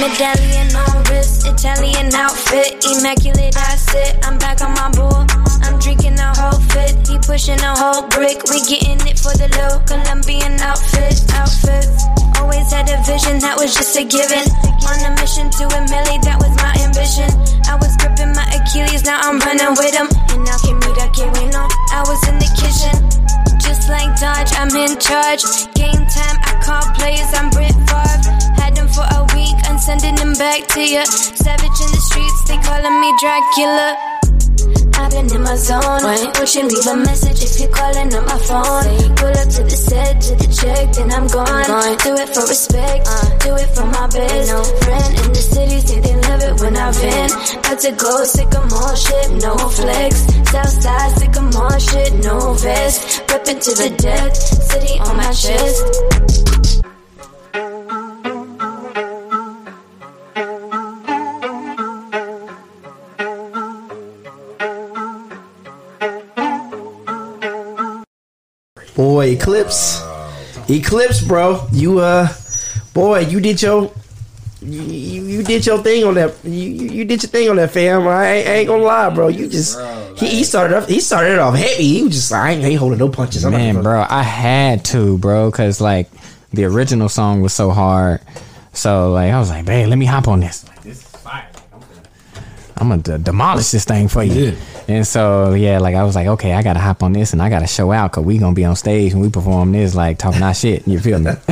Medallion 0.00 0.72
on 0.72 1.04
wrist, 1.12 1.44
Italian 1.44 2.08
outfit, 2.14 2.80
immaculate. 2.88 3.52
I 3.52 3.76
sit, 3.76 4.16
I'm 4.24 4.38
back 4.38 4.62
on 4.64 4.72
my 4.72 4.88
bull. 4.96 5.28
I'm 5.60 5.76
drinking 5.78 6.16
a 6.16 6.32
whole 6.32 6.56
fit, 6.72 6.96
he 7.06 7.20
pushing 7.20 7.60
a 7.60 7.76
whole 7.76 8.08
brick. 8.08 8.48
We 8.48 8.64
getting 8.64 8.96
it 9.04 9.20
for 9.20 9.36
the 9.36 9.52
low 9.60 9.84
Colombian 9.84 10.56
outfit, 10.64 11.20
outfit. 11.36 11.84
Always 12.40 12.72
had 12.72 12.88
a 12.88 12.96
vision 13.04 13.44
that 13.44 13.60
was 13.60 13.76
just 13.76 13.92
a 14.00 14.04
given. 14.08 14.48
On 14.88 14.96
a 15.04 15.12
mission 15.20 15.52
to 15.60 15.68
a 15.68 15.84
that 15.84 16.40
was 16.40 16.56
my 16.64 16.72
ambition. 16.80 17.28
I 17.68 17.76
was 17.76 17.92
gripping 18.00 18.32
my 18.32 18.48
Achilles, 18.56 19.04
now 19.04 19.20
I'm 19.20 19.36
running 19.44 19.76
with 19.76 19.92
him. 19.92 20.08
And 20.32 20.48
now 20.48 20.56
can 20.64 20.80
meet 20.80 20.96
that 20.96 21.12
no. 21.52 21.68
I 21.92 22.00
was 22.08 22.24
in 22.24 22.40
the 22.40 22.48
kitchen. 22.56 22.96
Just 23.60 23.92
like 23.92 24.08
Dodge, 24.16 24.48
I'm 24.56 24.72
in 24.72 24.98
charge. 24.98 25.44
Game 25.76 26.08
time, 26.08 26.40
I 26.42 26.49
call 26.70 26.86
plays, 26.94 27.30
I'm 27.34 27.50
Brent 27.50 27.74
Favre. 27.90 28.30
Had 28.62 28.72
them 28.78 28.86
for 28.86 29.02
a 29.02 29.22
week, 29.34 29.58
I'm 29.66 29.78
sending 29.78 30.14
them 30.14 30.34
back 30.38 30.60
to 30.74 30.82
ya. 30.94 31.02
Savage 31.44 31.78
in 31.84 31.90
the 31.90 32.02
streets, 32.08 32.40
they 32.46 32.58
calling 32.62 32.96
me 33.02 33.10
Dracula. 33.18 33.88
I've 35.00 35.10
been 35.10 35.26
in 35.34 35.42
my 35.42 35.56
zone. 35.56 36.02
Why 36.06 36.44
should 36.44 36.70
leave 36.70 36.86
a 36.86 36.96
message 37.08 37.42
if 37.42 37.58
you're 37.58 37.74
calling 37.74 38.14
on 38.14 38.24
my 38.32 38.38
phone? 38.46 38.86
Pull 39.18 39.34
up 39.42 39.48
to 39.56 39.62
the 39.66 39.78
set, 39.88 40.14
to 40.26 40.32
the 40.42 40.48
check, 40.58 40.84
then 40.94 41.10
I'm 41.10 41.26
gone. 41.26 41.66
Do 42.04 42.10
it 42.22 42.28
for 42.34 42.44
respect, 42.46 43.02
do 43.42 43.50
it 43.62 43.70
for 43.74 43.86
my 43.96 44.06
best 44.14 44.48
No 44.52 44.62
friend 44.84 45.12
in 45.22 45.28
the 45.34 45.42
city. 45.54 45.78
Say 45.88 46.00
they 46.06 46.16
love 46.28 46.42
it 46.48 46.54
when 46.60 46.76
I 46.76 46.92
vent. 46.92 47.32
Got 47.64 47.78
to 47.86 47.92
go, 47.98 48.12
sick 48.24 48.52
of 48.54 48.64
more 48.70 48.94
shit, 48.94 49.28
no 49.42 49.52
flex. 49.78 50.12
Southside, 50.52 51.12
sick 51.18 51.34
of 51.40 51.46
more 51.50 51.80
shit, 51.80 52.12
no 52.22 52.54
vest. 52.54 53.26
Reppin' 53.26 53.58
to 53.66 53.72
the 53.82 53.90
death, 53.96 54.36
city 54.70 54.94
on 55.00 55.16
my 55.16 55.32
chest. 55.32 56.49
Boy, 69.00 69.28
Eclipse, 69.30 70.02
Eclipse, 70.68 71.22
bro. 71.22 71.66
You 71.72 72.00
uh, 72.00 72.28
boy, 72.92 73.20
you 73.20 73.40
did 73.40 73.62
your. 73.62 73.90
You, 74.60 74.82
you 74.82 75.22
you 75.22 75.42
did 75.42 75.64
your 75.64 75.78
thing 75.78 76.04
on 76.04 76.12
that. 76.16 76.34
You, 76.44 76.50
you 76.52 76.88
you 76.90 77.04
did 77.06 77.22
your 77.22 77.30
thing 77.30 77.48
on 77.48 77.56
that 77.56 77.70
fam. 77.70 78.06
I 78.06 78.26
ain't, 78.26 78.48
I 78.48 78.52
ain't 78.56 78.68
gonna 78.68 78.82
lie, 78.82 79.08
bro. 79.08 79.28
You 79.28 79.48
just 79.48 79.80
he, 80.18 80.28
he 80.28 80.44
started 80.44 80.76
off 80.76 80.86
he 80.86 81.00
started 81.00 81.32
it 81.32 81.38
off 81.38 81.54
heavy. 81.54 81.82
He 81.82 82.02
was 82.02 82.12
just 82.12 82.30
I 82.30 82.50
ain't, 82.50 82.62
I 82.62 82.68
ain't 82.68 82.78
holding 82.78 82.98
no 82.98 83.08
punches. 83.08 83.42
I'm 83.42 83.52
Man, 83.52 83.82
bro, 83.82 84.04
I 84.06 84.22
had 84.22 84.84
to, 84.92 85.16
bro, 85.16 85.50
because 85.50 85.80
like 85.80 86.10
the 86.52 86.64
original 86.64 87.08
song 87.08 87.40
was 87.40 87.54
so 87.54 87.70
hard. 87.70 88.20
So 88.74 89.12
like 89.12 89.32
I 89.32 89.38
was 89.38 89.48
like, 89.48 89.64
babe, 89.64 89.88
let 89.88 89.96
me 89.96 90.04
hop 90.04 90.28
on 90.28 90.40
this. 90.40 90.68
Like, 90.68 90.82
this 90.82 90.98
is 90.98 91.02
fire. 91.04 91.09
I'm 92.80 92.88
gonna 92.88 93.02
de- 93.02 93.18
demolish 93.18 93.70
this 93.72 93.84
thing 93.84 94.08
for 94.08 94.22
you. 94.24 94.56
And 94.88 95.06
so 95.06 95.52
yeah, 95.52 95.78
like 95.78 95.94
I 95.94 96.02
was 96.02 96.14
like, 96.14 96.26
okay, 96.28 96.54
I 96.54 96.62
gotta 96.62 96.80
hop 96.80 97.02
on 97.02 97.12
this 97.12 97.32
and 97.34 97.42
I 97.42 97.50
gotta 97.50 97.66
show 97.66 97.92
out 97.92 98.10
because 98.10 98.24
we 98.24 98.38
gonna 98.38 98.54
be 98.54 98.64
on 98.64 98.74
stage 98.74 99.12
and 99.12 99.20
we 99.20 99.28
perform 99.28 99.72
this 99.72 99.94
like 99.94 100.16
talking 100.18 100.42
our 100.42 100.54
shit. 100.54 100.88
You 100.88 100.98
feel 100.98 101.18
me? 101.18 101.30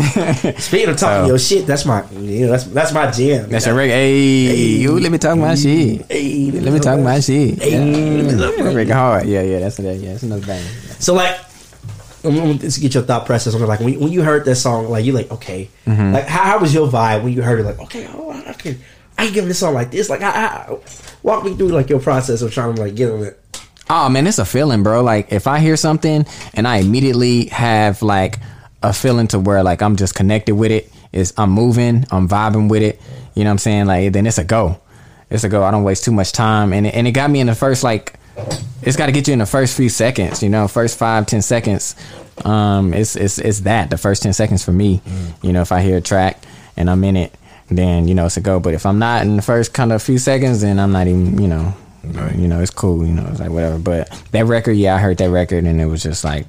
Speaking 0.59 0.89
of 0.89 0.97
talking 0.97 1.25
So- 1.25 1.27
your 1.27 1.39
shit, 1.39 1.67
that's 1.67 1.85
my 1.85 2.03
you 2.13 2.47
know, 2.47 2.53
that's 2.53 2.65
that's 2.65 2.93
my 2.95 3.11
jam. 3.11 3.49
That's 3.51 3.67
a 3.67 3.75
reg. 3.75 3.91
Hey, 3.91 4.47
you 4.79 4.99
let 4.99 5.13
me 5.13 5.19
talk 5.19 5.37
my 5.39 5.55
shit. 5.55 6.07
Hey, 6.11 6.51
Let 6.51 6.73
me 6.73 6.81
talk 6.81 6.99
my 7.01 7.21
shit. 7.21 7.63
Hey, 7.63 7.73
Yeah. 7.73 8.95
Hard. 8.95 9.27
Yeah, 9.27 9.43
yeah, 9.43 9.59
that's 9.61 9.77
that. 9.77 9.97
yeah, 9.97 10.13
that's 10.13 10.23
another 10.23 10.43
thing. 10.43 10.65
So 10.99 11.13
like, 11.15 11.39
I'm 12.25 12.57
get 12.59 12.95
your 12.95 13.03
thought 13.05 13.27
process 13.27 13.55
on. 13.55 13.61
Like 13.67 13.81
when, 13.81 14.01
when 14.01 14.11
you 14.11 14.23
heard 14.23 14.45
that 14.47 14.57
song, 14.57 14.89
like 14.91 15.05
you 15.05 15.13
like 15.13 15.31
okay, 15.31 15.69
Mhm. 15.87 16.13
like 16.15 16.27
how, 16.27 16.43
how 16.45 16.59
was 16.59 16.73
your 16.75 16.89
vibe 16.89 17.23
when 17.23 17.33
you 17.33 17.43
heard 17.43 17.61
it? 17.61 17.65
Like 17.65 17.79
okay, 17.81 18.09
oh 18.13 18.31
I 18.47 18.53
can 18.55 18.81
I 19.19 19.31
give 19.31 19.47
this 19.47 19.59
song 19.59 19.75
like 19.75 19.91
this. 19.91 20.09
Like 20.09 20.23
I, 20.23 20.31
I 20.31 20.79
walk 21.23 21.45
me 21.45 21.55
through 21.55 21.69
like 21.69 21.91
your 21.91 22.01
process 22.01 22.41
of 22.41 22.53
trying 22.53 22.77
to 22.77 22.81
like 22.81 22.95
get 22.95 23.11
on 23.11 23.25
it. 23.25 23.41
Oh 23.91 24.09
man, 24.09 24.27
it's 24.27 24.39
a 24.39 24.45
feeling, 24.45 24.83
bro. 24.83 25.03
Like 25.03 25.33
if 25.33 25.47
I 25.47 25.59
hear 25.59 25.77
something 25.77 26.25
and 26.55 26.69
I 26.69 26.77
immediately 26.79 27.47
have 27.47 28.01
like 28.03 28.39
a 28.83 28.93
feeling 28.93 29.27
to 29.29 29.39
where 29.39 29.63
like 29.63 29.83
I'm 29.83 29.97
just 29.97 30.15
connected 30.15 30.55
with 30.55 30.71
it, 30.71 30.93
is 31.13 31.33
I'm 31.37 31.51
moving, 31.51 32.07
I'm 32.11 32.29
vibing 32.29 32.71
with 32.71 32.83
it. 32.83 33.01
You 33.35 33.45
know 33.45 33.51
what 33.51 33.53
I'm 33.53 33.59
saying? 33.59 33.87
Like 33.87 34.13
then 34.13 34.27
it's 34.27 34.39
a 34.39 34.45
go. 34.45 34.81
It's 35.31 35.45
a 35.45 35.49
go. 35.49 35.65
I 35.65 35.71
don't 35.71 35.85
waste 35.85 36.05
too 36.05 36.13
much 36.13 36.33
time, 36.33 36.73
and 36.73 36.87
it, 36.87 36.95
and 36.95 37.07
it 37.07 37.13
got 37.13 37.31
me 37.31 37.41
in 37.41 37.49
the 37.49 37.55
first 37.55 37.83
like. 37.83 38.15
It's 38.83 38.97
got 38.97 39.07
to 39.07 39.13
get 39.13 39.27
you 39.27 39.33
in 39.33 39.41
the 39.41 39.47
first 39.47 39.77
few 39.77 39.89
seconds, 39.89 40.45
you 40.45 40.49
know, 40.49 40.69
first 40.69 40.97
five 40.97 41.27
ten 41.27 41.43
seconds. 41.43 41.97
Um, 42.45 42.95
it's 42.95 43.17
it's 43.17 43.39
it's 43.39 43.61
that 43.61 43.91
the 43.91 43.99
first 43.99 44.23
ten 44.23 44.33
seconds 44.33 44.65
for 44.65 44.71
me. 44.71 45.03
You 45.43 45.53
know, 45.53 45.61
if 45.61 45.73
I 45.73 45.81
hear 45.83 45.97
a 45.97 46.01
track 46.01 46.41
and 46.77 46.89
I'm 46.89 47.03
in 47.03 47.17
it, 47.17 47.35
then 47.69 48.09
you 48.09 48.15
know 48.15 48.27
it's 48.27 48.37
a 48.37 48.41
go. 48.41 48.61
But 48.61 48.75
if 48.75 48.87
I'm 48.87 48.99
not 48.99 49.23
in 49.23 49.37
the 49.37 49.43
first 49.43 49.73
kind 49.75 49.93
of 49.93 50.03
few 50.03 50.19
seconds, 50.19 50.61
then 50.61 50.79
I'm 50.79 50.93
not 50.93 51.07
even, 51.07 51.41
you 51.41 51.49
know, 51.49 51.75
you 52.35 52.49
know, 52.49 52.61
it's 52.61 52.71
cool. 52.71 53.05
You 53.07 53.13
know, 53.13 53.27
it's 53.31 53.41
like 53.41 53.51
whatever. 53.51 53.79
But 53.79 54.11
that 54.33 54.47
record, 54.47 54.73
yeah, 54.73 54.95
I 54.95 54.99
heard 54.99 55.19
that 55.19 55.31
record, 55.31 55.65
and 55.65 55.81
it 55.81 55.87
was 55.87 56.03
just 56.03 56.25
like 56.25 56.47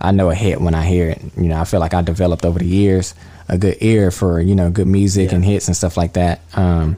I 0.00 0.10
know 0.10 0.30
a 0.30 0.34
hit 0.34 0.60
when 0.60 0.74
I 0.74 0.84
hear 0.84 1.10
it. 1.10 1.22
You 1.36 1.48
know, 1.48 1.60
I 1.60 1.64
feel 1.64 1.80
like 1.80 1.94
I 1.94 2.02
developed 2.02 2.44
over 2.44 2.58
the 2.58 2.66
years 2.66 3.14
a 3.48 3.56
good 3.56 3.76
ear 3.80 4.10
for 4.10 4.40
you 4.40 4.54
know 4.54 4.70
good 4.70 4.86
music 4.86 5.32
and 5.32 5.44
hits 5.44 5.68
and 5.68 5.76
stuff 5.76 5.96
like 5.96 6.14
that. 6.14 6.40
Um, 6.54 6.96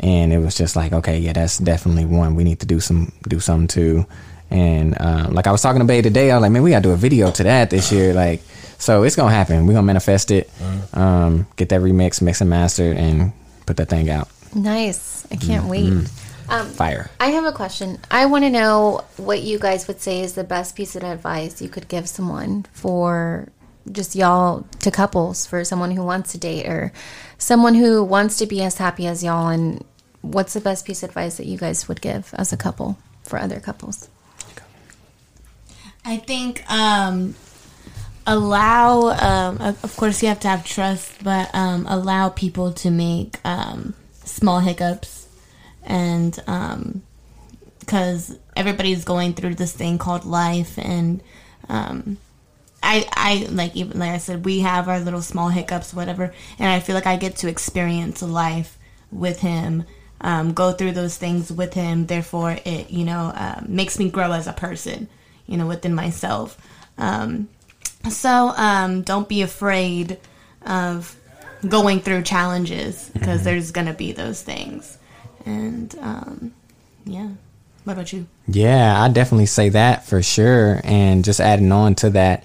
and 0.00 0.32
it 0.32 0.38
was 0.38 0.56
just 0.56 0.74
like, 0.74 0.92
okay, 0.92 1.18
yeah, 1.18 1.32
that's 1.32 1.58
definitely 1.58 2.04
one 2.04 2.34
we 2.34 2.44
need 2.44 2.60
to 2.60 2.66
do 2.66 2.80
some 2.80 3.12
do 3.28 3.40
something 3.40 3.68
to. 3.68 4.06
And 4.50 5.00
um, 5.00 5.32
like 5.32 5.46
I 5.46 5.52
was 5.52 5.62
talking 5.62 5.80
to 5.80 5.86
Bay 5.86 6.02
today, 6.02 6.30
I 6.30 6.36
was 6.36 6.42
like, 6.42 6.52
man, 6.52 6.62
we 6.62 6.70
gotta 6.70 6.82
do 6.82 6.90
a 6.90 6.96
video 6.96 7.30
to 7.30 7.42
that 7.44 7.70
this 7.70 7.90
year. 7.90 8.12
Like, 8.12 8.42
so 8.82 9.04
it's 9.04 9.14
gonna 9.14 9.30
happen. 9.30 9.64
We're 9.64 9.74
gonna 9.74 9.86
manifest 9.86 10.32
it, 10.32 10.50
um, 10.92 11.46
get 11.54 11.68
that 11.68 11.80
remix, 11.80 12.20
mix 12.20 12.40
and 12.40 12.50
mastered, 12.50 12.96
and 12.96 13.32
put 13.64 13.76
that 13.76 13.88
thing 13.88 14.10
out. 14.10 14.28
Nice. 14.56 15.24
I 15.30 15.36
can't 15.36 15.66
wait. 15.66 15.92
Um, 16.48 16.66
Fire. 16.66 17.08
I 17.20 17.28
have 17.28 17.44
a 17.44 17.52
question. 17.52 17.98
I 18.10 18.26
want 18.26 18.42
to 18.44 18.50
know 18.50 19.04
what 19.18 19.42
you 19.42 19.60
guys 19.60 19.86
would 19.86 20.00
say 20.00 20.20
is 20.20 20.32
the 20.32 20.42
best 20.42 20.74
piece 20.74 20.96
of 20.96 21.04
advice 21.04 21.62
you 21.62 21.68
could 21.68 21.86
give 21.86 22.08
someone 22.08 22.66
for 22.72 23.48
just 23.92 24.16
y'all 24.16 24.66
to 24.80 24.90
couples, 24.90 25.46
for 25.46 25.64
someone 25.64 25.92
who 25.92 26.04
wants 26.04 26.32
to 26.32 26.38
date 26.38 26.66
or 26.66 26.92
someone 27.38 27.76
who 27.76 28.02
wants 28.02 28.36
to 28.38 28.46
be 28.46 28.62
as 28.62 28.78
happy 28.78 29.06
as 29.06 29.22
y'all. 29.22 29.48
And 29.48 29.84
what's 30.22 30.54
the 30.54 30.60
best 30.60 30.84
piece 30.84 31.04
of 31.04 31.10
advice 31.10 31.36
that 31.36 31.46
you 31.46 31.56
guys 31.56 31.86
would 31.86 32.00
give 32.00 32.34
as 32.34 32.52
a 32.52 32.56
couple 32.56 32.98
for 33.22 33.38
other 33.38 33.60
couples? 33.60 34.08
I 36.04 36.16
think 36.16 36.68
um, 36.68 37.36
allow, 38.26 39.10
um, 39.10 39.60
of 39.60 39.96
course, 39.96 40.22
you 40.22 40.28
have 40.28 40.40
to 40.40 40.48
have 40.48 40.64
trust, 40.64 41.22
but 41.22 41.54
um, 41.54 41.86
allow 41.88 42.28
people 42.28 42.72
to 42.74 42.90
make 42.90 43.38
um, 43.44 43.94
small 44.24 44.60
hiccups. 44.60 45.28
And 45.84 46.32
because 47.80 48.38
everybody's 48.54 49.04
going 49.04 49.34
through 49.34 49.56
this 49.56 49.72
thing 49.72 49.98
called 49.98 50.24
life, 50.24 50.78
and 50.78 51.22
um, 51.68 52.18
I, 52.82 53.06
I 53.12 53.46
like 53.50 53.76
even 53.76 53.98
like 53.98 54.10
I 54.10 54.18
said, 54.18 54.44
we 54.44 54.60
have 54.60 54.88
our 54.88 55.00
little 55.00 55.22
small 55.22 55.48
hiccups, 55.48 55.94
whatever, 55.94 56.32
and 56.58 56.68
I 56.68 56.80
feel 56.80 56.94
like 56.94 57.06
I 57.06 57.16
get 57.16 57.36
to 57.36 57.48
experience 57.48 58.22
life 58.22 58.78
with 59.10 59.40
him, 59.40 59.84
um, 60.20 60.52
go 60.52 60.72
through 60.72 60.92
those 60.92 61.16
things 61.16 61.52
with 61.52 61.74
him. 61.74 62.06
Therefore, 62.06 62.58
it 62.64 62.90
you 62.90 63.04
know 63.04 63.32
uh, 63.34 63.60
makes 63.66 63.98
me 63.98 64.10
grow 64.10 64.32
as 64.32 64.46
a 64.46 64.52
person, 64.52 65.08
you 65.46 65.56
know, 65.56 65.66
within 65.66 65.94
myself. 65.94 66.58
So 68.10 68.52
um, 68.56 69.02
don't 69.02 69.28
be 69.28 69.42
afraid 69.42 70.18
of 70.66 71.16
going 71.68 72.00
through 72.00 72.22
challenges 72.22 73.10
because 73.12 73.44
there's 73.44 73.70
gonna 73.70 73.94
be 73.94 74.12
those 74.12 74.42
things, 74.42 74.98
and 75.46 75.94
um, 76.00 76.54
yeah. 77.04 77.28
What 77.84 77.94
about 77.94 78.12
you? 78.12 78.26
Yeah, 78.46 79.02
I 79.02 79.08
definitely 79.08 79.46
say 79.46 79.70
that 79.70 80.06
for 80.06 80.22
sure. 80.22 80.80
And 80.84 81.24
just 81.24 81.40
adding 81.40 81.72
on 81.72 81.96
to 81.96 82.10
that, 82.10 82.44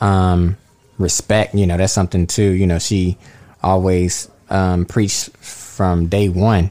um, 0.00 0.56
respect, 0.96 1.54
you 1.54 1.66
know, 1.66 1.76
that's 1.76 1.92
something 1.92 2.26
too. 2.28 2.50
You 2.50 2.68
know, 2.68 2.78
she 2.78 3.18
always 3.64 4.30
um, 4.48 4.84
preached 4.84 5.36
from 5.38 6.06
day 6.06 6.28
one, 6.28 6.70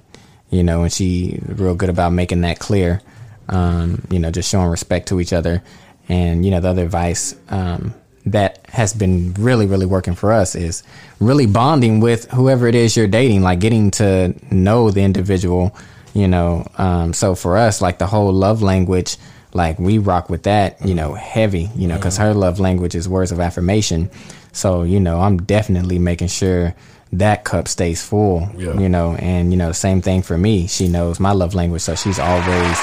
you 0.49 0.63
know, 0.63 0.83
and 0.83 0.93
she 0.93 1.39
real 1.45 1.75
good 1.75 1.89
about 1.89 2.13
making 2.13 2.41
that 2.41 2.57
clear. 2.57 3.01
Um, 3.49 4.01
you 4.09 4.19
know, 4.19 4.31
just 4.31 4.49
showing 4.49 4.69
respect 4.69 5.09
to 5.09 5.19
each 5.19 5.33
other. 5.33 5.61
And, 6.07 6.45
you 6.45 6.51
know, 6.51 6.61
the 6.61 6.69
other 6.69 6.83
advice 6.83 7.35
um, 7.49 7.93
that 8.27 8.65
has 8.69 8.93
been 8.93 9.33
really, 9.37 9.65
really 9.67 9.85
working 9.85 10.15
for 10.15 10.31
us 10.33 10.55
is 10.55 10.83
really 11.19 11.45
bonding 11.45 11.99
with 11.99 12.29
whoever 12.31 12.67
it 12.67 12.75
is 12.75 12.97
you're 12.97 13.07
dating, 13.07 13.41
like 13.43 13.59
getting 13.59 13.91
to 13.91 14.33
know 14.51 14.91
the 14.91 15.01
individual 15.01 15.75
you 16.13 16.29
know 16.29 16.65
um 16.77 17.11
so 17.11 17.35
for 17.35 17.57
us 17.57 17.81
like 17.81 17.97
the 17.99 18.07
whole 18.07 18.31
love 18.31 18.61
language 18.61 19.17
like 19.53 19.77
we 19.77 19.97
rock 19.97 20.29
with 20.29 20.43
that 20.43 20.77
you 20.85 20.95
know 20.95 21.13
heavy 21.13 21.69
you 21.75 21.89
know 21.89 21.95
because 21.95 22.15
her 22.15 22.33
love 22.33 22.57
language 22.57 22.95
is 22.95 23.07
words 23.09 23.33
of 23.33 23.39
affirmation. 23.41 24.09
So 24.53 24.83
you 24.83 25.01
know 25.01 25.19
i'm 25.19 25.37
definitely 25.43 25.99
making 25.99 26.29
sure 26.29 26.73
that 27.11 27.43
cup 27.43 27.67
stays 27.67 28.01
full 28.01 28.47
Yeah. 28.57 28.79
you 28.79 28.87
know 28.87 29.15
and 29.15 29.51
you 29.51 29.57
know 29.57 29.73
same 29.73 30.01
thing 30.01 30.21
for 30.21 30.37
me. 30.37 30.67
She 30.67 30.87
knows 30.87 31.19
my 31.19 31.33
love 31.33 31.53
language 31.53 31.81
so 31.81 31.95
she's 31.95 32.17
always 32.17 32.77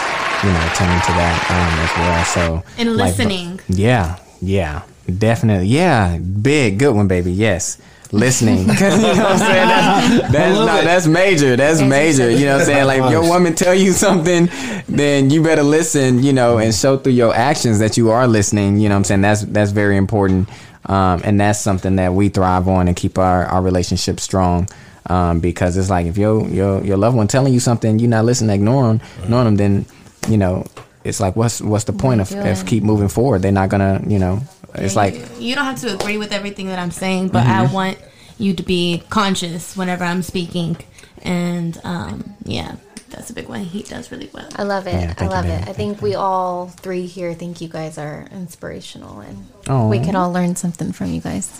you 0.44 0.52
know 0.52 0.66
tuned 0.76 1.02
to 1.08 1.12
that 1.16 1.36
um 1.56 1.72
as 1.86 1.92
well. 1.98 2.24
So 2.36 2.64
And 2.76 2.96
like, 2.98 3.16
listening. 3.16 3.60
yeah 3.68 4.18
yeah 4.42 4.82
definitely. 5.06 5.68
Yeah 5.68 6.18
big 6.18 6.78
good 6.78 6.94
one 6.94 7.08
baby. 7.08 7.32
Yes. 7.32 7.78
Listening. 8.10 8.68
You 8.68 8.74
know 8.74 9.24
what 9.24 9.32
i'm 9.32 9.38
saying? 9.38 9.68
That's, 9.68 10.32
that's, 10.32 10.58
love 10.58 10.66
no, 10.66 10.82
that's 10.84 11.06
major. 11.06 11.56
That's 11.56 11.80
major. 11.80 12.30
you 12.30 12.44
know 12.44 12.52
what 12.54 12.60
i'm 12.60 12.66
saying? 12.66 12.86
Like 12.86 13.02
if 13.02 13.10
your 13.10 13.22
woman 13.22 13.54
tell 13.54 13.74
you 13.74 13.92
something 13.92 14.48
then 14.88 15.30
you 15.30 15.42
better 15.42 15.62
listen 15.62 16.22
you 16.22 16.32
know 16.32 16.58
and 16.58 16.74
show 16.74 16.98
through 16.98 17.12
your 17.12 17.34
actions 17.34 17.78
that 17.78 17.96
you 17.96 18.10
are 18.10 18.26
listening. 18.26 18.78
You 18.78 18.88
know 18.88 18.96
what 18.96 18.98
i'm 18.98 19.04
saying? 19.04 19.22
That's 19.22 19.42
that's 19.42 19.70
very 19.70 19.96
important. 19.96 20.48
Um, 20.86 21.22
and 21.24 21.40
that's 21.40 21.60
something 21.60 21.96
that 21.96 22.12
we 22.12 22.28
thrive 22.28 22.66
on 22.66 22.88
and 22.88 22.96
keep 22.96 23.16
our, 23.16 23.46
our 23.46 23.62
relationship 23.62 24.18
strong. 24.18 24.68
Um, 25.06 25.40
because 25.40 25.76
it's 25.76 25.90
like 25.90 26.06
if 26.06 26.16
your 26.16 26.46
your 26.48 26.84
your 26.84 26.96
loved 26.96 27.16
one 27.16 27.26
telling 27.26 27.52
you 27.52 27.60
something 27.60 27.98
you're 27.98 28.08
not 28.08 28.24
listening 28.24 28.54
ignoring 28.54 29.00
ignoring 29.24 29.46
them 29.46 29.56
then 29.56 29.86
you 30.28 30.36
know 30.36 30.64
it's 31.02 31.18
like 31.18 31.34
what's 31.34 31.60
what's 31.60 31.84
the 31.84 31.92
point 31.92 32.20
of, 32.20 32.28
doing? 32.28 32.46
of 32.46 32.64
keep 32.66 32.84
moving 32.84 33.08
forward? 33.08 33.42
They're 33.42 33.50
not 33.50 33.68
gonna 33.68 34.00
you 34.06 34.18
know 34.20 34.40
it's 34.74 34.96
like 34.96 35.14
you 35.38 35.54
don't 35.54 35.64
have 35.64 35.80
to 35.80 35.94
agree 35.94 36.18
with 36.18 36.32
everything 36.32 36.66
that 36.68 36.78
I'm 36.78 36.90
saying, 36.90 37.28
but 37.28 37.46
I 37.46 37.66
Mhm. 37.66 37.72
want 37.72 37.98
you 38.38 38.54
to 38.54 38.62
be 38.62 39.02
conscious 39.10 39.76
whenever 39.76 40.04
I'm 40.04 40.22
speaking. 40.22 40.76
And 41.22 41.80
um, 41.84 42.34
yeah, 42.44 42.76
that's 43.10 43.30
a 43.30 43.32
big 43.34 43.48
one. 43.48 43.64
He 43.64 43.82
does 43.82 44.10
really 44.10 44.30
well. 44.32 44.48
I 44.56 44.62
love 44.64 44.86
it. 44.86 44.94
Yeah, 44.94 45.10
I 45.10 45.14
thank 45.14 45.20
you, 45.20 45.28
love 45.28 45.44
baby. 45.44 45.62
it. 45.62 45.68
I 45.68 45.72
think 45.72 46.02
we 46.02 46.14
all 46.14 46.68
three 46.68 47.06
here 47.06 47.34
think 47.34 47.60
you 47.60 47.68
guys 47.68 47.98
are 47.98 48.26
inspirational 48.32 49.20
and 49.20 49.46
Oh. 49.68 49.88
we 49.88 50.00
could 50.00 50.14
all 50.14 50.32
learn 50.32 50.56
something 50.56 50.92
from 50.92 51.12
you 51.12 51.20
guys. 51.20 51.50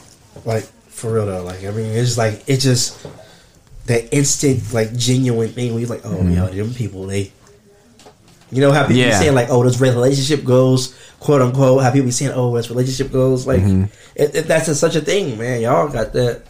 Like 0.45 0.65
for 0.89 1.13
real 1.15 1.27
though, 1.27 1.45
like 1.45 1.65
I 1.65 1.71
mean, 1.71 1.87
it's 1.87 2.17
like 2.19 2.43
it 2.49 2.57
just 2.59 2.97
that 3.87 4.13
instant, 4.15 4.73
like 4.73 4.95
genuine 4.97 5.51
thing. 5.53 5.75
We 5.75 5.85
like, 5.87 6.03
oh, 6.05 6.11
Mm-hmm. 6.11 6.33
yo, 6.35 6.47
them 6.49 6.73
people, 6.75 7.07
they, 7.07 7.33
you 8.53 8.61
know 8.61 8.71
how 8.71 8.83
people 8.87 9.03
be 9.03 9.13
saying 9.13 9.35
like, 9.35 9.49
oh, 9.51 9.65
this 9.65 9.81
relationship 9.81 10.45
goes, 10.45 10.95
quote 11.21 11.41
unquote. 11.43 11.83
How 11.83 11.91
people 11.91 12.07
be 12.07 12.11
saying, 12.13 12.33
oh, 12.35 12.55
this 12.57 12.69
relationship 12.71 13.11
goes. 13.11 13.47
Like, 13.47 13.61
Mm-hmm. 13.63 13.85
it, 14.15 14.35
it, 14.35 14.43
that's 14.47 14.69
a, 14.69 14.75
such 14.75 14.95
a 14.95 15.01
thing, 15.01 15.39
man. 15.39 15.61
Y'all 15.63 15.89
got 15.89 16.13
that. 16.13 16.43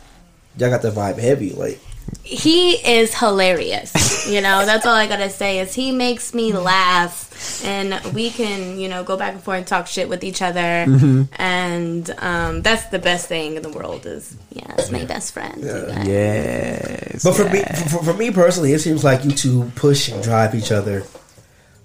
Y'all 0.59 0.69
got 0.71 0.83
the 0.83 0.91
vibe 0.91 1.19
heavy, 1.19 1.51
like. 1.53 1.81
he 2.25 2.73
is 2.73 3.15
hilarious. 3.19 4.29
You 4.29 4.41
know, 4.41 4.67
that's 4.67 4.85
all 4.85 4.95
I 4.95 5.07
gotta 5.07 5.31
say 5.31 5.61
is 5.61 5.73
he 5.75 5.93
makes 5.93 6.35
me 6.35 6.53
laugh, 6.53 7.65
and 7.65 7.99
we 8.15 8.31
can 8.31 8.79
you 8.79 8.89
know 8.89 9.03
go 9.05 9.17
back 9.17 9.33
and 9.35 9.43
forth 9.43 9.59
and 9.59 9.67
talk 9.67 9.87
shit 9.87 10.09
with 10.09 10.23
each 10.25 10.43
other, 10.43 10.61
Mm-hmm. 10.61 11.23
and 11.41 12.11
um, 12.19 12.63
that's 12.63 12.87
the 12.87 12.99
best 12.99 13.29
thing 13.29 13.57
in 13.57 13.63
the 13.63 13.71
world. 13.71 14.05
Is 14.07 14.37
yeah, 14.51 14.75
it's 14.77 14.91
my 14.91 15.05
best 15.05 15.33
friend. 15.33 15.63
you 15.63 15.87
guys. 15.87 16.07
Yes. 16.07 17.25
But 17.25 17.35
for 17.35 17.49
me, 17.49 17.63
for, 17.89 18.05
for 18.05 18.15
me 18.15 18.31
personally, 18.31 18.73
it 18.73 18.81
seems 18.81 19.05
like 19.05 19.25
you 19.25 19.31
two 19.31 19.71
push 19.77 20.09
and 20.11 20.23
drive 20.23 20.55
each 20.55 20.71
other. 20.73 21.05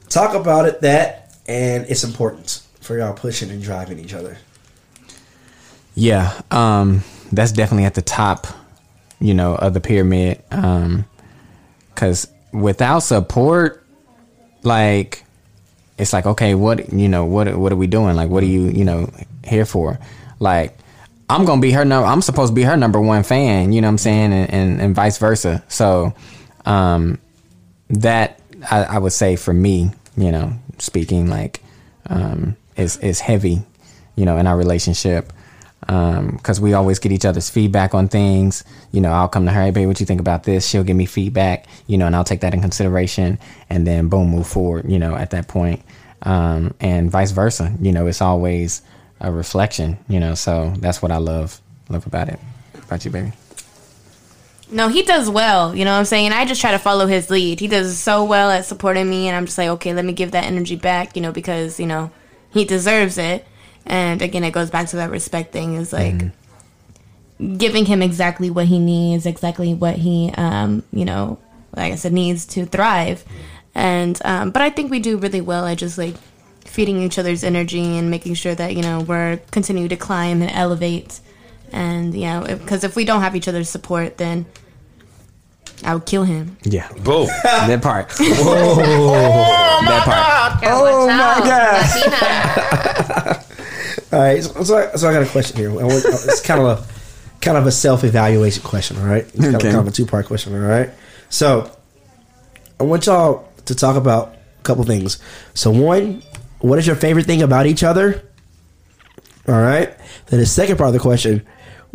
Talk 0.10 0.34
about 0.36 0.66
it 0.66 0.82
that, 0.82 1.36
and 1.48 1.86
it's 1.90 2.04
important 2.04 2.62
for 2.82 2.98
y'all 2.98 3.14
pushing 3.14 3.50
and 3.50 3.62
driving 3.62 4.00
each 4.00 4.14
other. 4.14 4.38
Yeah, 5.96 6.40
um, 6.52 7.04
that's 7.32 7.52
definitely 7.52 7.86
at 7.86 7.96
the 7.96 8.02
top, 8.02 8.48
you 9.20 9.34
know, 9.34 9.56
of 9.56 9.74
the 9.74 9.82
pyramid. 9.82 10.44
Um, 10.52 11.06
cause 11.96 12.28
without 12.52 13.00
support, 13.00 13.84
like, 14.64 15.24
it's 15.98 16.14
like, 16.14 16.26
okay, 16.26 16.56
what, 16.56 16.94
you 16.94 17.10
know, 17.10 17.26
what, 17.26 17.54
what 17.58 17.72
are 17.72 17.78
we 17.78 17.88
doing? 17.88 18.16
Like, 18.16 18.30
what 18.30 18.44
are 18.44 18.48
you, 18.48 18.68
you 18.68 18.86
know, 18.86 19.10
here 19.44 19.66
for? 19.66 20.00
Like, 20.40 20.78
I'm 21.30 21.46
gonna 21.46 21.62
be 21.62 21.72
her 21.72 21.84
number. 21.84 22.08
I'm 22.08 22.22
supposed 22.22 22.52
to 22.52 22.56
be 22.56 22.64
her 22.64 22.78
number 22.78 23.02
one 23.02 23.24
fan. 23.24 23.74
You 23.74 23.82
know 23.82 23.88
what 23.88 23.94
I'm 23.94 23.98
saying, 23.98 24.34
and 24.34 24.50
and, 24.50 24.82
and 24.82 24.96
vice 24.96 25.18
versa. 25.18 25.64
So, 25.68 26.14
um, 26.66 27.20
that 27.90 28.40
I, 28.70 28.84
I 28.84 28.98
would 28.98 29.14
say 29.14 29.36
for 29.36 29.54
me, 29.54 29.92
you 30.16 30.32
know, 30.32 30.54
speaking 30.80 31.28
like, 31.28 31.62
um, 32.10 32.56
is 32.76 32.98
is 32.98 33.20
heavy, 33.20 33.62
you 34.16 34.26
know, 34.26 34.38
in 34.38 34.48
our 34.48 34.58
relationship. 34.58 35.34
Because 35.80 36.60
we 36.60 36.74
always 36.74 37.00
get 37.00 37.14
each 37.14 37.24
other's 37.24 37.50
feedback 37.50 37.94
on 37.94 38.10
things. 38.10 38.64
You 38.92 39.00
know, 39.00 39.12
I'll 39.12 39.30
come 39.30 39.46
to 39.46 39.52
her, 39.52 39.64
hey, 39.64 39.72
babe, 39.72 39.88
what 39.88 40.00
you 40.02 40.06
think 40.06 40.20
about 40.20 40.44
this? 40.44 40.68
She'll 40.68 40.84
give 40.84 40.98
me 40.98 41.06
feedback, 41.06 41.66
you 41.86 41.98
know, 41.98 42.08
and 42.08 42.16
I'll 42.16 42.26
take 42.26 42.42
that 42.42 42.54
in 42.54 42.60
consideration. 42.60 43.40
And 43.70 43.88
then, 43.88 44.10
boom, 44.10 44.30
move 44.30 44.48
forward, 44.48 44.92
you 44.92 45.00
know, 45.00 45.16
at 45.16 45.30
that 45.30 45.48
point. 45.48 45.82
Um, 46.24 46.74
and 46.82 47.10
vice 47.10 47.32
versa. 47.32 47.74
You 47.80 47.94
know, 47.94 48.08
it's 48.08 48.22
always 48.22 48.82
a 49.22 49.32
reflection, 49.32 49.98
you 50.10 50.20
know, 50.20 50.36
so 50.36 50.74
that's 50.80 51.02
what 51.02 51.12
I 51.12 51.18
love 51.18 51.62
love 51.90 52.06
about 52.06 52.28
it. 52.28 52.40
About 52.74 53.06
you, 53.06 53.12
baby. 53.12 53.32
No, 54.70 54.90
he 54.90 55.04
does 55.04 55.30
well. 55.30 55.76
You 55.76 55.86
know 55.86 55.94
what 55.94 56.00
I'm 56.00 56.06
saying? 56.06 56.32
I 56.34 56.46
just 56.46 56.60
try 56.60 56.72
to 56.72 56.80
follow 56.80 57.08
his 57.08 57.30
lead. 57.30 57.60
He 57.60 57.68
does 57.68 57.98
so 57.98 58.26
well 58.26 58.52
at 58.52 58.66
supporting 58.66 59.10
me, 59.10 59.28
and 59.28 59.36
I'm 59.36 59.46
just 59.46 59.58
like, 59.58 59.70
okay, 59.70 59.94
let 59.94 60.04
me 60.04 60.14
give 60.14 60.32
that 60.32 60.44
energy 60.44 60.76
back, 60.76 61.16
you 61.16 61.22
know, 61.22 61.32
because, 61.32 61.80
you 61.80 61.86
know, 61.86 62.12
he 62.52 62.66
deserves 62.66 63.18
it. 63.18 63.48
And 63.86 64.22
again, 64.22 64.44
it 64.44 64.52
goes 64.52 64.70
back 64.70 64.90
to 64.90 64.98
that 64.98 65.10
respect 65.10 65.54
thing 65.54 65.76
is 65.76 65.94
like 65.94 66.22
giving 67.58 67.86
him 67.86 68.02
exactly 68.02 68.50
what 68.50 68.66
he 68.66 68.80
needs, 68.80 69.26
exactly 69.26 69.74
what 69.74 69.96
he, 69.96 70.32
um, 70.38 70.84
you 70.92 71.06
know, 71.06 71.40
like 71.76 71.94
I 71.94 71.96
said, 71.96 72.12
needs 72.12 72.46
to 72.48 72.66
thrive. 72.66 73.24
And, 73.74 74.20
um, 74.26 74.52
but 74.52 74.62
I 74.62 74.72
think 74.72 74.92
we 74.92 75.00
do 75.00 75.18
really 75.18 75.40
well 75.40 75.66
at 75.66 75.78
just 75.78 75.98
like 75.98 76.16
feeding 76.66 77.02
each 77.02 77.18
other's 77.18 77.44
energy 77.44 77.98
and 77.98 78.12
making 78.12 78.34
sure 78.34 78.56
that, 78.56 78.76
you 78.76 78.82
know, 78.82 79.02
we're 79.02 79.40
continue 79.52 79.88
to 79.88 79.96
climb 79.96 80.42
and 80.42 80.52
elevate. 80.52 81.22
And, 81.72 82.14
you 82.14 82.22
know, 82.22 82.46
because 82.48 82.84
if 82.84 82.96
we 82.96 83.06
don't 83.06 83.22
have 83.22 83.36
each 83.36 83.48
other's 83.48 83.70
support, 83.70 84.18
then 84.18 84.46
I 85.84 85.94
would 85.94 86.06
kill 86.06 86.24
him. 86.24 86.58
Yeah. 86.64 86.92
Boom. 86.94 87.28
that 87.44 87.82
part. 87.82 88.12
Oh 88.20 89.82
that 89.86 90.04
part. 90.06 90.64
Oh 90.64 91.08
my 91.08 91.40
God. 91.48 93.44
All 94.12 94.20
right, 94.20 94.44
so, 94.44 94.64
so, 94.64 94.78
I, 94.78 94.96
so 94.96 95.10
I 95.10 95.14
got 95.14 95.24
a 95.24 95.28
question 95.28 95.58
here. 95.58 95.70
Want, 95.70 95.86
uh, 95.86 96.02
it's 96.06 96.42
kind 96.42 96.62
of 96.62 96.80
a 96.80 96.86
kind 97.42 97.58
of 97.58 97.68
a 97.68 97.72
self 97.72 98.04
evaluation 98.04 98.64
question. 98.64 98.98
All 98.98 99.06
right, 99.06 99.24
it's 99.24 99.40
kind, 99.40 99.56
of, 99.56 99.62
kind 99.62 99.76
of 99.76 99.88
a 99.88 99.92
two 99.92 100.06
part 100.06 100.26
question. 100.26 100.56
All 100.56 100.62
right, 100.62 100.90
so 101.30 101.70
I 102.80 102.84
want 102.84 103.06
y'all 103.06 103.52
to 103.66 103.76
talk 103.76 103.98
about 103.98 104.36
a 104.60 104.64
couple 104.64 104.84
things. 104.86 105.20
So 105.54 105.72
one, 105.72 106.24
what 106.60 106.80
is 106.80 106.88
your 106.88 106.96
favorite 106.96 107.26
thing 107.26 107.42
about 107.42 107.66
each 107.66 107.84
other? 107.84 108.24
All 109.48 109.62
right. 109.62 109.94
Then 110.28 110.40
the 110.40 110.46
second 110.46 110.78
part 110.78 110.90
of 110.90 110.94
the 110.94 111.00
question, 111.00 111.46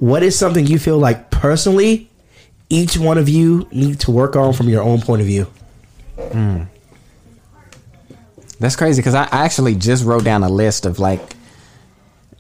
what 0.03 0.25
is 0.25 0.37
something 0.37 0.67
you 0.67 0.81
feel 0.81 0.99
like 0.99 1.31
personally 1.31 2.11
each 2.69 2.99
one 2.99 3.19
of 3.19 3.29
you 3.29 3.69
need 3.71 4.01
to 4.01 4.11
work 4.11 4.35
on 4.35 4.53
from 4.53 4.69
your 4.69 4.83
own 4.83 5.01
point 5.01 5.21
of 5.21 5.29
view? 5.29 5.47
Mm. 6.19 6.67
That's 8.59 8.75
crazy 8.75 9.01
because 9.01 9.15
I 9.15 9.29
I 9.31 9.45
actually 9.45 9.77
just 9.77 10.05
wrote 10.05 10.25
down 10.25 10.43
a 10.43 10.49
list 10.49 10.87
of 10.87 10.99
like 10.99 11.37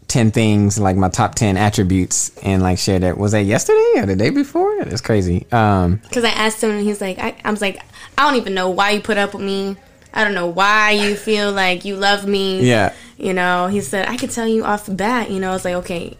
10 0.09 0.33
things, 0.33 0.77
like 0.77 0.97
my 0.97 1.09
top 1.09 1.37
10 1.37 1.57
attributes, 1.57 2.37
and 2.39 2.65
like 2.65 2.81
shared 2.81 3.05
that. 3.05 3.17
Was 3.17 3.31
that 3.31 3.45
yesterday 3.45 3.93
or 3.95 4.07
the 4.07 4.17
day 4.17 4.31
before? 4.31 4.85
That's 4.85 5.01
crazy. 5.01 5.47
Um, 5.53 6.01
Because 6.03 6.25
I 6.25 6.31
asked 6.31 6.65
him, 6.65 6.71
and 6.71 6.85
he's 6.85 7.01
like, 7.01 7.21
I, 7.21 7.37
I 7.45 7.51
was 7.53 7.61
like, 7.61 7.81
I 8.19 8.29
don't 8.29 8.39
even 8.41 8.55
know 8.55 8.71
why 8.71 8.91
you 8.91 9.01
put 9.01 9.19
up 9.19 9.35
with 9.35 9.43
me. 9.43 9.77
I 10.13 10.25
don't 10.25 10.35
know 10.35 10.49
why 10.49 10.91
you 10.91 11.15
feel 11.15 11.53
like 11.53 11.85
you 11.85 11.95
love 11.95 12.27
me. 12.27 12.69
Yeah. 12.69 12.93
You 13.17 13.33
know, 13.33 13.69
he 13.69 13.81
said, 13.81 14.09
I 14.09 14.17
could 14.17 14.33
tell 14.33 14.49
you 14.49 14.65
off 14.65 14.87
the 14.87 14.95
bat. 14.95 15.31
You 15.31 15.39
know, 15.39 15.51
I 15.51 15.53
was 15.53 15.65
like, 15.65 15.77
okay, 15.77 16.19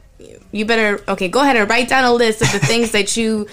you 0.53 0.65
better, 0.65 1.03
okay, 1.09 1.29
go 1.29 1.41
ahead 1.41 1.57
and 1.57 1.69
write 1.69 1.89
down 1.89 2.05
a 2.05 2.13
list 2.13 2.43
of 2.43 2.53
the 2.53 2.59
things 2.61 2.93
that 2.93 3.17
you, 3.17 3.47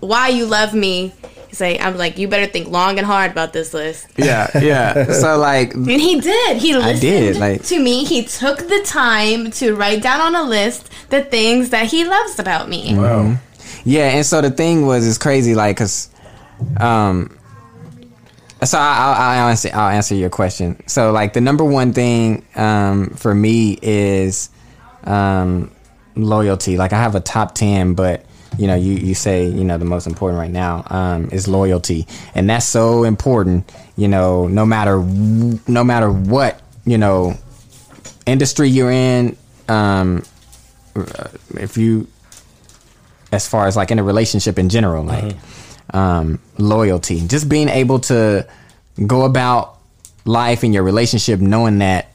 why 0.00 0.28
you 0.28 0.46
love 0.46 0.74
me. 0.74 1.12
say 1.52 1.72
like, 1.78 1.84
I'm 1.86 1.96
like, 1.96 2.18
you 2.18 2.28
better 2.28 2.46
think 2.50 2.68
long 2.68 2.98
and 2.98 3.06
hard 3.06 3.30
about 3.30 3.52
this 3.52 3.72
list. 3.74 4.06
yeah, 4.16 4.50
yeah. 4.58 5.04
So 5.12 5.38
like, 5.38 5.72
And 5.74 5.88
he 5.88 6.20
did. 6.20 6.58
He 6.58 6.74
listened 6.74 6.96
I 6.96 7.00
did, 7.00 7.36
like- 7.36 7.62
to 7.64 7.78
me. 7.80 8.04
He 8.04 8.24
took 8.24 8.58
the 8.58 8.82
time 8.84 9.50
to 9.52 9.74
write 9.74 10.02
down 10.02 10.20
on 10.20 10.34
a 10.34 10.42
list 10.48 10.90
the 11.10 11.22
things 11.22 11.70
that 11.70 11.86
he 11.86 12.04
loves 12.04 12.38
about 12.38 12.68
me. 12.68 12.92
Mhm. 12.92 13.38
Yeah, 13.86 14.08
and 14.10 14.24
so 14.26 14.40
the 14.40 14.50
thing 14.50 14.86
was, 14.86 15.06
it's 15.06 15.18
crazy, 15.18 15.54
like, 15.54 15.76
cause, 15.76 16.08
um, 16.78 17.36
so 18.62 18.78
I, 18.78 18.96
I'll, 18.96 19.14
I'll 19.44 19.48
answer, 19.50 19.70
I'll 19.74 19.90
answer 19.90 20.14
your 20.14 20.30
question. 20.30 20.82
So 20.88 21.12
like 21.12 21.32
the 21.34 21.40
number 21.42 21.64
one 21.64 21.92
thing, 21.92 22.44
um, 22.54 23.10
for 23.10 23.34
me 23.34 23.78
is, 23.82 24.48
um, 25.04 25.70
loyalty. 26.16 26.76
Like 26.76 26.92
I 26.92 26.98
have 26.98 27.14
a 27.14 27.20
top 27.20 27.54
10, 27.54 27.94
but 27.94 28.24
you 28.58 28.66
know, 28.66 28.76
you, 28.76 28.94
you 28.94 29.14
say, 29.14 29.46
you 29.48 29.64
know, 29.64 29.78
the 29.78 29.84
most 29.84 30.06
important 30.06 30.38
right 30.38 30.50
now, 30.50 30.84
um, 30.88 31.28
is 31.32 31.48
loyalty. 31.48 32.06
And 32.34 32.48
that's 32.48 32.66
so 32.66 33.02
important, 33.02 33.70
you 33.96 34.06
know, 34.06 34.46
no 34.46 34.64
matter, 34.64 34.98
no 35.02 35.82
matter 35.82 36.10
what, 36.10 36.60
you 36.84 36.98
know, 36.98 37.34
industry 38.26 38.68
you're 38.68 38.92
in, 38.92 39.36
um, 39.68 40.22
if 41.58 41.76
you 41.76 42.06
as 43.32 43.48
far 43.48 43.66
as 43.66 43.76
like 43.76 43.90
in 43.90 43.98
a 43.98 44.02
relationship 44.02 44.58
in 44.58 44.68
general 44.68 45.04
like 45.04 45.34
um 45.92 46.38
loyalty 46.58 47.26
just 47.26 47.48
being 47.48 47.68
able 47.68 47.98
to 47.98 48.46
go 49.06 49.24
about 49.24 49.78
life 50.24 50.62
in 50.62 50.72
your 50.72 50.82
relationship 50.82 51.40
knowing 51.40 51.78
that 51.78 52.13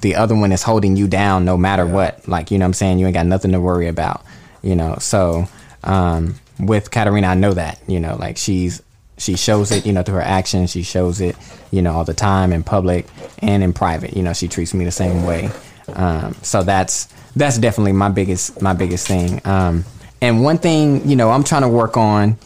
the 0.00 0.16
other 0.16 0.34
one 0.34 0.52
is 0.52 0.62
holding 0.62 0.96
you 0.96 1.08
down 1.08 1.44
no 1.44 1.56
matter 1.56 1.86
what. 1.86 2.26
Like 2.28 2.50
you 2.50 2.58
know 2.58 2.64
what 2.64 2.68
i'm 2.68 2.74
saying? 2.74 2.98
You 2.98 3.06
ain't 3.06 3.14
got 3.14 3.26
nothing 3.26 3.52
to 3.52 3.60
worry 3.60 3.88
about 3.88 4.24
you 4.62 4.76
know? 4.76 4.96
So 5.00 5.46
um 5.84 6.34
with 6.58 6.90
katarina 6.90 7.28
i 7.28 7.34
know 7.34 7.52
that 7.52 7.80
you 7.86 8.00
know 8.00 8.16
like 8.16 8.36
she's 8.36 8.82
she 9.16 9.36
shows 9.36 9.70
it 9.70 9.86
you 9.86 9.92
know 9.92 10.02
through 10.02 10.16
her 10.16 10.22
actions. 10.22 10.70
She 10.70 10.82
shows 10.82 11.20
it 11.20 11.36
you 11.70 11.82
know 11.82 11.92
all 11.92 12.04
the 12.04 12.14
time 12.14 12.52
in 12.52 12.62
public 12.62 13.06
and 13.38 13.62
in 13.62 13.72
private. 13.72 14.16
You 14.16 14.22
know 14.22 14.32
she 14.32 14.48
treats 14.48 14.74
me 14.74 14.84
the 14.84 14.90
same 14.90 15.24
way. 15.24 15.50
Um 15.94 16.34
so 16.42 16.62
that's 16.62 17.06
that's 17.36 17.58
definitely 17.58 17.92
my 17.92 18.08
biggest 18.08 18.60
my 18.62 18.72
biggest 18.72 19.06
thing. 19.06 19.40
Um 19.44 19.84
and 20.20 20.42
one 20.42 20.58
thing 20.58 21.08
you 21.08 21.16
know 21.16 21.30
i'm 21.30 21.44
trying 21.44 21.62
to 21.62 21.68
work 21.68 21.96
on 21.96 22.36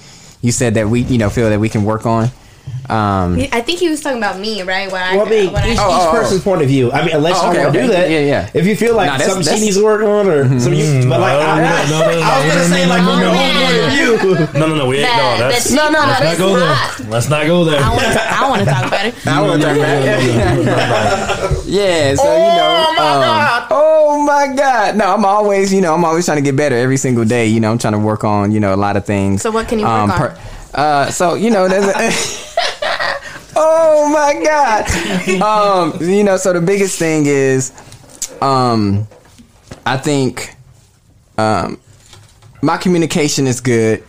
you 0.40 0.53
said 0.53 0.74
that 0.74 0.88
we 0.88 1.03
you 1.03 1.18
know 1.18 1.30
feel 1.30 1.48
that 1.50 1.61
we 1.61 1.68
can 1.68 1.84
work 1.84 2.07
on 2.07 2.28
um 2.90 3.38
I 3.52 3.60
think 3.60 3.78
he 3.78 3.88
was 3.88 4.00
talking 4.00 4.18
about 4.18 4.38
me, 4.40 4.62
right? 4.62 4.90
When 4.90 5.00
Well, 5.16 5.26
I 5.26 5.30
mean, 5.30 5.52
when 5.52 5.62
each, 5.68 5.78
Oh, 5.78 5.86
each 5.86 6.02
oh, 6.02 6.08
oh. 6.08 6.12
person's 6.12 6.42
point 6.42 6.62
of 6.62 6.68
view. 6.68 6.90
I 6.90 7.04
mean, 7.06 7.14
unless 7.14 7.36
Oh, 7.38 7.52
you 7.52 7.58
want 7.58 7.58
to 7.58 7.68
okay. 7.68 7.82
do 7.82 7.88
that, 7.92 8.10
Yeah, 8.10 8.18
yeah. 8.20 8.50
If 8.54 8.66
you 8.66 8.74
feel 8.76 8.96
like 8.96 9.06
Nah, 9.06 9.12
that's- 9.18 9.28
something 9.28 9.44
that's- 9.44 9.60
she 9.60 9.64
needs 9.66 9.76
to 9.78 9.84
work 9.84 10.02
on, 10.02 10.26
or 10.28 10.48
some 10.60 10.74
you, 10.74 11.06
but 11.08 11.20
like, 11.20 11.32
I, 11.34 11.38
no, 11.38 11.42
I, 11.42 11.86
no, 11.88 11.98
no, 12.00 12.06
I 12.06 12.08
was 12.10 12.18
no, 12.18 12.18
gonna 12.18 12.68
no, 12.68 12.74
say 12.74 12.82
no, 12.82 12.88
like 12.90 13.02
no, 13.02 13.08
from 13.10 13.20
no, 13.20 13.24
your 13.24 13.32
no, 13.32 13.38
own 13.38 13.54
no, 13.54 13.60
point 13.62 13.78
of 13.78 13.92
view. 13.92 14.02
No, 14.60 14.66
no, 14.66 14.74
no. 14.74 14.86
We 14.86 14.98
ain't. 14.98 15.16
No, 15.16 15.48
that's. 15.48 15.70
No, 15.70 15.88
no, 15.90 16.00
no, 16.02 16.06
Let's 16.08 16.20
not 16.22 16.38
go 16.38 16.56
there. 16.58 17.08
Let's 17.08 17.28
not 17.28 17.46
go 17.46 17.64
there. 17.64 17.80
I 17.82 17.88
want 17.88 18.00
to. 18.02 18.22
I 18.22 18.48
want 18.50 18.60
to 18.60 18.66
talk 18.66 18.86
about 18.86 19.06
it. 19.06 19.14
I 19.26 19.40
want 19.40 19.60
to 19.62 19.66
talk 19.68 19.76
about 19.76 20.02
it. 20.02 21.66
yeah, 21.66 22.14
so 22.14 22.24
you 22.32 22.38
know. 22.38 22.94
um, 22.98 23.66
Oh 23.70 24.11
my 24.32 24.54
god! 24.54 24.96
No, 24.96 25.14
I'm 25.14 25.24
always, 25.24 25.72
you 25.72 25.80
know, 25.80 25.94
I'm 25.94 26.04
always 26.04 26.24
trying 26.24 26.38
to 26.38 26.42
get 26.42 26.56
better 26.56 26.76
every 26.76 26.96
single 26.96 27.24
day. 27.24 27.46
You 27.46 27.60
know, 27.60 27.70
I'm 27.70 27.78
trying 27.78 27.92
to 27.92 27.98
work 27.98 28.24
on, 28.24 28.52
you 28.52 28.60
know, 28.60 28.74
a 28.74 28.76
lot 28.76 28.96
of 28.96 29.04
things. 29.04 29.42
So 29.42 29.50
what 29.50 29.68
can 29.68 29.78
you 29.78 29.84
work 29.84 30.20
on? 30.20 30.38
uh, 30.74 31.10
so 31.10 31.34
you 31.34 31.50
know, 31.50 31.68
there's 31.68 31.84
a, 31.84 31.92
oh 33.56 34.10
my 34.12 34.42
god. 34.42 35.42
Um, 35.42 36.08
you 36.08 36.24
know, 36.24 36.36
so 36.36 36.52
the 36.52 36.60
biggest 36.60 36.98
thing 36.98 37.26
is, 37.26 37.72
um, 38.40 39.06
I 39.84 39.96
think, 39.96 40.56
um, 41.38 41.78
my 42.62 42.76
communication 42.76 43.46
is 43.46 43.60
good, 43.60 44.02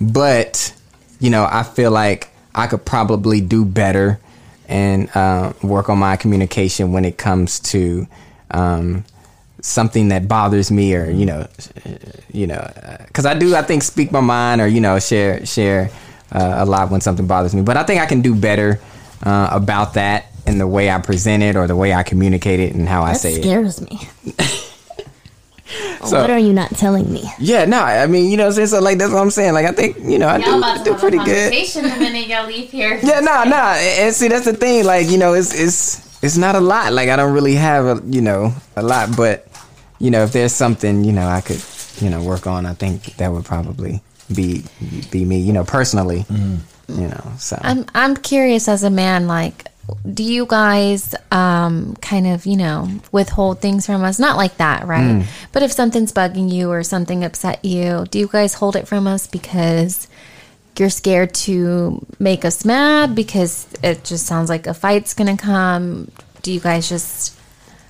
but 0.00 0.72
you 1.20 1.30
know, 1.30 1.46
I 1.50 1.62
feel 1.62 1.90
like 1.90 2.28
I 2.54 2.66
could 2.66 2.84
probably 2.84 3.40
do 3.40 3.64
better 3.64 4.20
and 4.68 5.10
uh, 5.14 5.52
work 5.62 5.88
on 5.88 5.98
my 5.98 6.16
communication 6.16 6.92
when 6.92 7.04
it 7.04 7.18
comes 7.18 7.60
to 7.60 8.06
um, 8.50 9.04
something 9.64 10.08
that 10.08 10.28
bothers 10.28 10.70
me, 10.70 10.94
or 10.94 11.08
you 11.10 11.24
know, 11.24 11.40
uh, 11.86 11.90
you 12.32 12.46
know, 12.46 12.60
because 13.06 13.24
I 13.24 13.32
do, 13.32 13.56
I 13.56 13.62
think, 13.62 13.82
speak 13.82 14.12
my 14.12 14.20
mind, 14.20 14.60
or 14.60 14.66
you 14.68 14.80
know, 14.80 14.98
share 14.98 15.44
share 15.46 15.90
uh, 16.32 16.56
a 16.58 16.64
lot 16.66 16.90
when 16.90 17.00
something 17.00 17.26
bothers 17.26 17.54
me. 17.54 17.62
But 17.62 17.76
I 17.78 17.82
think 17.84 18.00
I 18.00 18.06
can 18.06 18.20
do 18.20 18.34
better 18.34 18.78
uh, 19.24 19.48
about 19.50 19.94
that 19.94 20.26
in 20.46 20.58
the 20.58 20.66
way 20.66 20.90
I 20.90 20.98
present 21.00 21.42
it, 21.42 21.56
or 21.56 21.66
the 21.66 21.76
way 21.76 21.94
I 21.94 22.02
communicate 22.02 22.60
it, 22.60 22.74
and 22.74 22.86
how 22.86 23.02
I 23.02 23.12
That 23.14 23.20
say 23.20 23.32
it. 23.34 23.42
scares 23.42 23.80
me. 23.80 23.98
So- 26.04 26.20
what 26.20 26.28
are 26.30 26.38
you 26.38 26.52
not 26.52 26.70
telling 26.76 27.10
me? 27.10 27.24
Yeah, 27.38 27.64
no, 27.64 27.80
I 27.80 28.06
mean, 28.06 28.30
you 28.30 28.36
know, 28.36 28.44
what 28.44 28.48
I'm 28.48 28.54
saying? 28.56 28.66
so 28.68 28.80
like 28.80 28.98
that's 28.98 29.10
what 29.10 29.20
I'm 29.22 29.30
saying. 29.30 29.54
Like 29.54 29.64
I 29.64 29.72
think, 29.72 29.96
you 29.98 30.18
know, 30.18 30.28
I 30.28 30.36
Y'all 30.36 30.58
about 30.58 30.76
do, 30.76 30.78
to 30.78 30.84
do 30.84 30.90
have 30.92 30.98
a 30.98 31.00
pretty 31.00 31.16
good. 31.16 31.50
conversation 31.50 31.82
the 31.84 31.96
minute 31.96 32.26
y'all 32.28 32.46
leave 32.46 32.70
here. 32.70 33.00
Yeah, 33.02 33.20
no, 33.20 33.44
no, 33.44 33.56
and 33.56 34.14
see 34.14 34.28
that's 34.28 34.44
the 34.44 34.52
thing. 34.52 34.84
Like 34.84 35.08
you 35.08 35.16
know, 35.16 35.32
it's 35.32 35.58
it's 35.58 36.22
it's 36.22 36.36
not 36.36 36.54
a 36.54 36.60
lot. 36.60 36.92
Like 36.92 37.08
I 37.08 37.16
don't 37.16 37.32
really 37.32 37.54
have 37.54 37.86
a 37.86 38.02
you 38.06 38.20
know 38.20 38.52
a 38.76 38.82
lot, 38.82 39.16
but 39.16 39.48
you 39.98 40.10
know, 40.10 40.24
if 40.24 40.32
there's 40.32 40.52
something 40.52 41.04
you 41.04 41.12
know 41.12 41.26
I 41.26 41.40
could 41.40 41.62
you 42.00 42.10
know 42.10 42.22
work 42.22 42.46
on, 42.46 42.66
I 42.66 42.74
think 42.74 43.16
that 43.16 43.32
would 43.32 43.44
probably 43.44 44.02
be 44.34 44.64
be 45.10 45.24
me. 45.24 45.40
You 45.40 45.52
know, 45.52 45.64
personally. 45.64 46.24
You 46.86 47.08
know, 47.08 47.32
so 47.38 47.58
I'm 47.62 47.86
I'm 47.94 48.14
curious 48.14 48.68
as 48.68 48.82
a 48.82 48.90
man, 48.90 49.26
like, 49.26 49.68
do 50.12 50.22
you 50.22 50.44
guys 50.44 51.14
um 51.30 51.96
kind 52.02 52.26
of 52.26 52.44
you 52.44 52.56
know 52.56 52.88
withhold 53.10 53.60
things 53.60 53.86
from 53.86 54.04
us? 54.04 54.18
Not 54.18 54.36
like 54.36 54.58
that, 54.58 54.86
right? 54.86 55.22
Mm. 55.22 55.26
But 55.52 55.62
if 55.62 55.72
something's 55.72 56.12
bugging 56.12 56.52
you 56.52 56.70
or 56.70 56.82
something 56.82 57.24
upset 57.24 57.64
you, 57.64 58.04
do 58.10 58.18
you 58.18 58.28
guys 58.28 58.54
hold 58.54 58.76
it 58.76 58.86
from 58.86 59.06
us 59.06 59.26
because 59.26 60.08
you're 60.76 60.90
scared 60.90 61.32
to 61.34 62.04
make 62.18 62.44
us 62.44 62.64
mad 62.64 63.14
because 63.14 63.66
it 63.82 64.04
just 64.04 64.26
sounds 64.26 64.50
like 64.50 64.66
a 64.66 64.74
fight's 64.74 65.14
gonna 65.14 65.38
come? 65.38 66.10
Do 66.42 66.52
you 66.52 66.60
guys 66.60 66.86
just 66.86 67.38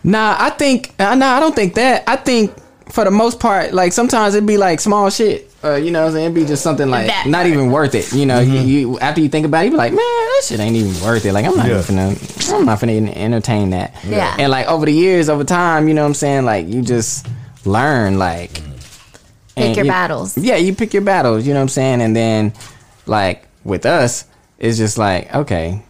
Nah, 0.05 0.37
I 0.39 0.51
think 0.51 0.95
uh, 1.01 1.15
nah, 1.15 1.35
I 1.37 1.41
don't 1.41 1.55
think 1.57 1.75
that. 1.75 2.05
I 2.07 2.17
think 2.17 2.55
for 2.91 3.05
the 3.05 3.11
most 3.11 3.41
part, 3.41 3.73
like 3.73 3.93
sometimes 3.93 4.35
it'd 4.35 4.47
be 4.47 4.59
like 4.59 4.79
small 4.81 5.09
shit. 5.11 5.51
Uh, 5.65 5.77
you 5.77 5.91
know, 5.91 6.03
what 6.03 6.09
I'm 6.09 6.13
saying? 6.13 6.25
it'd 6.27 6.35
be 6.35 6.45
just 6.45 6.63
something 6.63 6.91
like 6.91 7.07
That 7.07 7.27
not 7.27 7.47
even 7.47 7.71
worth 7.73 7.95
it. 7.95 8.13
You 8.13 8.27
know, 8.27 8.39
you, 8.41 8.61
you 8.61 8.99
after 8.99 9.23
you 9.23 9.31
think 9.31 9.47
about 9.47 9.63
it, 9.63 9.67
you 9.67 9.71
be 9.71 9.77
like, 9.79 9.93
man, 9.93 9.97
that 9.99 10.43
shit 10.45 10.61
ain't 10.61 10.77
even 10.77 10.93
worth 11.03 11.25
it. 11.25 11.33
Like 11.33 11.47
I'm 11.47 11.57
not 11.57 11.67
Yeah. 11.67 11.81
even 11.81 11.97
finna, 11.97 12.53
I'm 12.55 12.67
not 12.67 12.79
finna 12.81 13.17
entertain 13.17 13.71
that. 13.71 13.95
Yeah. 14.05 14.37
And 14.39 14.51
like 14.51 14.67
over 14.67 14.85
the 14.85 14.93
years, 14.93 15.31
over 15.31 15.43
time, 15.43 15.89
you 15.89 15.95
know 15.95 16.03
what 16.03 16.09
I'm 16.09 16.15
saying? 16.15 16.45
Like 16.45 16.69
you 16.69 16.83
just 16.83 17.27
learn, 17.65 18.19
like 18.19 18.53
pick 18.53 18.63
and 19.57 19.77
your 19.77 19.87
you- 19.87 19.91
battles? 19.91 20.37
Yeah, 20.37 20.57
you 20.57 20.75
pick 20.75 20.93
your 20.93 21.03
battles. 21.03 21.47
You 21.47 21.55
know 21.55 21.61
what 21.61 21.65
I'm 21.65 21.69
saying? 21.71 22.03
And 22.03 22.15
then 22.15 22.53
like 23.07 23.47
with 23.65 23.87
us, 23.87 24.27
it's 24.59 24.77
just 24.77 24.99
like 24.99 25.35
okay, 25.35 25.83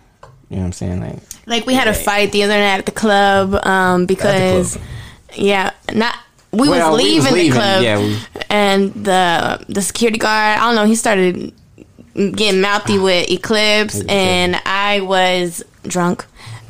you 0.50 0.56
know 0.56 0.62
what 0.62 0.66
I'm 0.66 0.72
saying? 0.72 1.00
Like 1.00 1.18
Like 1.46 1.66
we 1.66 1.74
had 1.74 1.88
a 1.88 1.94
fight 1.94 2.32
the 2.32 2.42
other 2.42 2.54
night 2.58 2.78
at 2.78 2.86
the 2.86 2.92
club 2.92 3.54
um, 3.66 4.06
because, 4.06 4.78
yeah, 5.34 5.70
not 5.92 6.16
we 6.52 6.68
Well, 6.68 6.92
was 6.92 6.98
we 7.02 7.04
leaving, 7.20 7.34
the 7.34 7.50
club, 7.50 7.82
yeah, 7.82 7.98
we- 7.98 8.18
and 8.48 8.92
the 8.94 9.64
the 9.68 9.82
security 9.82 10.18
guard, 10.18 10.58
I 10.58 10.66
don't 10.66 10.74
know, 10.76 10.86
he 10.86 10.94
started 10.94 11.52
getting 12.14 12.60
mouthy 12.60 12.98
with 13.06 13.28
Eclipse, 13.30 14.00
and 14.08 14.56
I 14.64 15.00
was 15.00 15.62
drunk. 15.82 16.24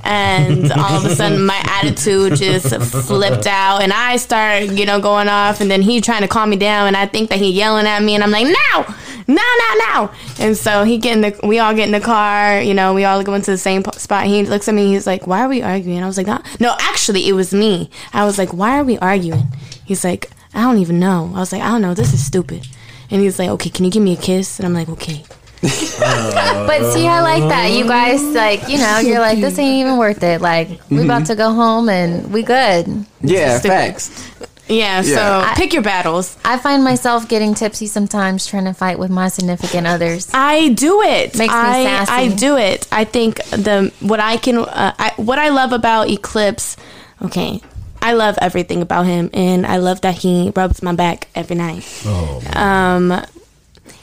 And 0.07 0.71
all 0.77 0.97
of 0.99 1.05
a 1.07 1.15
sudden, 1.17 1.47
my 1.47 1.59
attitude 1.65 2.35
just 2.37 2.75
flipped 3.07 3.47
out, 3.47 3.83
and 3.83 3.91
I 3.93 4.17
started, 4.17 4.79
you 4.79 4.85
know, 4.87 5.01
going 5.01 5.29
off. 5.29 5.61
And 5.63 5.71
then 5.71 5.81
he 5.83 6.01
trying 6.03 6.21
to 6.23 6.29
calm 6.29 6.51
me 6.51 6.57
down, 6.57 6.89
and 6.89 6.97
I 6.97 7.07
think 7.07 7.31
that 7.31 7.39
he 7.39 7.51
yelling 7.53 7.87
at 7.87 8.03
me, 8.03 8.15
and 8.15 8.23
I'm 8.25 8.31
like, 8.31 8.47
"No, 8.47 8.95
no, 9.27 9.35
no, 9.35 9.75
no!" 9.79 10.11
And 10.39 10.57
so 10.57 10.85
he 10.85 10.99
get 10.99 11.13
in 11.15 11.21
the, 11.23 11.41
we 11.47 11.59
all 11.59 11.75
get 11.75 11.87
in 11.87 11.93
the 11.93 12.01
car, 12.01 12.61
you 12.61 12.75
know, 12.75 12.95
we 12.95 13.05
all 13.05 13.23
go 13.23 13.35
into 13.35 13.51
the 13.51 13.59
same 13.59 13.85
spot. 13.97 14.27
He 14.27 14.45
looks 14.45 14.69
at 14.69 14.75
me, 14.75 14.93
he's 14.93 15.07
like, 15.07 15.27
"Why 15.27 15.43
are 15.43 15.49
we 15.49 15.63
arguing?" 15.63 16.03
I 16.03 16.07
was 16.07 16.17
like, 16.17 16.27
"No, 16.27 16.41
no, 16.61 16.77
actually, 16.81 17.29
it 17.29 17.33
was 17.33 17.53
me." 17.55 17.91
I 18.13 18.25
was 18.25 18.39
like, 18.39 18.53
"Why 18.53 18.79
are 18.79 18.85
we 18.85 18.99
arguing?" 18.99 19.47
He's 19.85 20.05
like, 20.05 20.31
"I 20.55 20.63
don't 20.63 20.79
even 20.79 20.99
know." 20.99 21.33
I 21.35 21.41
was 21.41 21.53
like, 21.53 21.63
"I 21.63 21.69
don't 21.69 21.83
know. 21.83 21.95
This 21.95 22.13
is 22.13 22.25
stupid." 22.25 22.67
And 23.11 23.21
he's 23.21 23.39
like, 23.39 23.51
"Okay, 23.51 23.71
can 23.71 23.85
you 23.85 23.91
give 23.91 24.03
me 24.03 24.15
a 24.15 24.21
kiss?" 24.21 24.59
And 24.59 24.67
I'm 24.67 24.75
like, 24.75 24.89
"Okay." 24.89 25.25
But 25.65 26.93
see, 26.93 27.07
I 27.07 27.21
like 27.23 27.49
that. 27.49 27.71
You 27.73 27.85
guys, 27.85 28.23
like, 28.23 28.69
you 28.69 28.79
know, 28.79 28.99
you're 28.99 29.21
like, 29.21 29.41
this 29.41 29.59
ain't 29.59 29.81
even 29.81 29.97
worth 29.97 30.23
it. 30.23 30.41
Like, 30.41 30.69
we 30.69 30.75
mm-hmm. 30.75 31.05
about 31.05 31.27
to 31.27 31.37
go 31.37 31.53
home 31.53 31.89
and 31.89 32.33
we 32.33 32.43
good. 32.43 33.07
yeah, 33.23 33.59
Stupid. 33.59 33.75
facts. 33.75 34.31
Yeah, 34.69 35.03
so 35.03 35.11
Yeah. 35.11 35.55
pick 35.55 35.73
your 35.75 35.83
battles. 35.83 36.37
I 36.45 36.57
find 36.57 36.83
myself 36.83 37.29
getting 37.29 37.55
tipsy 37.55 37.87
sometimes 37.87 38.47
trying 38.47 38.65
to 38.65 38.73
fight 38.73 38.99
with 38.99 39.11
my 39.11 39.29
significant 39.29 39.87
others. 39.87 40.29
I 40.33 40.71
do 40.71 41.03
it. 41.03 41.37
Makes 41.37 41.53
me 41.53 41.59
I, 41.61 41.85
sassy. 41.85 42.13
I 42.13 42.29
do 42.29 42.57
it. 42.57 42.87
I 42.91 43.05
think 43.05 43.37
the 43.51 43.93
what 44.01 44.21
I 44.21 44.37
can 44.39 44.59
uh, 44.59 44.95
I, 44.99 45.13
what 45.17 45.39
I 45.39 45.51
love 45.51 45.73
about 45.73 46.09
Eclipse. 46.09 46.77
Okay, 47.23 47.61
I 48.01 48.13
love 48.15 48.39
everything 48.41 48.81
about 48.83 49.07
him, 49.07 49.29
and 49.35 49.67
I 49.67 49.77
love 49.77 50.01
that 50.01 50.17
he 50.17 50.53
rubs 50.57 50.83
my 50.83 50.95
back 50.95 51.29
every 51.35 51.57
night. 51.57 51.85
Oh. 52.07 52.43
Um, 52.55 53.23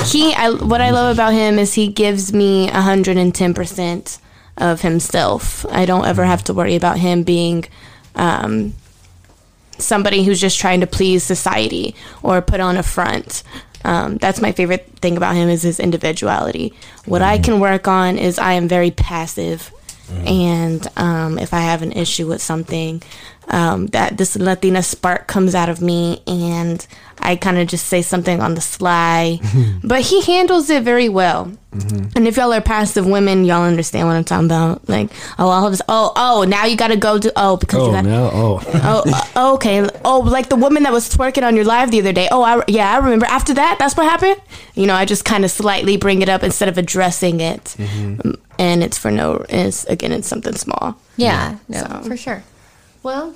he 0.06 0.34
I 0.34 0.52
what 0.52 0.82
I 0.82 0.92
love 0.92 1.16
about 1.16 1.34
him 1.34 1.58
is 1.58 1.74
he 1.74 1.88
gives 1.88 2.34
me 2.34 2.68
hundred 2.68 3.18
and 3.18 3.34
ten 3.34 3.54
percent 3.56 4.20
of 4.58 4.82
himself. 4.82 5.66
I 5.72 5.86
don't 5.86 6.06
ever 6.06 6.24
have 6.26 6.44
to 6.46 6.54
worry 6.54 6.76
about 6.76 7.00
him 7.00 7.24
being. 7.24 7.66
Um, 8.16 8.74
somebody 9.78 10.24
who's 10.24 10.40
just 10.40 10.60
trying 10.60 10.82
to 10.82 10.88
please 10.88 11.24
society 11.24 11.96
or 12.24 12.42
put 12.42 12.60
on 12.60 12.78
a 12.78 12.84
front. 12.84 13.44
Um, 13.84 14.18
that's 14.18 14.42
my 14.42 14.52
favorite 14.52 14.86
thing 15.02 15.18
about 15.18 15.36
him 15.36 15.50
is 15.50 15.64
his 15.64 15.80
individuality. 15.80 16.74
What 17.06 17.22
I 17.24 17.40
can 17.40 17.60
work 17.60 17.88
on 17.88 18.18
is 18.18 18.38
I 18.38 18.54
am 18.54 18.68
very 18.68 18.92
passive, 18.92 19.72
and 20.28 20.88
um, 20.98 21.40
if 21.40 21.54
I 21.54 21.62
have 21.62 21.82
an 21.82 21.92
issue 21.94 22.28
with 22.28 22.42
something, 22.42 23.02
um, 23.48 23.88
that 23.88 24.18
this 24.18 24.36
Latina 24.36 24.82
spark 24.84 25.28
comes 25.28 25.56
out 25.56 25.68
of 25.70 25.82
me, 25.82 26.22
and 26.28 26.86
I 27.20 27.36
kind 27.36 27.58
of 27.58 27.68
just 27.68 27.88
say 27.88 28.02
something 28.02 28.40
on 28.42 28.56
the 28.56 28.62
sly. 28.62 29.40
but 29.84 30.02
he 30.02 30.22
handles 30.22 30.70
it 30.70 30.84
very 30.84 31.10
well. 31.10 31.52
And 31.74 32.28
if 32.28 32.36
y'all 32.36 32.52
are 32.54 32.60
passive 32.60 33.06
women, 33.06 33.46
y'all 33.46 33.64
understand 33.64 34.06
what 34.08 34.18
I'm 34.18 34.26
talking 34.26 34.46
about. 34.48 34.90
Like, 34.90 35.10
oh, 35.40 35.48
all 35.48 35.66
of 35.66 35.72
this, 35.72 35.82
oh, 35.88 36.12
oh, 36.18 36.44
now 36.44 36.66
you 36.66 36.76
got 36.76 36.90
to 36.90 36.98
go 36.98 37.18
to, 37.18 37.32
oh, 37.38 37.56
because 37.56 37.80
you 37.84 37.90
Oh 37.90 37.92
got, 37.94 38.04
no! 38.04 38.30
Oh, 38.34 38.62
oh, 39.06 39.24
uh, 39.38 39.54
okay. 39.54 39.88
Oh, 40.04 40.20
like 40.20 40.50
the 40.50 40.58
woman 40.58 40.84
that 40.84 40.92
was 40.92 41.08
twerking 41.10 41.44
on 41.48 41.56
your 41.56 41.64
live 41.64 41.90
the 41.92 42.02
other 42.02 42.12
day. 42.12 42.28
Oh, 42.30 42.44
I, 42.44 42.62
yeah, 42.68 42.92
I 42.94 42.98
remember. 42.98 43.26
After 43.26 43.54
that, 43.54 43.78
that's 43.80 43.96
what 43.96 44.04
happened. 44.10 44.36
You 44.76 44.86
know, 44.86 44.94
I 44.96 45.06
just 45.06 45.24
kind 45.24 45.46
of 45.46 45.52
slightly 45.52 45.96
bring 45.96 46.22
it 46.22 46.28
up 46.28 46.44
instead 46.44 46.68
of 46.68 46.78
addressing 46.78 47.40
it, 47.40 47.76
Um, 47.80 48.36
and 48.60 48.84
it's 48.84 48.98
for 48.98 49.10
no. 49.10 49.46
It's 49.48 49.86
again, 49.86 50.12
it's 50.12 50.28
something 50.28 50.56
small. 50.56 50.98
Yeah, 51.16 51.56
no, 51.70 51.80
So- 51.80 52.02
for 52.10 52.18
sure. 52.18 52.44
Well, 53.04 53.34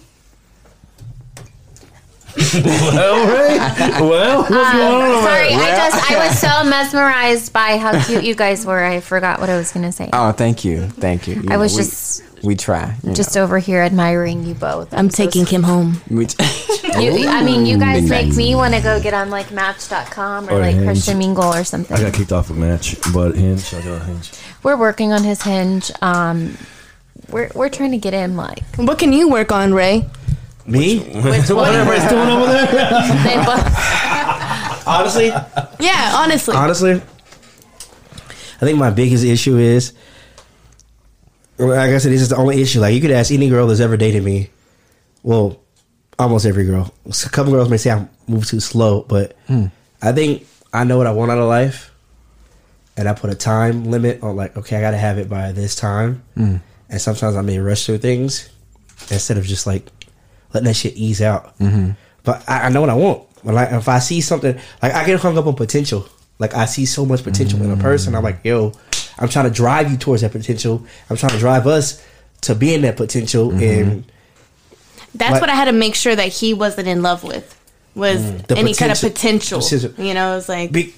well, 2.53 3.27
Ray. 3.27 3.57
Well, 4.01 4.39
what's 4.39 4.49
going 4.49 4.63
on 4.65 5.01
over 5.11 5.21
sorry, 5.21 5.49
there? 5.49 5.59
I 5.59 5.89
just 5.89 6.11
I 6.11 6.27
was 6.27 6.39
so 6.39 6.63
mesmerized 6.69 7.53
by 7.53 7.77
how 7.77 8.03
cute 8.03 8.23
you 8.23 8.35
guys 8.35 8.65
were. 8.65 8.83
I 8.83 8.99
forgot 8.99 9.39
what 9.39 9.49
I 9.49 9.57
was 9.57 9.71
gonna 9.71 9.91
say. 9.91 10.09
Oh, 10.11 10.31
thank 10.33 10.65
you, 10.65 10.87
thank 10.87 11.27
you. 11.27 11.35
You 11.35 11.49
I 11.49 11.57
was 11.57 11.73
we, 11.73 11.77
just 11.77 12.43
we 12.43 12.55
try. 12.55 12.95
just 13.13 13.35
know. 13.35 13.43
over 13.43 13.57
here 13.59 13.81
admiring 13.81 14.43
you 14.45 14.53
both. 14.53 14.93
I'm 14.93 15.09
so 15.09 15.25
taking 15.25 15.45
him 15.45 15.63
home. 15.63 16.01
You, 16.95 17.27
I 17.27 17.43
mean, 17.43 17.65
you 17.65 17.77
guys 17.77 18.03
Midnight. 18.03 18.27
make 18.27 18.37
me 18.37 18.55
want 18.55 18.73
to 18.73 18.79
go 18.79 19.01
get 19.01 19.13
on 19.13 19.29
like 19.29 19.51
Match.com 19.51 20.47
or 20.47 20.53
Or 20.53 20.59
like 20.59 20.75
Hinge. 20.75 20.85
Christian 20.85 21.17
Mingle 21.17 21.53
or 21.53 21.65
something. 21.65 21.97
I 21.97 21.99
got 22.03 22.13
kicked 22.13 22.31
off 22.31 22.49
a 22.49 22.53
match, 22.53 22.95
but 23.13 23.35
Hinge. 23.35 23.73
I 23.73 23.81
got 23.81 24.03
Hinge. 24.03 24.31
We're 24.63 24.77
working 24.77 25.11
on 25.11 25.21
his 25.21 25.41
Hinge. 25.41 25.91
Um, 26.01 26.57
we're 27.29 27.49
we're 27.55 27.69
trying 27.69 27.91
to 27.91 27.97
get 27.97 28.13
in. 28.13 28.35
like 28.37 28.63
What 28.75 28.99
can 28.99 29.13
you 29.13 29.29
work 29.29 29.51
on, 29.51 29.73
Ray? 29.73 30.07
Me? 30.67 30.99
which 30.99 31.49
one? 31.49 31.73
Everybody's 31.75 32.09
doing 32.09 32.27
over 32.29 32.45
there. 32.47 32.65
They 33.23 33.35
both- 33.45 34.87
Honestly, 34.87 35.27
Yeah, 35.79 36.11
honestly. 36.15 36.55
honestly, 36.55 36.91
I 36.93 38.59
think 38.59 38.77
my 38.77 38.91
biggest 38.91 39.23
issue 39.25 39.57
is, 39.57 39.93
like 41.57 41.89
I 41.89 41.97
said, 41.97 42.11
this 42.11 42.21
is 42.21 42.29
the 42.29 42.35
only 42.35 42.61
issue. 42.61 42.79
Like 42.79 42.93
you 42.93 43.01
could 43.01 43.11
ask 43.11 43.31
any 43.31 43.49
girl 43.49 43.65
that's 43.67 43.79
ever 43.79 43.97
dated 43.97 44.23
me. 44.23 44.49
Well, 45.23 45.59
almost 46.19 46.45
every 46.45 46.65
girl. 46.65 46.93
A 47.07 47.29
couple 47.29 47.51
girls 47.51 47.69
may 47.69 47.77
say 47.77 47.91
I 47.91 48.07
move 48.27 48.45
too 48.45 48.59
slow, 48.59 49.01
but 49.01 49.35
hmm. 49.47 49.65
I 50.01 50.11
think 50.11 50.45
I 50.71 50.83
know 50.83 50.97
what 50.97 51.07
I 51.07 51.11
want 51.11 51.31
out 51.31 51.39
of 51.39 51.47
life, 51.47 51.91
and 52.95 53.09
I 53.09 53.13
put 53.13 53.31
a 53.31 53.35
time 53.35 53.85
limit 53.85 54.21
on 54.21 54.35
like, 54.35 54.55
okay, 54.55 54.77
I 54.77 54.81
got 54.81 54.91
to 54.91 54.97
have 54.97 55.17
it 55.17 55.27
by 55.29 55.51
this 55.51 55.75
time. 55.75 56.23
Hmm. 56.35 56.57
And 56.95 57.01
sometimes 57.01 57.35
I 57.35 57.41
may 57.41 57.59
rush 57.59 57.85
through 57.85 57.97
things 57.97 58.47
instead 59.11 59.37
of 59.37 59.43
just 59.43 59.67
like 59.67 59.85
letting 60.53 60.67
that 60.67 60.75
shit 60.75 60.95
ease 60.95 61.21
out. 61.21 61.53
But 62.23 62.41
I, 62.47 62.67
I 62.67 62.69
know 62.69 62.79
what 62.79 62.89
I 62.89 62.93
want. 62.93 63.23
When 63.43 63.57
I, 63.57 63.75
if 63.75 63.89
I 63.89 63.99
see 63.99 64.21
something, 64.21 64.57
like 64.81 64.93
I 64.93 65.05
get 65.05 65.19
hung 65.19 65.37
up 65.37 65.45
on 65.45 65.55
potential. 65.55 66.07
Like 66.39 66.53
I 66.53 66.63
see 66.63 66.85
so 66.85 67.05
much 67.05 67.21
potential 67.21 67.61
in 67.61 67.69
a 67.69 67.75
person. 67.75 68.15
I'm 68.15 68.23
like, 68.23 68.39
yo, 68.45 68.71
I'm 69.19 69.27
trying 69.27 69.43
to 69.43 69.51
drive 69.51 69.91
you 69.91 69.97
towards 69.97 70.21
that 70.21 70.31
potential. 70.31 70.85
I'm 71.09 71.17
trying 71.17 71.33
to 71.33 71.37
drive 71.37 71.67
us 71.67 72.01
to 72.43 72.55
be 72.55 72.73
in 72.73 72.83
that 72.83 72.95
potential. 72.95 73.51
And 73.51 74.05
That's 75.13 75.33
Like- 75.33 75.41
what 75.41 75.49
I 75.49 75.55
had 75.55 75.65
to 75.65 75.73
make 75.73 75.95
sure 75.95 76.15
that 76.15 76.29
he 76.29 76.53
wasn't 76.53 76.87
in 76.87 77.01
love 77.01 77.25
with 77.25 77.59
was 77.93 78.21
Mm. 78.21 78.47
The 78.47 78.57
any 78.57 78.73
kind 78.73 78.89
of 78.93 78.97
potential- 79.01 79.59
potential. 79.59 79.59
potential. 79.61 80.05
You 80.05 80.13
know, 80.13 80.37
it's 80.37 80.47
like 80.47 80.71
be, 80.71 80.95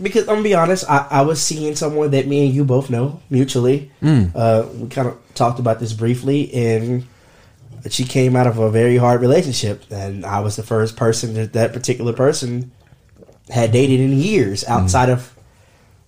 because 0.00 0.22
I'm 0.22 0.36
gonna 0.36 0.42
be 0.42 0.54
honest, 0.54 0.84
I, 0.88 1.06
I 1.10 1.22
was 1.22 1.40
seeing 1.40 1.74
someone 1.76 2.10
that 2.10 2.26
me 2.26 2.46
and 2.46 2.54
you 2.54 2.64
both 2.64 2.90
know 2.90 3.20
mutually. 3.30 3.90
Mm. 4.02 4.32
Uh, 4.34 4.66
we 4.74 4.88
kind 4.88 5.08
of 5.08 5.18
talked 5.34 5.58
about 5.58 5.80
this 5.80 5.92
briefly, 5.92 6.52
and 6.52 7.06
she 7.90 8.04
came 8.04 8.36
out 8.36 8.46
of 8.46 8.58
a 8.58 8.70
very 8.70 8.96
hard 8.96 9.20
relationship, 9.20 9.84
and 9.90 10.24
I 10.24 10.40
was 10.40 10.56
the 10.56 10.62
first 10.62 10.96
person 10.96 11.34
that 11.34 11.52
that 11.54 11.72
particular 11.72 12.12
person 12.12 12.72
had 13.48 13.72
dated 13.72 14.00
in 14.00 14.12
years 14.12 14.64
outside 14.64 15.08
of 15.08 15.36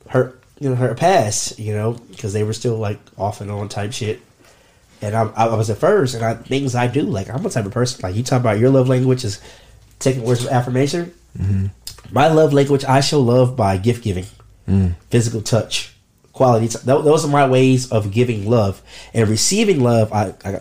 her, 0.08 0.34
you 0.58 0.70
know, 0.70 0.74
her 0.74 0.94
past, 0.94 1.58
you 1.58 1.72
know, 1.72 1.92
because 2.10 2.32
they 2.32 2.42
were 2.42 2.52
still 2.52 2.76
like 2.76 2.98
off 3.16 3.40
and 3.40 3.50
on 3.50 3.68
type 3.68 3.92
shit. 3.92 4.20
And 5.00 5.14
I, 5.14 5.30
I 5.36 5.54
was 5.54 5.70
at 5.70 5.78
first, 5.78 6.14
and 6.14 6.24
I 6.24 6.34
things 6.34 6.74
I 6.74 6.88
do 6.88 7.02
like 7.02 7.30
I'm 7.30 7.46
a 7.46 7.50
type 7.50 7.66
of 7.66 7.72
person 7.72 8.00
like 8.02 8.16
you 8.16 8.24
talk 8.24 8.40
about 8.40 8.58
your 8.58 8.70
love 8.70 8.88
language 8.88 9.24
is 9.24 9.40
taking 10.00 10.24
words 10.24 10.44
of 10.44 10.50
affirmation. 10.50 11.14
My 12.10 12.28
love 12.28 12.52
language, 12.52 12.84
I 12.84 13.00
show 13.00 13.20
love 13.20 13.56
by 13.56 13.76
gift 13.76 14.02
giving, 14.02 14.24
physical 15.10 15.42
touch, 15.42 15.92
quality. 16.32 16.68
T- 16.68 16.78
those 16.84 17.24
are 17.24 17.28
my 17.28 17.46
ways 17.48 17.90
of 17.92 18.10
giving 18.10 18.48
love 18.48 18.80
and 19.12 19.28
receiving 19.28 19.82
love. 19.82 20.12
I 20.12 20.34
I, 20.44 20.60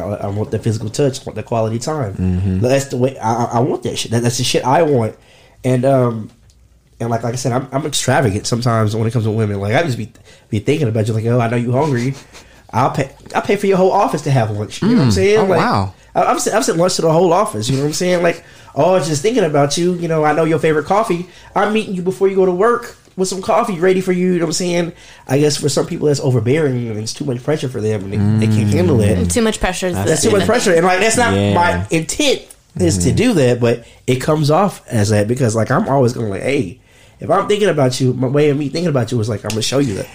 I, 0.00 0.26
want 0.28 0.50
the 0.50 0.58
physical 0.58 0.90
touch, 0.90 1.20
I 1.20 1.24
want 1.24 1.36
the 1.36 1.42
quality 1.42 1.78
time. 1.78 2.60
That's 2.60 2.86
the 2.86 2.96
way 2.96 3.16
I, 3.18 3.44
I- 3.44 3.60
want 3.60 3.82
that 3.84 3.96
shit. 3.98 4.10
That, 4.10 4.22
that's 4.22 4.38
the 4.38 4.44
shit 4.44 4.64
I 4.64 4.82
want. 4.82 5.16
And 5.64 5.84
um 5.84 6.30
and 7.00 7.10
like 7.10 7.22
like 7.22 7.34
I 7.34 7.36
said, 7.36 7.52
I'm, 7.52 7.68
I'm 7.72 7.86
extravagant 7.86 8.46
sometimes 8.46 8.96
when 8.96 9.06
it 9.06 9.12
comes 9.12 9.24
to 9.24 9.30
women. 9.30 9.60
Like 9.60 9.74
I 9.74 9.82
just 9.84 9.98
be 9.98 10.12
be 10.50 10.58
thinking 10.58 10.88
about 10.88 11.06
you, 11.06 11.14
like 11.14 11.24
oh, 11.26 11.38
I 11.40 11.48
know 11.48 11.56
you 11.56 11.72
hungry. 11.72 12.14
I'll 12.70 12.90
pay. 12.90 13.10
I'll 13.34 13.42
pay 13.42 13.56
for 13.56 13.66
your 13.66 13.76
whole 13.78 13.92
office 13.92 14.22
to 14.22 14.30
have 14.30 14.50
lunch. 14.50 14.82
You 14.82 14.88
know 14.88 14.94
what 14.96 15.02
I'm 15.04 15.08
Mm. 15.08 15.12
saying? 15.12 15.38
Oh, 15.38 15.44
like, 15.44 15.58
wow. 15.58 15.94
I- 16.14 16.24
I'm 16.24 16.38
sent, 16.38 16.54
I'm 16.56 16.62
sent 16.62 16.76
lunch 16.76 16.96
to 16.96 17.02
the 17.02 17.10
whole 17.12 17.32
office. 17.32 17.68
You 17.68 17.76
know 17.76 17.82
what 17.82 17.88
I'm 17.88 17.92
saying? 17.94 18.22
Like, 18.22 18.44
oh, 18.78 18.92
I 18.94 18.98
was 18.98 19.08
just 19.08 19.20
thinking 19.20 19.44
about 19.44 19.76
you. 19.76 19.94
You 19.94 20.08
know, 20.08 20.24
I 20.24 20.32
know 20.32 20.44
your 20.44 20.58
favorite 20.58 20.86
coffee. 20.86 21.28
I'm 21.54 21.72
meeting 21.74 21.94
you 21.94 22.02
before 22.02 22.28
you 22.28 22.36
go 22.36 22.46
to 22.46 22.52
work 22.52 22.96
with 23.16 23.28
some 23.28 23.42
coffee 23.42 23.78
ready 23.78 24.00
for 24.00 24.12
you. 24.12 24.28
You 24.32 24.38
know 24.38 24.44
what 24.44 24.50
I'm 24.50 24.52
saying? 24.52 24.92
I 25.26 25.38
guess 25.40 25.56
for 25.56 25.68
some 25.68 25.86
people 25.86 26.06
that's 26.06 26.20
overbearing 26.20 26.88
and 26.88 26.98
it's 26.98 27.12
too 27.12 27.24
much 27.24 27.42
pressure 27.42 27.68
for 27.68 27.80
them 27.80 28.04
and 28.04 28.40
they, 28.40 28.46
they 28.46 28.54
can't 28.54 28.70
handle 28.72 29.00
it. 29.00 29.28
too 29.30 29.42
much 29.42 29.58
pressure. 29.60 29.88
Is 29.88 29.94
That's 29.96 30.22
too 30.22 30.30
much 30.30 30.46
pressure, 30.46 30.72
and 30.72 30.86
like 30.86 31.00
that's 31.00 31.16
not 31.16 31.34
Yeah. 31.34 31.54
my 31.54 31.86
intent 31.90 32.46
is 32.78 32.98
to 32.98 33.12
do 33.12 33.32
that, 33.34 33.60
but 33.60 33.84
it 34.06 34.16
comes 34.20 34.50
off 34.50 34.86
as 34.86 35.08
that 35.10 35.26
because 35.26 35.56
like 35.56 35.70
I'm 35.70 35.88
always 35.88 36.12
going 36.12 36.30
like, 36.30 36.42
hey, 36.42 36.78
if 37.18 37.28
I'm 37.28 37.48
thinking 37.48 37.68
about 37.68 38.00
you, 38.00 38.12
my 38.14 38.28
way 38.28 38.50
of 38.50 38.56
me 38.56 38.68
thinking 38.68 38.88
about 38.88 39.10
you 39.10 39.18
is 39.20 39.28
like 39.28 39.44
I'm 39.44 39.48
gonna 39.50 39.62
show 39.62 39.80
you 39.80 39.94
that. 39.94 40.08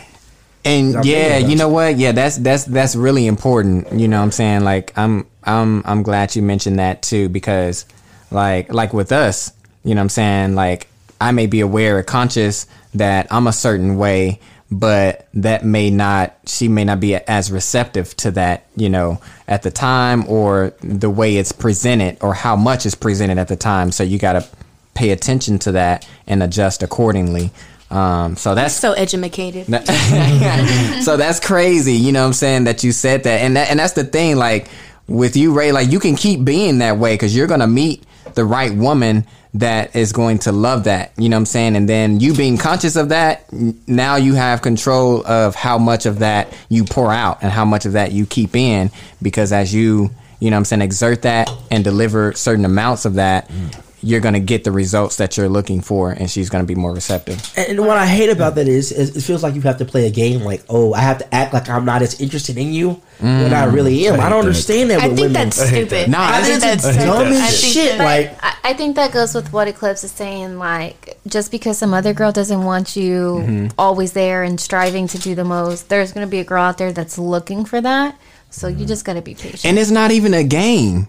And 0.65 1.03
yeah, 1.03 1.37
you 1.39 1.57
know 1.57 1.67
what? 1.67 1.97
Yeah, 1.97 2.13
that's 2.13 2.37
that's 2.37 2.63
that's 2.63 2.95
really 2.95 3.27
important. 3.27 3.91
You 3.99 4.07
know 4.07 4.19
what 4.19 4.23
I'm 4.23 4.31
saying? 4.31 4.63
Like 4.63 4.97
I'm 4.97 5.27
I'm 5.43 5.81
I'm 5.85 6.03
glad 6.03 6.37
you 6.37 6.41
mentioned 6.41 6.79
that 6.79 7.01
too 7.01 7.27
because 7.27 7.85
like 8.33 8.71
like 8.73 8.93
with 8.93 9.11
us, 9.11 9.53
you 9.83 9.95
know 9.95 9.99
what 9.99 10.03
I'm 10.03 10.09
saying? 10.09 10.55
Like 10.55 10.87
I 11.21 11.31
may 11.31 11.47
be 11.47 11.61
aware 11.61 11.97
or 11.97 12.03
conscious 12.03 12.67
that 12.95 13.27
I'm 13.31 13.47
a 13.47 13.53
certain 13.53 13.97
way, 13.97 14.39
but 14.71 15.27
that 15.35 15.63
may 15.63 15.89
not 15.89 16.35
she 16.45 16.67
may 16.67 16.83
not 16.83 16.99
be 16.99 17.15
as 17.15 17.51
receptive 17.51 18.15
to 18.17 18.31
that, 18.31 18.65
you 18.75 18.89
know, 18.89 19.21
at 19.47 19.63
the 19.63 19.71
time 19.71 20.27
or 20.27 20.73
the 20.81 21.09
way 21.09 21.37
it's 21.37 21.51
presented 21.51 22.17
or 22.21 22.33
how 22.33 22.55
much 22.55 22.85
is 22.85 22.95
presented 22.95 23.37
at 23.37 23.47
the 23.47 23.55
time. 23.55 23.91
So 23.91 24.03
you 24.03 24.17
got 24.19 24.33
to 24.33 24.47
pay 24.93 25.11
attention 25.11 25.59
to 25.59 25.73
that 25.73 26.07
and 26.27 26.43
adjust 26.43 26.83
accordingly. 26.83 27.51
Um, 27.89 28.35
so 28.35 28.55
that's 28.55 28.73
so 28.73 28.93
educated. 28.93 29.65
so 31.03 31.15
that's 31.15 31.39
crazy, 31.39 31.93
you 31.93 32.11
know 32.11 32.21
what 32.21 32.27
I'm 32.27 32.33
saying, 32.33 32.63
that 32.63 32.83
you 32.83 32.91
said 32.91 33.23
that. 33.23 33.41
And 33.41 33.55
that, 33.55 33.69
and 33.69 33.79
that's 33.79 33.93
the 33.93 34.03
thing, 34.03 34.35
like 34.35 34.67
with 35.07 35.35
you, 35.35 35.53
Ray, 35.53 35.71
like 35.71 35.91
you 35.91 35.99
can 35.99 36.15
keep 36.15 36.43
being 36.43 36.79
that 36.79 36.97
way 36.97 37.13
because 37.13 37.35
you're 37.35 37.47
gonna 37.47 37.67
meet 37.67 38.03
the 38.35 38.45
right 38.45 38.73
woman 38.73 39.25
that 39.55 39.95
is 39.95 40.11
going 40.11 40.39
to 40.39 40.51
love 40.51 40.85
that, 40.85 41.11
you 41.17 41.29
know 41.29 41.35
what 41.35 41.41
I'm 41.41 41.45
saying? 41.45 41.75
And 41.75 41.87
then 41.87 42.19
you 42.19 42.33
being 42.33 42.57
conscious 42.57 42.95
of 42.95 43.09
that, 43.09 43.45
now 43.87 44.15
you 44.15 44.33
have 44.33 44.61
control 44.61 45.25
of 45.27 45.53
how 45.53 45.77
much 45.77 46.05
of 46.05 46.19
that 46.19 46.51
you 46.69 46.83
pour 46.83 47.11
out 47.11 47.43
and 47.43 47.51
how 47.51 47.63
much 47.63 47.85
of 47.85 47.93
that 47.93 48.11
you 48.11 48.25
keep 48.25 48.55
in 48.55 48.89
because 49.21 49.51
as 49.53 49.73
you, 49.73 50.09
you 50.39 50.49
know 50.49 50.55
what 50.55 50.59
I'm 50.59 50.65
saying, 50.65 50.81
exert 50.81 51.21
that 51.21 51.51
and 51.69 51.83
deliver 51.83 52.33
certain 52.33 52.65
amounts 52.65 53.05
of 53.05 53.15
that, 53.15 53.47
mm. 53.47 53.79
You're 54.03 54.19
gonna 54.19 54.39
get 54.39 54.63
the 54.63 54.71
results 54.71 55.15
that 55.17 55.37
you're 55.37 55.47
looking 55.49 55.81
for 55.81 56.11
and 56.11 56.29
she's 56.29 56.49
gonna 56.49 56.63
be 56.65 56.75
more 56.75 56.93
receptive. 56.93 57.41
And 57.57 57.79
what 57.79 57.97
I 57.97 58.05
hate 58.05 58.29
about 58.29 58.55
that 58.55 58.67
is, 58.67 58.91
is 58.91 59.15
it 59.15 59.21
feels 59.21 59.41
like 59.43 59.55
you 59.55 59.61
have 59.61 59.77
to 59.77 59.85
play 59.85 60.05
a 60.07 60.11
game. 60.11 60.41
Like, 60.41 60.61
oh, 60.69 60.93
I 60.93 60.99
have 60.99 61.19
to 61.19 61.33
act 61.35 61.53
like 61.53 61.69
I'm 61.69 61.85
not 61.85 62.01
as 62.01 62.19
interested 62.19 62.57
in 62.57 62.73
you 62.73 63.01
when 63.19 63.53
I 63.53 63.63
really 63.65 64.05
am. 64.07 64.19
I, 64.19 64.29
don't 64.29 64.39
understand 64.39 64.89
that. 64.89 65.01
I 65.01 65.07
with 65.07 65.17
think 65.17 65.27
women. 65.29 65.33
that's 65.49 65.55
stupid. 65.65 66.09
Nah, 66.09 66.19
I 66.19 66.39
I 66.39 66.41
think 66.41 66.47
think 66.47 66.61
that's 66.61 66.83
that's 66.83 66.97
dumb 66.97 67.27
as 67.27 67.59
shit. 67.59 67.97
that- 67.97 68.03
Like, 68.03 68.43
I, 68.43 68.71
I 68.71 68.73
think 68.73 68.95
that 68.97 69.11
goes 69.13 69.33
with 69.33 69.53
what 69.53 69.67
Eclipse 69.67 70.03
is 70.03 70.11
saying. 70.11 70.57
Like, 70.59 71.17
just 71.27 71.49
because 71.51 71.77
some 71.77 71.93
other 71.93 72.13
girl 72.13 72.31
doesn't 72.31 72.63
want 72.63 72.95
you 72.95 73.13
Mm-hmm. 73.13 73.67
always 73.77 74.11
there 74.13 74.43
and 74.43 74.59
striving 74.59 75.07
to 75.07 75.17
do 75.17 75.33
the 75.35 75.43
most, 75.45 75.87
there's 75.89 76.11
going 76.11 76.25
to 76.27 76.29
be 76.31 76.39
a 76.39 76.43
girl 76.43 76.63
out 76.63 76.77
there 76.77 76.91
that's 76.91 77.17
looking 77.17 77.63
for 77.65 77.79
that. 77.79 78.19
So 78.49 78.67
you 78.67 78.85
just 78.85 79.05
got 79.05 79.13
to 79.13 79.21
be 79.21 79.33
patient. 79.33 79.65
and 79.65 79.79
it's 79.79 79.89
not 79.91 80.11
even 80.11 80.33
a 80.33 80.43
game 80.43 81.07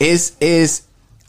it's 0.00 0.36
is 0.40 0.82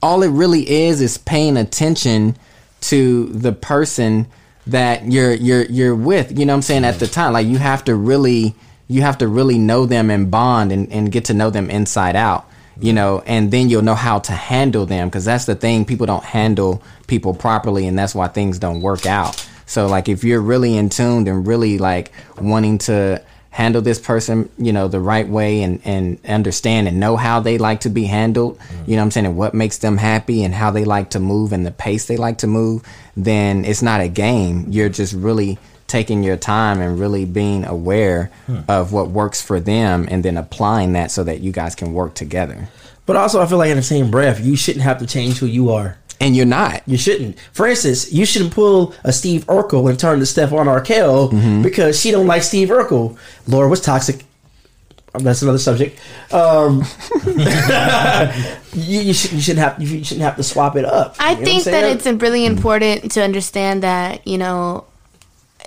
all 0.04 0.22
it 0.22 0.30
really 0.30 0.70
is 0.70 1.02
is 1.02 1.18
paying 1.18 1.58
attention 1.58 2.36
to 2.82 3.28
the 3.28 3.54
person 3.54 4.28
that 4.68 5.12
you're 5.12 5.34
you're 5.34 5.64
you're 5.66 5.96
with. 5.96 6.38
You 6.38 6.46
know 6.46 6.54
what 6.54 6.58
i'm 6.58 6.62
saying? 6.62 6.86
At 6.86 7.00
the 7.00 7.08
time 7.08 7.34
like 7.34 7.48
you 7.48 7.58
have 7.58 7.84
to 7.86 7.96
really 7.96 8.56
you 8.88 9.02
have 9.02 9.18
to 9.20 9.28
really 9.28 9.58
know 9.58 9.86
them 9.86 10.12
and 10.12 10.30
bond 10.30 10.72
and, 10.72 10.92
and 10.92 11.12
get 11.12 11.26
to 11.26 11.34
know 11.34 11.50
them 11.50 11.70
inside 11.70 12.16
out 12.16 12.48
you 12.80 12.94
know? 12.94 13.22
And 13.26 13.52
then 13.52 13.70
you'll 13.70 13.84
know 13.84 13.96
how 13.96 14.20
to 14.20 14.32
handle 14.32 14.86
them 14.86 15.08
because 15.08 15.26
that's 15.26 15.46
the 15.46 15.56
thing 15.56 15.86
people 15.86 16.06
don't 16.06 16.24
handle 16.24 16.82
people 17.08 17.34
properly 17.34 17.88
and 17.88 17.98
that's 17.98 18.16
why 18.16 18.28
things 18.28 18.60
don't 18.60 18.82
work 18.82 19.06
out. 19.06 19.48
So 19.66 19.88
like 19.88 20.10
if 20.10 20.24
you're 20.24 20.42
really 20.42 20.78
in 20.78 20.90
tuned 20.90 21.28
and 21.28 21.48
really 21.48 21.78
like 21.78 22.12
wanting 22.40 22.80
to 22.80 23.24
handle 23.54 23.84
this 23.84 24.00
person, 24.00 24.50
you 24.58 24.74
know, 24.74 24.88
the 24.88 25.00
right 25.00 25.28
way 25.28 25.62
and, 25.62 25.80
and 25.86 26.18
understand 26.26 26.88
and 26.88 27.00
know 27.00 27.16
how 27.16 27.40
they 27.40 27.60
like 27.60 27.82
to 27.82 27.90
be 27.90 28.06
handled, 28.06 28.58
mm-hmm. 28.58 28.90
you 28.90 28.96
know 28.96 29.04
what 29.04 29.06
I'm 29.06 29.12
saying, 29.12 29.26
and 29.28 29.38
what 29.38 29.54
makes 29.54 29.78
them 29.78 29.98
happy 29.98 30.44
and 30.44 30.56
how 30.56 30.72
they 30.72 30.86
like 30.86 31.12
to 31.12 31.20
move 31.20 31.54
and 31.54 31.64
the 31.64 31.70
pace 31.70 32.08
they 32.08 32.18
like 32.18 32.40
to 32.40 32.48
move, 32.48 32.82
then 33.16 33.64
it's 33.64 33.84
not 33.84 34.02
a 34.02 34.08
game. 34.08 34.66
You're 34.70 34.90
just 34.90 35.14
really 35.14 35.60
taking 35.86 36.24
your 36.24 36.36
time 36.36 36.82
and 36.82 37.00
really 37.00 37.26
being 37.26 37.64
aware 37.64 38.32
hmm. 38.48 38.62
of 38.68 38.92
what 38.92 39.10
works 39.12 39.40
for 39.40 39.60
them 39.60 40.08
and 40.10 40.26
then 40.26 40.36
applying 40.36 40.94
that 40.94 41.12
so 41.12 41.24
that 41.24 41.42
you 41.42 41.52
guys 41.52 41.76
can 41.76 41.94
work 41.94 42.16
together. 42.16 42.68
but 43.06 43.16
also, 43.16 43.40
I 43.40 43.46
feel 43.46 43.60
like 43.60 43.70
in 43.70 43.78
the 43.78 43.84
same 43.84 44.10
breath, 44.10 44.44
you 44.44 44.56
shouldn't 44.56 44.84
have 44.84 44.98
to 44.98 45.06
change 45.06 45.38
who 45.38 45.46
you 45.46 45.70
are. 45.70 46.00
And 46.24 46.36
you're 46.36 46.46
not. 46.46 46.82
You 46.88 46.98
shouldn't. 46.98 47.38
For 47.52 47.68
instance, 47.68 48.12
you 48.14 48.26
shouldn't 48.26 48.54
pull 48.54 48.94
a 49.04 49.12
Steve 49.12 49.46
Urkel 49.48 49.90
and 49.90 50.00
turn 50.00 50.20
to 50.20 50.26
Stefan 50.26 50.68
Urquelle 50.68 51.30
Mm-hmm. 51.30 51.62
because 51.62 52.00
she 52.00 52.12
don't 52.12 52.28
like 52.28 52.44
Steve 52.44 52.70
Urkel. 52.70 53.18
Laura 53.48 53.68
was 53.68 53.82
toxic? 53.82 54.24
Um, 55.16 55.24
That's 55.24 55.42
another 55.42 55.60
subject. 55.60 56.00
Um, 56.32 56.84
you, 58.74 59.02
you, 59.02 59.14
should, 59.14 59.32
you 59.34 59.42
shouldn't 59.42 59.60
have 59.60 59.82
you 59.82 60.04
shouldn't 60.04 60.24
have 60.24 60.36
to 60.38 60.44
swap 60.44 60.76
it 60.76 60.86
up. 60.86 61.16
I 61.20 61.32
You 61.32 61.36
know 61.36 61.40
what 61.42 61.46
think 61.48 61.64
that 61.66 61.84
it's 61.84 62.06
really 62.24 62.46
important 62.46 63.12
to 63.12 63.22
understand 63.24 63.84
that 63.84 64.26
you 64.28 64.38
know 64.38 64.86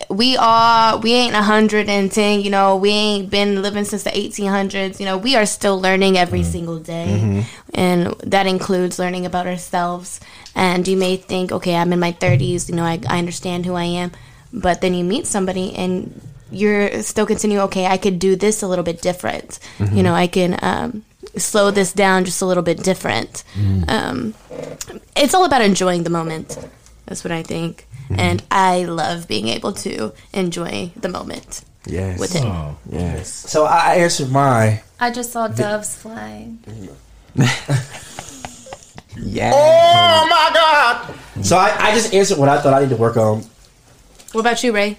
we 0.09 0.37
are 0.37 0.99
we 0.99 1.13
ain't 1.13 1.33
110 1.35 2.41
you 2.41 2.51
know 2.51 2.77
we 2.77 2.91
ain't 2.91 3.31
been 3.31 3.63
living 3.63 3.85
since 3.85 4.03
the 4.05 4.11
1800s 4.11 5.01
you 5.01 5.07
know 5.07 5.17
we 5.17 5.35
are 5.37 5.47
still 5.47 5.81
learning 5.81 6.17
every 6.19 6.43
single 6.43 6.79
day. 6.79 7.45
And 7.75 8.09
that 8.21 8.47
includes 8.47 8.99
learning 8.99 9.27
about 9.27 9.47
ourselves. 9.47 10.21
And 10.55 10.87
you 10.89 10.97
may 10.97 11.17
think 11.17 11.51
okay 11.53 11.75
i'm 11.77 11.93
in 11.93 12.01
my 12.01 12.13
30s 12.13 12.69
you 12.69 12.75
know 12.75 12.85
I, 12.85 13.01
I 13.09 13.19
understand 13.19 13.67
who 13.67 13.75
i 13.75 13.85
am. 13.85 14.13
But 14.53 14.81
then 14.81 14.95
you 14.95 15.05
meet 15.05 15.27
somebody 15.27 15.75
and 15.75 16.21
you're 16.51 17.03
still 17.03 17.27
continue 17.27 17.59
okay 17.61 17.87
i 17.87 17.97
could 17.97 18.19
do 18.19 18.37
this 18.37 18.63
a 18.63 18.67
little 18.69 18.85
bit 18.85 19.01
different. 19.03 19.59
You 19.81 20.03
know 20.03 20.15
i 20.15 20.27
can 20.27 20.59
um, 20.63 21.05
slow 21.37 21.71
this 21.71 21.93
down 21.93 22.25
just 22.25 22.41
a 22.43 22.47
little 22.47 22.63
bit 22.63 22.83
different. 22.83 23.45
Um, 23.89 24.35
it's 25.17 25.35
all 25.35 25.45
about 25.45 25.63
enjoying 25.63 26.05
the 26.05 26.11
moment. 26.11 26.59
That's 27.07 27.25
what 27.25 27.33
I 27.33 27.43
think. 27.43 27.86
And 28.11 28.43
I 28.51 28.85
love 28.85 29.27
being 29.29 29.49
able 29.49 29.73
to 29.73 30.13
enjoy 30.33 30.93
the 30.97 31.09
moment 31.09 31.65
Yes. 31.87 32.19
with 32.21 32.33
him. 32.33 32.47
Oh, 32.47 32.77
Yes. 32.91 33.29
So 33.29 33.65
I 33.65 33.95
answered 33.97 34.31
my. 34.31 34.83
I 35.01 35.11
just 35.11 35.33
saw 35.33 35.49
doves 35.49 35.95
flying. 35.97 36.59
Yeah. 39.19 39.51
Oh 39.55 40.27
my 40.29 40.51
god! 40.53 41.45
So 41.45 41.57
I, 41.57 41.75
I 41.81 41.95
just 41.95 42.13
answered 42.13 42.37
what 42.37 42.51
I 42.51 42.61
thought 42.61 42.75
I 42.75 42.81
need 42.81 42.91
to 42.91 42.97
work 42.97 43.17
on. 43.17 43.43
What 44.33 44.43
about 44.43 44.63
you, 44.63 44.73
Ray? 44.75 44.99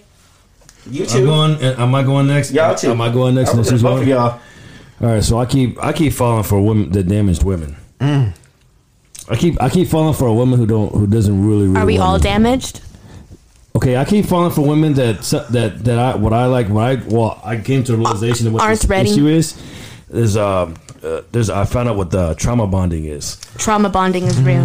You 0.90 1.04
I'm 1.04 1.10
too. 1.10 1.26
going. 1.26 1.64
uh, 1.64 1.76
Am 1.78 1.94
I 1.94 2.02
going 2.02 2.26
next? 2.28 2.52
Y'all 2.52 2.74
too. 2.74 2.90
Am 2.90 3.00
I 3.00 3.10
going 3.14 3.36
next? 3.36 3.52
I'm 3.52 3.58
This 3.58 3.68
looking 3.72 3.76
is 3.78 3.84
at 3.86 3.92
of 3.92 4.00
one? 4.00 4.08
y'all. 4.08 4.40
All 5.02 5.08
right, 5.16 5.24
so 5.24 5.38
I 5.38 5.46
keep 5.46 5.78
I 5.84 5.94
keep 5.94 6.14
falling 6.14 6.44
for 6.44 6.60
women 6.60 6.92
that 6.94 7.04
damaged 7.04 7.44
women. 7.44 7.76
I 8.00 9.36
keep 9.38 9.62
I 9.62 9.70
keep 9.70 9.88
falling 9.88 10.16
for 10.16 10.26
a 10.28 10.34
woman 10.34 10.58
who 10.58 10.66
don't 10.66 10.92
who 10.94 11.06
doesn't 11.06 11.46
really. 11.48 11.68
really 11.68 11.80
Are 11.80 11.86
we 11.86 12.00
want 12.00 12.10
all 12.10 12.18
me. 12.18 12.24
damaged? 12.24 12.82
Okay, 13.78 13.92
okay, 13.92 13.98
I 13.98 14.06
keep 14.06 14.26
falling 14.26 14.52
for 14.52 14.62
women 14.62 14.94
that 14.96 15.22
that 15.52 15.84
that 15.86 16.00
I 16.00 16.16
what 16.16 16.34
I 16.34 16.46
like. 16.46 16.68
What 16.68 16.84
I 16.84 16.96
well, 17.08 17.42
I 17.44 17.58
came 17.58 17.84
to 17.84 17.92
the 17.92 17.98
realization 17.98 18.48
of 18.48 18.54
what 18.54 18.64
Aren't 18.64 18.82
this 18.82 18.90
ready. 18.90 19.10
issue 19.12 19.28
is. 19.28 19.56
Is 20.10 20.38
um, 20.38 20.76
uh, 21.04 21.22
there's 21.32 21.50
I 21.50 21.66
found 21.66 21.90
out 21.90 21.96
what 21.98 22.12
the 22.12 22.34
trauma 22.36 22.66
bonding 22.68 23.06
is. 23.06 23.38
Trauma 23.58 23.90
bonding 23.90 24.24
is 24.24 24.42
real. 24.42 24.64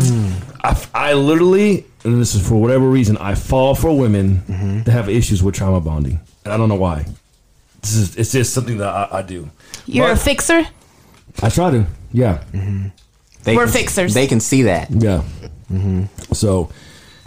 I, 0.64 0.80
I 0.94 1.12
literally, 1.14 1.84
and 2.04 2.20
this 2.20 2.34
is 2.36 2.46
for 2.48 2.54
whatever 2.60 2.88
reason, 2.88 3.16
I 3.18 3.34
fall 3.34 3.74
for 3.74 3.96
women 3.96 4.42
Mm-hmm. 4.48 4.82
that 4.84 4.92
have 4.92 5.08
issues 5.08 5.42
with 5.42 5.54
trauma 5.56 5.80
bonding, 5.80 6.20
and 6.44 6.54
I 6.54 6.56
don't 6.56 6.68
know 6.68 6.76
why. 6.76 7.06
This 7.82 7.94
is 7.96 8.16
it's 8.16 8.32
just 8.32 8.54
something 8.54 8.78
that 8.78 8.88
I, 8.88 9.18
I 9.18 9.22
do. 9.22 9.50
You're 9.86 10.06
a 10.06 10.14
But 10.14 10.20
fixer. 10.22 10.62
I 11.42 11.48
try 11.48 11.70
to, 11.72 11.86
yeah, 12.12 12.44
They 13.42 13.56
We're 13.56 13.64
can- 13.64 13.72
fixers. 13.72 14.14
They 14.14 14.28
can 14.28 14.38
see 14.40 14.62
that. 14.62 14.90
yeah. 14.90 15.22
So, 16.32 16.70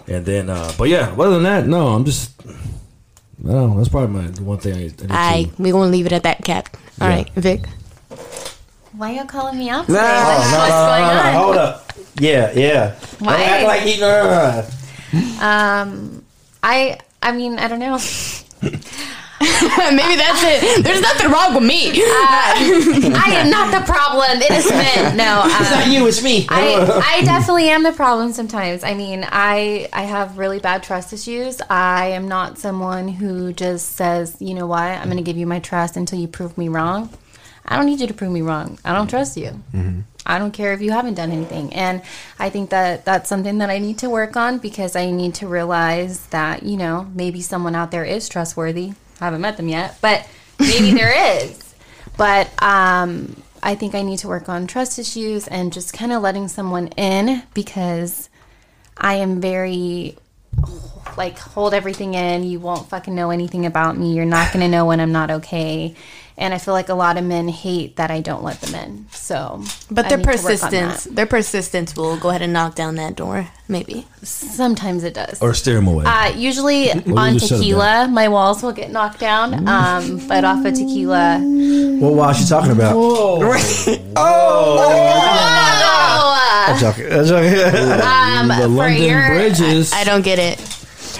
and 0.07 0.25
then, 0.25 0.49
uh, 0.49 0.71
but 0.77 0.89
yeah, 0.89 1.13
other 1.17 1.31
than 1.35 1.43
that, 1.43 1.67
no, 1.67 1.87
I'm 1.89 2.05
just. 2.05 2.31
I 2.47 3.49
don't 3.51 3.71
know. 3.71 3.77
That's 3.77 3.89
probably 3.89 4.21
my 4.21 4.27
one 4.41 4.57
thing 4.59 4.73
I. 4.73 4.85
I, 4.85 4.87
do 4.89 5.05
I 5.09 5.43
too. 5.55 5.63
we 5.63 5.71
gonna 5.71 5.91
leave 5.91 6.05
it 6.07 6.11
at 6.13 6.23
that, 6.23 6.43
Cap. 6.43 6.75
All 7.01 7.07
Yeah. 7.09 7.15
right, 7.15 7.29
Vic. 7.35 7.67
Why 8.93 9.11
y'all 9.11 9.25
calling 9.25 9.59
me 9.59 9.69
out 9.69 9.87
No, 9.89 9.95
today? 9.95 10.01
Like, 10.01 10.15
Oh, 10.15 10.51
no, 10.51 10.57
what's 10.57 10.69
no, 10.69 10.87
going 10.87 11.01
no, 11.01 11.13
no, 11.13 11.27
on? 11.29 11.33
Hold 11.43 11.57
up. 11.57 11.91
Yeah, 12.19 12.51
yeah. 12.53 12.95
Why? 13.19 13.33
Don't 13.37 13.41
act 13.49 13.67
like 13.67 13.81
he. 13.81 13.99
No, 13.99 14.07
no, 14.23 14.65
no. 15.13 15.45
Um, 15.45 16.23
I 16.63 16.97
I 17.21 17.31
mean 17.33 17.59
I 17.59 17.67
don't 17.67 17.79
know. 17.79 17.97
Maybe 19.93 20.15
that's 20.15 20.41
it. 20.43 20.83
There's 20.83 21.01
nothing 21.01 21.31
wrong 21.31 21.53
with 21.55 21.63
me. 21.63 21.91
I 22.03 23.33
am 23.37 23.49
not 23.49 23.71
the 23.71 23.85
problem. 23.91 24.41
It 24.41 24.51
is 24.51 24.69
men. 24.69 25.17
No, 25.25 25.43
It's 25.45 25.71
not 25.71 25.85
um, 25.85 25.91
you. 25.91 26.07
It's 26.07 26.23
me. 26.23 26.45
I, 26.49 27.01
I 27.17 27.21
definitely 27.23 27.69
am 27.69 27.83
the 27.83 27.91
problem 27.91 28.33
sometimes. 28.33 28.83
I 28.83 28.93
mean, 28.93 29.25
I 29.29 29.87
I 29.93 30.03
have 30.03 30.37
really 30.37 30.59
bad 30.59 30.83
trust 30.83 31.13
issues. 31.13 31.61
I 31.69 32.07
am 32.07 32.27
not 32.27 32.57
someone 32.57 33.07
who 33.07 33.53
just 33.53 33.93
says, 33.93 34.35
you 34.39 34.53
know 34.53 34.67
what, 34.67 34.81
I'm 34.83 35.05
going 35.05 35.17
to 35.17 35.23
give 35.23 35.37
you 35.37 35.47
my 35.47 35.59
trust 35.59 35.95
until 35.95 36.19
you 36.19 36.27
prove 36.27 36.57
me 36.57 36.67
wrong. 36.69 37.09
I 37.65 37.77
don't 37.77 37.85
need 37.87 37.99
you 37.99 38.07
to 38.07 38.13
prove 38.13 38.31
me 38.31 38.41
wrong. 38.41 38.77
I 38.85 38.93
don't 38.93 39.09
trust 39.09 39.37
you. 39.37 39.59
I 40.25 40.39
don't 40.39 40.51
care 40.51 40.73
if 40.73 40.81
you 40.81 40.91
haven't 40.91 41.15
done 41.15 41.31
anything. 41.31 41.73
And 41.73 42.01
I 42.39 42.49
think 42.49 42.69
that 42.71 43.05
that's 43.05 43.29
something 43.29 43.59
that 43.59 43.69
I 43.69 43.77
need 43.79 43.99
to 43.99 44.09
work 44.09 44.35
on 44.35 44.57
because 44.57 44.95
I 44.95 45.11
need 45.11 45.35
to 45.35 45.47
realize 45.47 46.25
that, 46.27 46.63
you 46.63 46.77
know, 46.77 47.09
maybe 47.13 47.41
someone 47.41 47.75
out 47.75 47.91
there 47.91 48.03
is 48.03 48.27
trustworthy. 48.27 48.93
I 49.19 49.25
haven't 49.25 49.41
met 49.41 49.57
them 49.57 49.67
yet, 49.69 49.97
but 50.01 50.27
maybe 50.59 50.91
there 50.91 51.39
is. 51.43 51.75
But 52.17 52.49
um, 52.61 53.41
I 53.61 53.75
think 53.75 53.95
I 53.95 54.01
need 54.01 54.19
to 54.19 54.27
work 54.27 54.47
on 54.49 54.67
trust 54.67 54.99
issues 54.99 55.47
and 55.47 55.73
just 55.73 55.93
kind 55.93 56.11
of 56.11 56.21
letting 56.21 56.47
someone 56.47 56.87
in 56.89 57.43
because 57.53 58.29
I 58.97 59.15
am 59.15 59.41
very 59.41 60.17
like 61.17 61.37
hold 61.37 61.73
everything 61.73 62.13
in. 62.13 62.43
You 62.43 62.59
won't 62.59 62.89
fucking 62.89 63.13
know 63.13 63.31
anything 63.31 63.65
about 63.65 63.97
me. 63.97 64.13
You're 64.13 64.25
not 64.25 64.51
gonna 64.53 64.67
know 64.67 64.85
when 64.85 64.99
I'm 64.99 65.11
not 65.11 65.31
okay. 65.31 65.95
And 66.37 66.53
I 66.53 66.57
feel 66.57 66.73
like 66.73 66.89
a 66.89 66.93
lot 66.93 67.17
of 67.17 67.23
men 67.23 67.47
hate 67.47 67.95
that 67.95 68.11
I 68.11 68.19
don't 68.19 68.43
let 68.43 68.59
them 68.59 68.75
in. 68.75 69.05
So, 69.11 69.63
But 69.89 70.07
I 70.07 70.09
their 70.09 70.17
need 70.17 70.23
to 70.25 70.29
work 70.29 70.35
on 70.35 70.43
persistence, 70.43 71.03
their 71.05 71.25
persistence 71.25 71.95
will 71.95 72.17
go 72.17 72.27
ahead 72.29 72.41
and 72.41 72.51
knock 72.51 72.75
down 72.75 72.95
that 72.95 73.15
door. 73.15 73.47
Maybe. 73.69 74.05
Sometimes 74.21 75.05
it 75.05 75.13
does. 75.13 75.41
or 75.41 75.53
steer 75.53 75.77
him 75.77 75.87
away. 75.87 76.03
Uh, 76.05 76.33
usually 76.35 76.89
you 76.89 77.17
on 77.17 77.35
just 77.35 77.47
shut 77.47 77.59
it 77.59 77.61
tequila, 77.61 78.09
my 78.09 78.27
walls 78.27 78.61
will 78.61 78.73
get 78.73 78.91
knocked 78.91 79.21
down. 79.21 79.65
Um, 79.67 80.27
but 80.27 80.43
off 80.43 80.65
of 80.65 80.73
tequila, 80.73 81.39
What 81.39 82.13
was 82.15 82.37
she 82.37 82.45
talking 82.45 82.71
about? 82.71 82.95
oh, 84.17 85.05
I'm 86.67 86.79
joking. 86.79 87.11
I'm 87.11 87.25
joking. 87.25 87.59
um, 88.01 88.47
the 88.49 88.55
for 88.55 88.67
London 88.67 89.03
your, 89.03 89.27
bridges. 89.29 89.93
I 89.93 90.03
don't 90.03 90.23
get 90.23 90.39
it. 90.39 90.74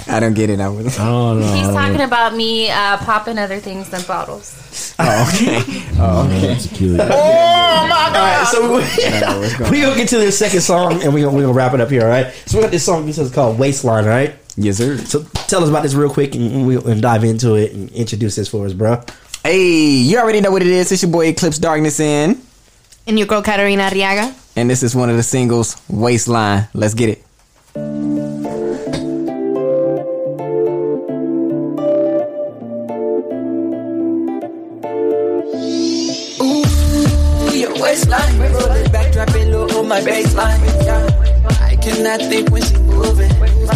I 0.07 0.19
don't 0.19 0.33
get 0.35 0.49
it. 0.51 0.59
I 0.59 0.69
was. 0.69 0.99
Oh 0.99 1.33
no. 1.33 1.53
he's 1.53 1.67
talking 1.67 2.01
about 2.01 2.35
me 2.35 2.69
uh, 2.69 2.97
popping 2.97 3.37
other 3.39 3.59
things 3.59 3.89
than 3.89 4.01
bottles. 4.03 4.95
Oh, 4.99 5.31
okay. 5.33 5.61
Oh, 5.97 6.25
okay. 6.25 6.47
That's 6.47 6.67
cute. 6.77 6.99
All 6.99 7.07
right, 7.07 8.45
so 8.51 8.69
we, 8.69 9.69
we 9.71 9.81
gonna 9.81 9.95
get 9.95 10.09
to 10.09 10.17
this 10.17 10.37
second 10.37 10.59
song, 10.61 11.01
and 11.01 11.13
we 11.13 11.21
gonna 11.21 11.35
we 11.35 11.41
gonna 11.41 11.53
wrap 11.53 11.73
it 11.73 11.79
up 11.81 11.89
here. 11.89 12.01
All 12.03 12.09
right. 12.09 12.33
So 12.45 12.57
we 12.57 12.63
got 12.63 12.71
this 12.71 12.83
song. 12.85 13.05
This 13.05 13.17
is 13.17 13.31
called 13.33 13.57
Waistline. 13.57 14.03
All 14.03 14.09
right. 14.09 14.35
Yes, 14.57 14.77
sir. 14.77 14.97
So 14.97 15.23
tell 15.47 15.63
us 15.63 15.69
about 15.69 15.83
this 15.83 15.93
real 15.93 16.09
quick, 16.09 16.35
and 16.35 16.67
we'll 16.67 16.85
and 16.87 17.01
dive 17.01 17.23
into 17.23 17.55
it 17.55 17.71
and 17.71 17.89
introduce 17.91 18.35
this 18.35 18.49
for 18.49 18.65
us, 18.65 18.73
bro. 18.73 19.01
Hey, 19.43 19.77
you 20.01 20.17
already 20.19 20.41
know 20.41 20.51
what 20.51 20.61
it 20.61 20.67
is. 20.67 20.91
It's 20.91 21.01
your 21.01 21.11
boy 21.11 21.27
Eclipse 21.27 21.59
Darkness 21.59 21.99
in, 21.99 22.41
And 23.07 23.17
your 23.17 23.27
girl 23.27 23.41
Katarina 23.41 23.83
Arriaga. 23.89 24.33
and 24.57 24.69
this 24.69 24.83
is 24.83 24.95
one 24.95 25.09
of 25.09 25.15
the 25.17 25.23
singles, 25.23 25.81
Waistline. 25.89 26.67
Let's 26.73 26.93
get 26.93 27.09
it. 27.09 28.14
My 39.87 40.01
baseline. 40.01 40.59
I 41.61 41.75
cannot 41.75 42.19
think 42.21 42.49
when 42.49 42.61
she 42.63 42.77
moving. 42.77 43.29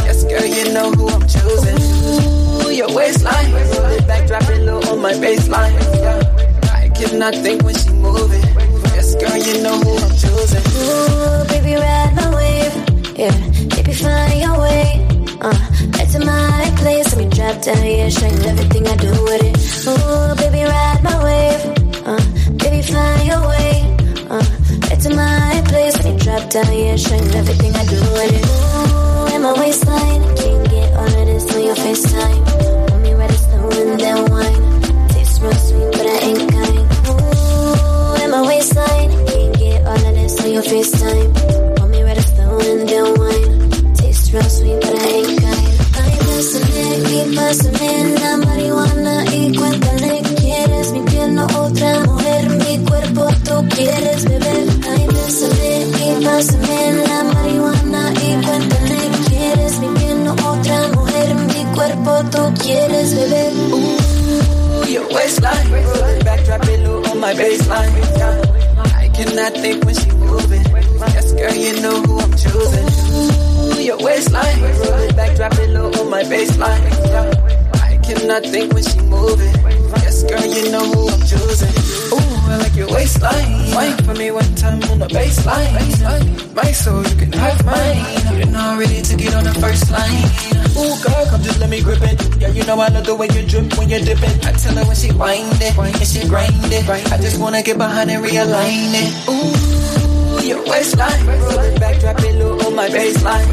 Yes, 0.05 0.23
girl, 0.23 0.45
you 0.45 0.73
know 0.73 0.91
who 0.91 1.07
I'm 1.09 1.21
choosing. 1.27 1.77
Ooh, 2.65 2.71
your 2.71 2.93
waistline. 2.95 3.51
Back, 4.07 4.27
drop 4.27 4.43
it 4.49 4.63
low 4.63 4.79
on 4.91 5.01
my 5.01 5.13
baseline. 5.13 5.75
I 6.71 6.89
cannot 6.89 7.35
think 7.35 7.63
when 7.63 7.75
she 7.75 7.89
moving. 7.91 8.41
Yes, 8.95 9.15
girl, 9.15 9.37
you 9.37 9.61
know 9.61 9.77
who 9.79 9.97
I'm 9.97 10.15
choosing. 10.17 10.65
Ooh, 10.81 11.45
baby, 11.47 11.75
ride 11.75 12.13
my 12.15 12.35
wave. 12.35 13.17
Yeah, 13.17 13.35
baby, 13.75 13.93
find 13.93 14.39
your 14.41 14.59
way. 14.59 15.05
Uh, 15.41 15.53
head 15.97 16.09
to 16.09 16.19
my 16.25 16.73
place. 16.77 17.15
Let 17.15 17.17
me 17.17 17.29
drop 17.29 17.61
down, 17.61 17.85
yeah, 17.85 18.07
you 18.07 18.49
everything 18.49 18.87
I 18.87 18.95
do 18.97 19.11
with 19.23 19.43
it. 19.43 19.55
Ooh, 19.87 20.35
baby, 20.35 20.63
ride 20.63 21.03
my 21.03 21.23
wave. 21.23 21.61
Uh, 22.05 22.57
baby, 22.57 22.81
find 22.81 23.27
your 23.27 23.47
way. 23.47 23.88
Show 26.49 26.57
everything 26.57 27.75
I 27.75 27.85
do 27.85 27.99
with 28.17 28.33
it. 28.33 28.43
Ooh, 28.49 29.35
in 29.35 29.41
my 29.43 29.53
waistline. 29.53 30.23
Can't 30.35 30.67
get 30.67 30.93
all 30.95 31.05
of 31.05 31.25
this 31.27 31.55
on 31.55 31.63
your 31.63 31.75
FaceTime. 31.75 32.89
Want 32.89 33.03
me 33.03 33.13
ready, 33.13 33.35
slow 33.35 33.69
and 33.69 33.99
then 33.99 34.31
wine. 34.31 35.09
Tastes 35.09 35.39
real 35.39 35.53
sweet, 35.53 35.91
but 35.91 36.07
I 36.07 36.17
ain't 36.25 36.51
kind. 36.51 36.79
Ooh, 37.05 38.23
in 38.23 38.31
my 38.31 38.41
waistline. 38.41 39.11
Can't 39.27 39.59
get 39.59 39.85
all 39.85 39.93
of 39.93 40.15
this 40.15 40.43
on 40.43 40.51
your 40.51 40.63
FaceTime. 40.63 41.77
Want 41.77 41.91
me 41.91 42.01
ready, 42.01 42.21
slow 42.21 42.59
and 42.59 42.89
then 42.89 43.13
wine. 43.19 43.93
Tastes 43.93 44.33
real 44.33 44.41
sweet, 44.41 44.81
but 44.81 44.95
I 44.95 45.05
ain't 45.05 45.39
kind. 45.39 45.67
Ay, 46.01 46.17
pásame 46.25 46.97
y 47.13 47.35
pásame 47.35 48.19
la 48.19 48.37
marihuana 48.37 48.48
pásame 56.39 56.93
la 56.93 57.23
marihuana 57.23 58.13
y 58.13 58.45
cuéntale 58.45 59.09
que 59.11 59.29
quieres 59.29 59.79
no 60.23 60.31
otra 60.33 60.87
mujer. 60.95 61.35
Mi 61.35 61.65
cuerpo 61.75 62.23
tú 62.31 62.53
quieres 62.63 63.13
beber. 63.13 63.53
Ooh, 63.73 64.87
your 64.87 65.07
waistline. 65.13 65.69
Roll 65.71 66.15
it 66.15 66.23
back, 66.23 66.45
drop 66.45 66.63
it 66.63 66.79
low 66.79 67.03
on 67.11 67.19
my 67.19 67.33
baseline. 67.33 67.91
I 68.95 69.09
cannot 69.09 69.53
think 69.53 69.83
when 69.83 69.95
she 69.95 70.11
moving. 70.11 70.63
Yes, 71.13 71.33
girl, 71.33 71.55
you 71.55 71.81
know 71.81 72.01
who 72.03 72.19
I'm 72.19 72.31
choosing. 72.31 72.87
Ooh, 73.11 73.81
your 73.81 73.97
waistline. 73.97 74.61
Roll 74.61 74.99
it 75.07 75.15
back, 75.17 75.35
drop 75.35 75.53
it 75.53 75.69
low 75.71 75.91
on 75.91 76.09
my 76.09 76.23
baseline. 76.23 76.83
I 77.83 77.97
cannot 77.97 78.43
think 78.43 78.73
when 78.73 78.83
she 78.83 78.99
moving. 79.01 79.78
Girl, 80.27 80.45
you 80.45 80.71
know 80.71 80.83
who 80.83 81.07
I'm 81.07 81.21
choosing. 81.21 81.71
Ooh, 82.11 82.51
I 82.51 82.57
like 82.57 82.75
your 82.75 82.91
waistline. 82.91 83.71
Wine 83.73 83.97
for 84.03 84.13
me 84.13 84.31
one 84.31 84.53
time 84.55 84.83
on 84.91 84.99
the 84.99 85.07
baseline. 85.07 86.53
My 86.53 86.71
soul, 86.71 87.01
you 87.07 87.15
can 87.15 87.31
have 87.33 87.65
mine. 87.65 88.37
You're 88.37 88.51
not 88.51 88.77
ready 88.77 89.01
to 89.01 89.15
get 89.15 89.33
on 89.33 89.45
the 89.45 89.53
first 89.55 89.89
line. 89.89 90.27
Ooh, 90.75 90.95
girl, 91.01 91.25
come 91.31 91.41
just 91.41 91.59
let 91.59 91.69
me 91.69 91.81
grip 91.81 92.01
it. 92.01 92.19
Yeah, 92.41 92.49
you 92.49 92.65
know 92.65 92.79
I 92.79 92.89
love 92.89 93.05
the 93.05 93.15
way 93.15 93.27
you 93.31 93.47
drip 93.47 93.77
when 93.77 93.89
you're 93.89 94.01
dipping. 94.03 94.35
I 94.43 94.51
tell 94.51 94.75
her 94.75 94.85
when 94.85 94.95
she 94.95 95.11
wind 95.13 95.55
it, 95.61 95.77
and 95.77 96.07
she 96.07 96.27
grind 96.27 96.53
it. 96.67 96.89
I 96.89 97.17
just 97.17 97.39
wanna 97.39 97.63
get 97.63 97.77
behind 97.77 98.11
and 98.11 98.23
realign 98.23 98.91
it. 98.91 99.11
Ooh, 99.31 100.45
your 100.45 100.63
waistline. 100.67 101.25
Roll 101.27 101.79
back, 101.79 101.99
drop 102.01 102.19
it 102.19 102.35
low 102.35 102.59
on 102.67 102.75
my 102.75 102.89
baseline. 102.89 103.47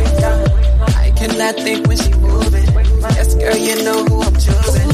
I 0.98 1.10
cannot 1.12 1.54
think 1.56 1.86
when 1.86 1.96
she 1.96 2.10
moving. 2.14 2.66
Yes, 3.14 3.34
girl, 3.34 3.56
you 3.56 3.84
know 3.84 4.04
who 4.04 4.22
I'm 4.22 4.34
choosing. 4.34 4.85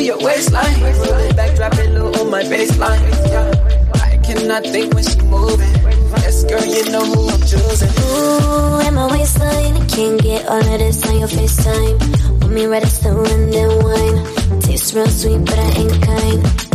Your 0.00 0.18
waistline. 0.18 0.80
Roll 0.82 1.18
it 1.28 1.36
back, 1.36 1.56
drop 1.56 1.74
it 1.74 1.90
low 1.92 2.12
on 2.12 2.30
my 2.30 2.42
baseline. 2.42 3.00
I 3.94 4.18
cannot 4.18 4.62
think 4.64 4.92
when 4.94 5.02
she 5.04 5.18
moving. 5.22 5.74
Yes, 6.20 6.44
girl, 6.44 6.64
you 6.64 6.90
know 6.90 7.04
who 7.04 7.28
I'm 7.28 7.40
choosing. 7.40 7.88
Ooh, 7.88 8.86
in 8.86 8.94
my 8.94 9.06
waistline. 9.10 9.88
Can't 9.88 10.20
get 10.20 10.46
all 10.46 10.58
of 10.58 10.78
this 10.78 11.06
on 11.08 11.18
your 11.18 11.28
FaceTime. 11.28 12.40
Want 12.40 12.52
me 12.52 12.66
ready, 12.66 12.86
slow 12.86 13.24
and 13.24 13.52
then 13.52 13.70
wine. 13.82 14.60
Tastes 14.60 14.94
real 14.94 15.06
sweet, 15.06 15.38
but 15.44 15.58
I 15.58 15.70
ain't 15.80 16.02
kind. 16.02 16.73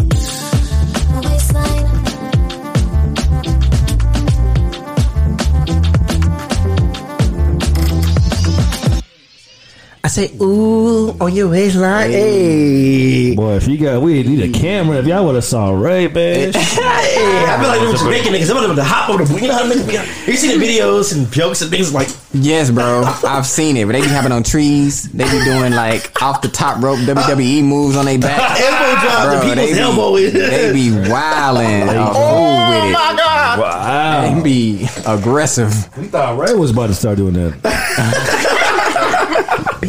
Say, 10.10 10.34
ooh, 10.41 11.12
on 11.20 11.34
your 11.34 11.49
waistline. 11.49 12.12
Hey. 12.12 13.36
Boy, 13.36 13.55
if 13.55 13.68
you 13.68 13.78
got, 13.78 14.01
we 14.01 14.24
need 14.24 14.55
a 14.55 14.57
camera. 14.57 14.97
If 14.97 15.07
y'all 15.07 15.26
would 15.26 15.36
have 15.36 15.43
saw 15.43 15.72
Ray, 15.72 16.07
man. 16.07 16.53
Hey, 16.53 17.45
I 17.45 17.57
feel 17.60 17.68
like 17.68 17.80
they 17.80 17.88
were 17.88 17.97
Jamaican 17.97 18.34
niggas. 18.34 18.47
They 18.47 18.53
want 18.53 18.68
them 18.68 18.76
to 18.76 18.84
hop 18.84 19.10
over 19.10 19.24
the, 19.24 19.41
you 19.41 19.47
know 19.47 19.53
how 19.53 19.64
niggas 19.64 19.88
be, 19.88 20.32
you 20.32 20.38
see 20.38 20.57
the 20.57 20.64
videos 20.64 21.16
and 21.16 21.32
jokes 21.32 21.62
and 21.62 21.72
things 21.72 21.93
like, 21.93 22.10
Yes, 22.32 22.70
bro. 22.70 23.03
I've 23.05 23.47
seen 23.47 23.76
it. 23.76 23.86
But 23.86 23.93
they 23.93 24.01
be 24.01 24.07
hopping 24.07 24.32
on 24.32 24.43
trees. 24.43 25.12
They 25.12 25.24
be 25.24 25.43
doing 25.43 25.74
like 25.74 26.22
off 26.22 26.41
the 26.41 26.47
top 26.47 26.82
rope 26.82 26.99
WWE 26.99 27.64
moves 27.64 27.95
on 27.95 28.05
their 28.05 28.20
back. 28.20 28.39
elbow 28.62 29.01
drops 29.01 29.26
Bro, 29.26 29.49
and 29.49 29.60
they 29.60 29.66
people's 29.66 29.78
be, 29.78 29.82
elbow. 29.82 30.16
they 30.49 30.74
be 30.74 31.10
wilding 31.10 31.89
a 31.89 32.05
fool 32.14 32.70
with 32.70 32.84
oh, 32.84 32.89
it. 32.89 32.93
God. 32.93 33.60
Wow. 33.60 34.36
They 34.36 34.43
be 34.43 34.88
aggressive. 35.07 35.97
We 35.97 36.05
thought 36.05 36.38
Ray 36.38 36.53
was 36.53 36.70
about 36.72 36.88
to 36.88 36.93
start 36.93 37.18
doing 37.18 37.34
that. 37.34 38.45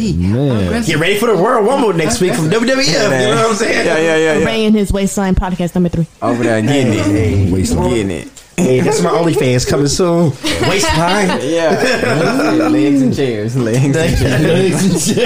Man. 0.00 0.82
Get 0.84 0.96
ready 0.98 1.18
for 1.18 1.26
the 1.26 1.36
World 1.36 1.66
Rumble 1.66 1.92
next 1.92 2.20
week 2.20 2.34
from 2.34 2.48
WWF. 2.48 2.86
you 2.86 2.92
know 2.98 3.36
what 3.36 3.50
I'm 3.50 3.54
saying? 3.54 3.86
Yeah, 3.86 3.98
yeah, 3.98 4.16
yeah, 4.16 4.38
yeah. 4.38 4.46
Ray 4.46 4.64
and 4.64 4.74
his 4.74 4.90
waistline 4.92 5.34
podcast 5.34 5.74
number 5.74 5.90
three. 5.90 6.06
Over 6.22 6.42
there 6.42 6.62
getting 6.62 6.92
it. 6.94 7.04
Hey, 7.06 7.52
Waistline. 7.52 7.90
Getting 7.90 8.10
it. 8.10 8.28
hey, 8.56 8.80
that's 8.80 9.02
my 9.02 9.10
OnlyFans 9.10 9.68
coming 9.68 9.88
soon. 9.88 10.30
Waistline. 10.68 11.40
Yeah. 11.50 11.70
Legs 12.70 13.02
and 13.02 13.14
chairs. 13.14 13.56
Legs 13.56 13.96
and 13.96 15.14
chairs. 15.14 15.16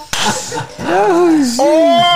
Oh, 0.86 1.56
oh. 1.60 2.13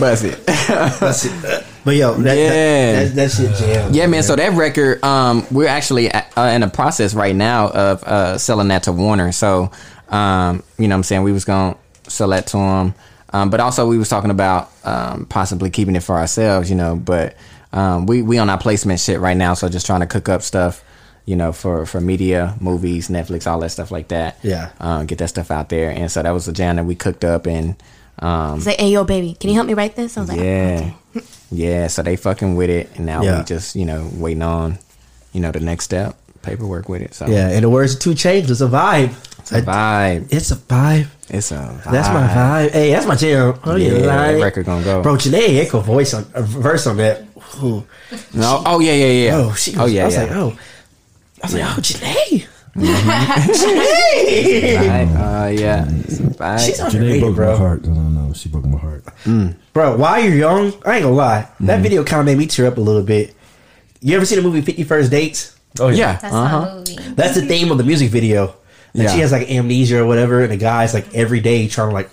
Bust 0.00 0.24
it. 0.24 0.46
That's 0.46 1.24
it. 1.24 1.64
But 1.84 1.96
yo, 1.96 2.14
that, 2.14 2.36
Yeah. 2.38 2.48
that, 2.48 3.04
that, 3.08 3.14
that 3.14 3.30
shit 3.30 3.54
jam. 3.56 3.92
Yeah, 3.92 4.06
man. 4.06 4.22
So 4.22 4.36
that 4.36 4.52
record, 4.54 5.04
um, 5.04 5.46
we're 5.50 5.68
actually 5.68 6.10
uh, 6.10 6.22
in 6.48 6.62
the 6.62 6.68
process 6.68 7.14
right 7.14 7.36
now 7.36 7.68
of 7.68 8.02
uh, 8.04 8.38
selling 8.38 8.68
that 8.68 8.84
to 8.84 8.92
Warner. 8.92 9.32
So, 9.32 9.70
um, 10.08 10.62
you 10.78 10.88
know, 10.88 10.94
what 10.94 10.98
I'm 10.98 11.02
saying 11.02 11.22
we 11.24 11.32
was 11.32 11.44
gonna 11.44 11.76
sell 12.08 12.28
that 12.28 12.46
to 12.48 12.56
them, 12.56 12.94
um, 13.32 13.50
but 13.50 13.60
also 13.60 13.86
we 13.88 13.98
was 13.98 14.08
talking 14.08 14.30
about 14.30 14.70
um, 14.84 15.26
possibly 15.26 15.68
keeping 15.70 15.96
it 15.96 16.02
for 16.02 16.16
ourselves. 16.16 16.70
You 16.70 16.76
know, 16.76 16.96
but 16.96 17.36
um, 17.72 18.06
we 18.06 18.22
we 18.22 18.38
on 18.38 18.48
our 18.48 18.58
placement 18.58 19.00
shit 19.00 19.20
right 19.20 19.36
now. 19.36 19.54
So 19.54 19.68
just 19.68 19.84
trying 19.86 20.00
to 20.00 20.06
cook 20.06 20.28
up 20.28 20.42
stuff. 20.42 20.82
You 21.26 21.36
know, 21.36 21.52
for 21.52 21.84
for 21.86 22.00
media, 22.00 22.54
movies, 22.60 23.08
Netflix, 23.08 23.46
all 23.46 23.58
that 23.60 23.70
stuff 23.70 23.90
like 23.90 24.08
that. 24.08 24.38
Yeah. 24.42 24.70
uh, 24.80 25.04
get 25.04 25.18
that 25.18 25.28
stuff 25.28 25.50
out 25.50 25.68
there. 25.70 25.90
And 25.90 26.10
so 26.10 26.22
that 26.22 26.30
was 26.32 26.48
a 26.48 26.52
jam 26.52 26.76
that 26.76 26.84
we 26.84 26.94
cooked 26.94 27.24
up 27.24 27.46
and. 27.46 27.76
Um, 28.18 28.60
Say, 28.60 28.76
hey, 28.78 28.90
yo, 28.90 29.04
baby, 29.04 29.36
can 29.38 29.50
you 29.50 29.54
help 29.56 29.66
me 29.66 29.74
write 29.74 29.96
this? 29.96 30.16
I 30.16 30.20
was 30.20 30.28
like, 30.30 30.40
yeah. 30.40 30.92
Yeah, 31.50 31.86
so 31.86 32.02
they 32.02 32.16
fucking 32.16 32.56
with 32.56 32.70
it 32.70 32.90
and 32.96 33.06
now 33.06 33.22
Yeah. 33.22 33.38
we 33.38 33.44
just, 33.44 33.76
you 33.76 33.84
know, 33.84 34.10
waiting 34.14 34.42
on, 34.42 34.78
you 35.32 35.40
know, 35.40 35.52
the 35.52 35.60
next 35.60 35.84
step, 35.84 36.16
paperwork 36.42 36.88
with 36.88 37.02
it. 37.02 37.14
So 37.14 37.26
Yeah, 37.26 37.50
in 37.50 37.62
the 37.62 37.70
words 37.70 37.94
of 37.94 38.00
2 38.00 38.10
Chainz, 38.10 38.50
it's 38.50 38.60
a 38.60 38.66
vibe. 38.66 39.14
it's 39.38 39.52
a 39.52 39.62
vibe. 39.62 40.32
It's 40.32 40.50
a 40.50 40.56
vibe. 40.56 41.06
It's 41.28 41.52
a 41.52 41.54
vibe. 41.84 41.90
That's 41.92 42.08
my 42.08 42.26
vibe. 42.26 42.70
Hey, 42.72 42.90
that's 42.90 43.06
my 43.06 43.14
jam. 43.14 43.58
Oh, 43.64 43.76
Yeah, 43.76 43.92
yeah, 43.92 43.98
that 44.00 44.34
like, 44.34 44.42
record 44.42 44.66
gonna 44.66 44.84
go. 44.84 45.02
Bro, 45.02 45.16
Jhené 45.16 45.64
Aiko 45.64 45.82
voice 45.82 46.12
on 46.14 46.26
a 46.34 46.42
verse 46.42 46.86
on 46.88 46.96
that. 46.96 47.22
Ooh. 47.62 47.84
No, 48.32 48.62
oh 48.66 48.80
yeah, 48.80 48.92
yeah, 48.94 49.06
yeah. 49.26 49.36
Oh, 49.36 49.52
she 49.54 49.72
was, 49.72 49.80
oh 49.80 49.84
yeah, 49.86 50.02
I 50.02 50.06
was 50.06 50.14
yeah. 50.14 50.22
like, 50.22 50.32
oh. 50.32 50.58
I 51.42 51.46
was 51.46 51.54
like, 51.54 51.62
oh, 51.64 51.80
Janae. 51.80 52.46
Mm-hmm. 52.74 53.50
Jhené. 54.74 55.44
Uh, 55.46 55.48
yeah. 55.48 55.86
It's 55.88 56.18
a 56.18 56.22
vibe. 56.22 56.64
She's 56.64 56.80
Jhené 56.80 56.94
underrated, 56.94 57.20
broke 57.20 57.30
my 57.30 57.36
bro. 57.36 57.56
heart. 57.56 57.84
No, 57.84 57.92
no, 57.94 58.26
no. 58.26 58.32
She 58.32 58.48
broke 58.48 58.64
my 58.64 58.78
heart. 58.78 59.04
Bro, 59.72 59.96
while 59.96 60.22
you're 60.22 60.34
young, 60.34 60.72
I 60.84 60.96
ain't 60.96 61.02
gonna 61.04 61.10
lie. 61.10 61.42
Mm-hmm. 61.42 61.66
That 61.66 61.82
video 61.82 62.04
kind 62.04 62.20
of 62.20 62.26
made 62.26 62.38
me 62.38 62.46
tear 62.46 62.66
up 62.66 62.76
a 62.76 62.80
little 62.80 63.02
bit. 63.02 63.34
You 64.00 64.16
ever 64.16 64.24
seen 64.24 64.36
the 64.36 64.42
movie 64.42 64.60
Fifty 64.60 64.84
First 64.84 65.10
Dates? 65.10 65.58
Oh 65.80 65.88
yeah. 65.88 66.16
That's 66.16 66.34
uh-huh. 66.34 66.60
not 66.60 66.70
a 66.70 66.74
movie. 66.76 67.14
That's 67.14 67.34
the 67.34 67.46
theme 67.46 67.70
of 67.70 67.78
the 67.78 67.84
music 67.84 68.10
video. 68.10 68.46
Like 68.46 69.06
Yeah. 69.08 69.14
she 69.14 69.20
has 69.20 69.32
like 69.32 69.50
amnesia 69.50 70.02
or 70.02 70.06
whatever, 70.06 70.42
and 70.42 70.52
the 70.52 70.56
guy's 70.56 70.94
like 70.94 71.14
every 71.14 71.40
day 71.40 71.68
trying 71.68 71.88
to 71.88 71.94
like 71.94 72.10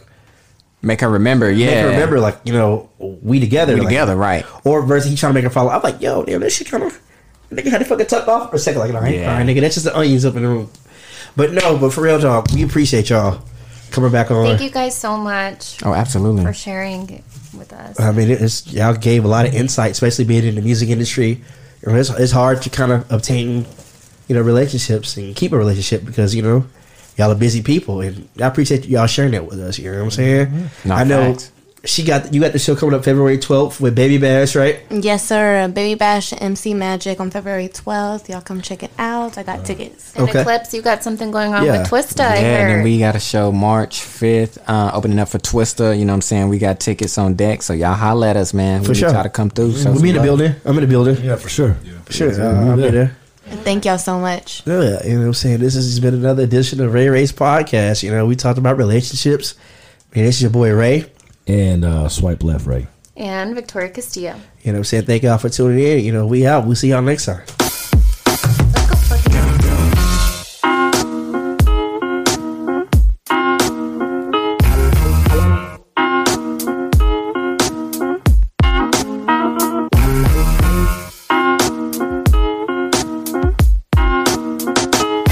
Make 0.84 1.02
her 1.02 1.10
remember, 1.10 1.52
yeah. 1.52 1.68
make 1.68 1.76
her 1.84 1.90
remember, 1.92 2.20
like 2.20 2.40
you 2.44 2.54
know, 2.54 2.90
we 2.98 3.40
together, 3.40 3.76
We 3.76 3.82
like- 3.82 3.90
together, 3.90 4.16
right. 4.16 4.44
Or 4.66 4.82
versus 4.82 5.12
he 5.12 5.16
trying 5.16 5.32
to 5.32 5.34
make 5.36 5.44
her 5.44 5.52
follow. 5.52 5.70
I'm 5.70 5.82
like, 5.84 6.02
yo, 6.02 6.24
damn, 6.26 6.42
this 6.42 6.56
shit 6.56 6.70
kind 6.70 6.84
of. 6.84 7.00
Nigga 7.52 7.70
had 7.70 7.82
it 7.82 7.86
fucking 7.88 8.06
tucked 8.08 8.28
off 8.28 8.50
for 8.50 8.56
a 8.56 8.60
second. 8.60 8.80
Like, 8.80 8.94
all 8.94 9.02
right, 9.02 9.16
Yeah. 9.16 9.32
all 9.32 9.38
right, 9.38 9.46
nigga, 9.46 9.62
that's 9.62 9.76
just 9.76 9.86
the 9.86 9.98
onions 9.98 10.24
up 10.26 10.36
in 10.36 10.44
the 10.44 10.48
room. 10.48 10.70
But 11.36 11.54
no, 11.54 11.78
but 11.78 11.92
for 11.94 12.02
real, 12.02 12.20
dog, 12.20 12.48
we 12.54 12.64
appreciate 12.64 13.10
y'all 13.10 13.42
coming 13.92 14.12
back 14.12 14.32
on. 14.32 14.46
Thank 14.46 14.62
you 14.62 14.70
guys 14.70 14.96
so 14.98 15.18
much 15.18 15.78
Oh, 15.84 15.94
absolutely. 15.94 16.44
for 16.44 16.54
sharing 16.54 17.24
with 17.58 17.74
us. 17.74 18.00
I 18.00 18.12
mean, 18.12 18.30
it's 18.32 18.68
y'all 18.72 18.94
gave 18.96 19.26
a 19.26 19.28
lot 19.28 19.46
of 19.46 19.54
insight, 19.54 19.92
especially 19.92 20.26
being 20.26 20.46
in 20.46 20.56
the 20.56 20.62
music 20.62 20.90
industry. 20.90 21.42
You 21.86 21.92
know, 21.94 21.96
it's, 22.00 22.10
it's 22.10 22.32
hard 22.32 22.62
to 22.64 22.70
kind 22.70 22.92
of 22.92 23.12
obtain, 23.12 23.66
you 24.28 24.36
know, 24.36 24.42
relationships 24.42 25.18
and 25.18 25.36
keep 25.36 25.52
a 25.52 25.58
relationship 25.58 26.06
because 26.06 26.34
you 26.36 26.42
know 26.42 26.66
y'all 27.18 27.32
are 27.32 27.36
busy 27.36 27.62
people, 27.62 28.00
and 28.02 28.30
I 28.42 28.48
appreciate 28.48 28.86
y'all 28.86 29.08
sharing 29.08 29.32
that 29.32 29.46
with 29.46 29.60
us. 29.60 29.78
You 29.78 29.92
know 29.92 29.98
what 29.98 30.04
I'm 30.06 30.12
saying? 30.12 30.70
No, 30.86 30.96
I 30.96 31.04
know 31.04 31.34
facts. 31.34 31.52
She 31.84 32.04
got 32.04 32.32
you 32.32 32.40
got 32.40 32.54
the 32.54 32.60
show 32.60 32.76
coming 32.76 32.94
up 32.94 33.04
February 33.04 33.40
12th 33.40 33.82
with 33.82 33.96
Baby 33.96 34.20
Bash, 34.20 34.56
right? 34.56 34.82
Yes, 34.92 35.26
sir. 35.28 35.68
Baby 35.68 35.98
Bash 35.98 36.32
MC 36.40 36.76
Magic 36.76 37.20
on 37.20 37.32
February 37.32 37.70
12th. 37.70 38.30
Y'all 38.30 38.40
come 38.42 38.62
check 38.62 38.84
it 38.84 38.92
out. 39.00 39.36
I 39.40 39.42
got 39.42 39.66
tickets. 39.66 40.14
And 40.16 40.30
Okay. 40.30 40.42
Eclipse, 40.42 40.76
you 40.76 40.84
got 40.84 41.02
something 41.02 41.32
going 41.32 41.56
on 41.56 41.66
Yeah. 41.66 41.82
with 41.82 41.90
Twista. 41.90 42.20
Yeah, 42.20 42.30
I 42.30 42.36
and 42.36 42.70
then 42.70 42.84
we 42.84 43.00
got 43.00 43.16
a 43.16 43.20
show 43.20 43.52
March 43.52 44.00
5th, 44.02 44.60
uh, 44.68 44.92
opening 44.94 45.18
up 45.18 45.30
for 45.30 45.40
Twista. 45.40 45.98
You 45.98 46.06
know 46.06 46.14
what 46.14 46.18
I'm 46.18 46.22
saying? 46.22 46.50
We 46.50 46.60
got 46.60 46.80
tickets 46.80 47.18
on 47.18 47.34
deck, 47.34 47.64
so 47.64 47.74
y'all 47.74 47.96
holla 47.96 48.30
at 48.30 48.38
us, 48.38 48.54
man. 48.54 48.82
We 48.82 48.86
For 48.86 48.94
need 48.94 49.00
sure. 49.00 49.10
y'all 49.14 49.24
to 49.24 49.30
come 49.30 49.50
through. 49.50 49.76
show 49.78 49.92
We'll 49.92 50.04
be 50.04 50.10
in 50.10 50.18
the 50.18 50.22
building. 50.22 50.54
I'm 50.64 50.76
in 50.78 50.82
the 50.82 50.88
building. 50.88 51.18
Yeah, 51.24 51.36
for 51.38 51.50
sure. 51.50 51.78
Yeah. 51.84 51.94
For 52.06 52.14
Sure, 52.14 52.32
Yeah, 52.32 52.70
I'll 52.70 52.76
be 52.76 52.84
yeah. 52.84 52.92
there. 52.92 53.18
Thank 53.64 53.86
y'all 53.86 53.98
so 53.98 54.20
much. 54.20 54.62
Yeah, 54.68 55.04
you 55.04 55.14
know 55.16 55.20
what 55.22 55.26
I'm 55.26 55.34
saying? 55.34 55.60
This 55.62 55.74
has 55.74 56.00
been 56.00 56.14
another 56.14 56.44
edition 56.44 56.80
of 56.80 56.94
Ray 56.94 57.10
Ray's 57.10 57.32
podcast. 57.34 58.04
You 58.04 58.12
know, 58.12 58.28
we 58.28 58.36
talked 58.36 58.60
about 58.60 58.78
relationships. 58.78 59.56
Man, 60.16 60.26
this 60.26 60.36
is 60.36 60.44
your 60.44 60.52
boy 60.52 60.72
Ray. 60.74 61.06
And 61.52 61.84
uh, 61.84 62.08
swipe 62.08 62.44
left, 62.44 62.66
right. 62.66 62.88
and 63.18 63.54
Victoria 63.56 63.90
Castillo. 63.90 64.36
You 64.62 64.72
know 64.72 64.78
what 64.78 64.78
I'm 64.78 64.84
saying? 64.86 65.04
Thank 65.06 65.24
y'all 65.24 65.38
for 65.38 65.50
tuning 65.50 65.80
in. 65.86 66.06
You 66.06 66.14
know, 66.14 66.26
we 66.26 66.48
out. 66.48 66.66
We'll 66.66 66.78
see 66.78 66.90
y'all 66.92 67.02
next 67.02 67.26
time. 67.26 67.42
Let's 67.60 68.88
go 68.90 68.96
fucking 68.96 70.42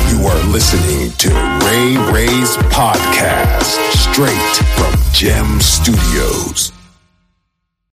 You 0.10 0.26
are 0.26 0.44
listening 0.50 1.12
to 1.18 1.30
Ray 1.66 1.96
Ray's 2.12 2.58
podcast 2.74 3.78
straight 3.94 4.56
from 4.76 4.94
Gem 5.14 5.59
Studios. 5.82 6.29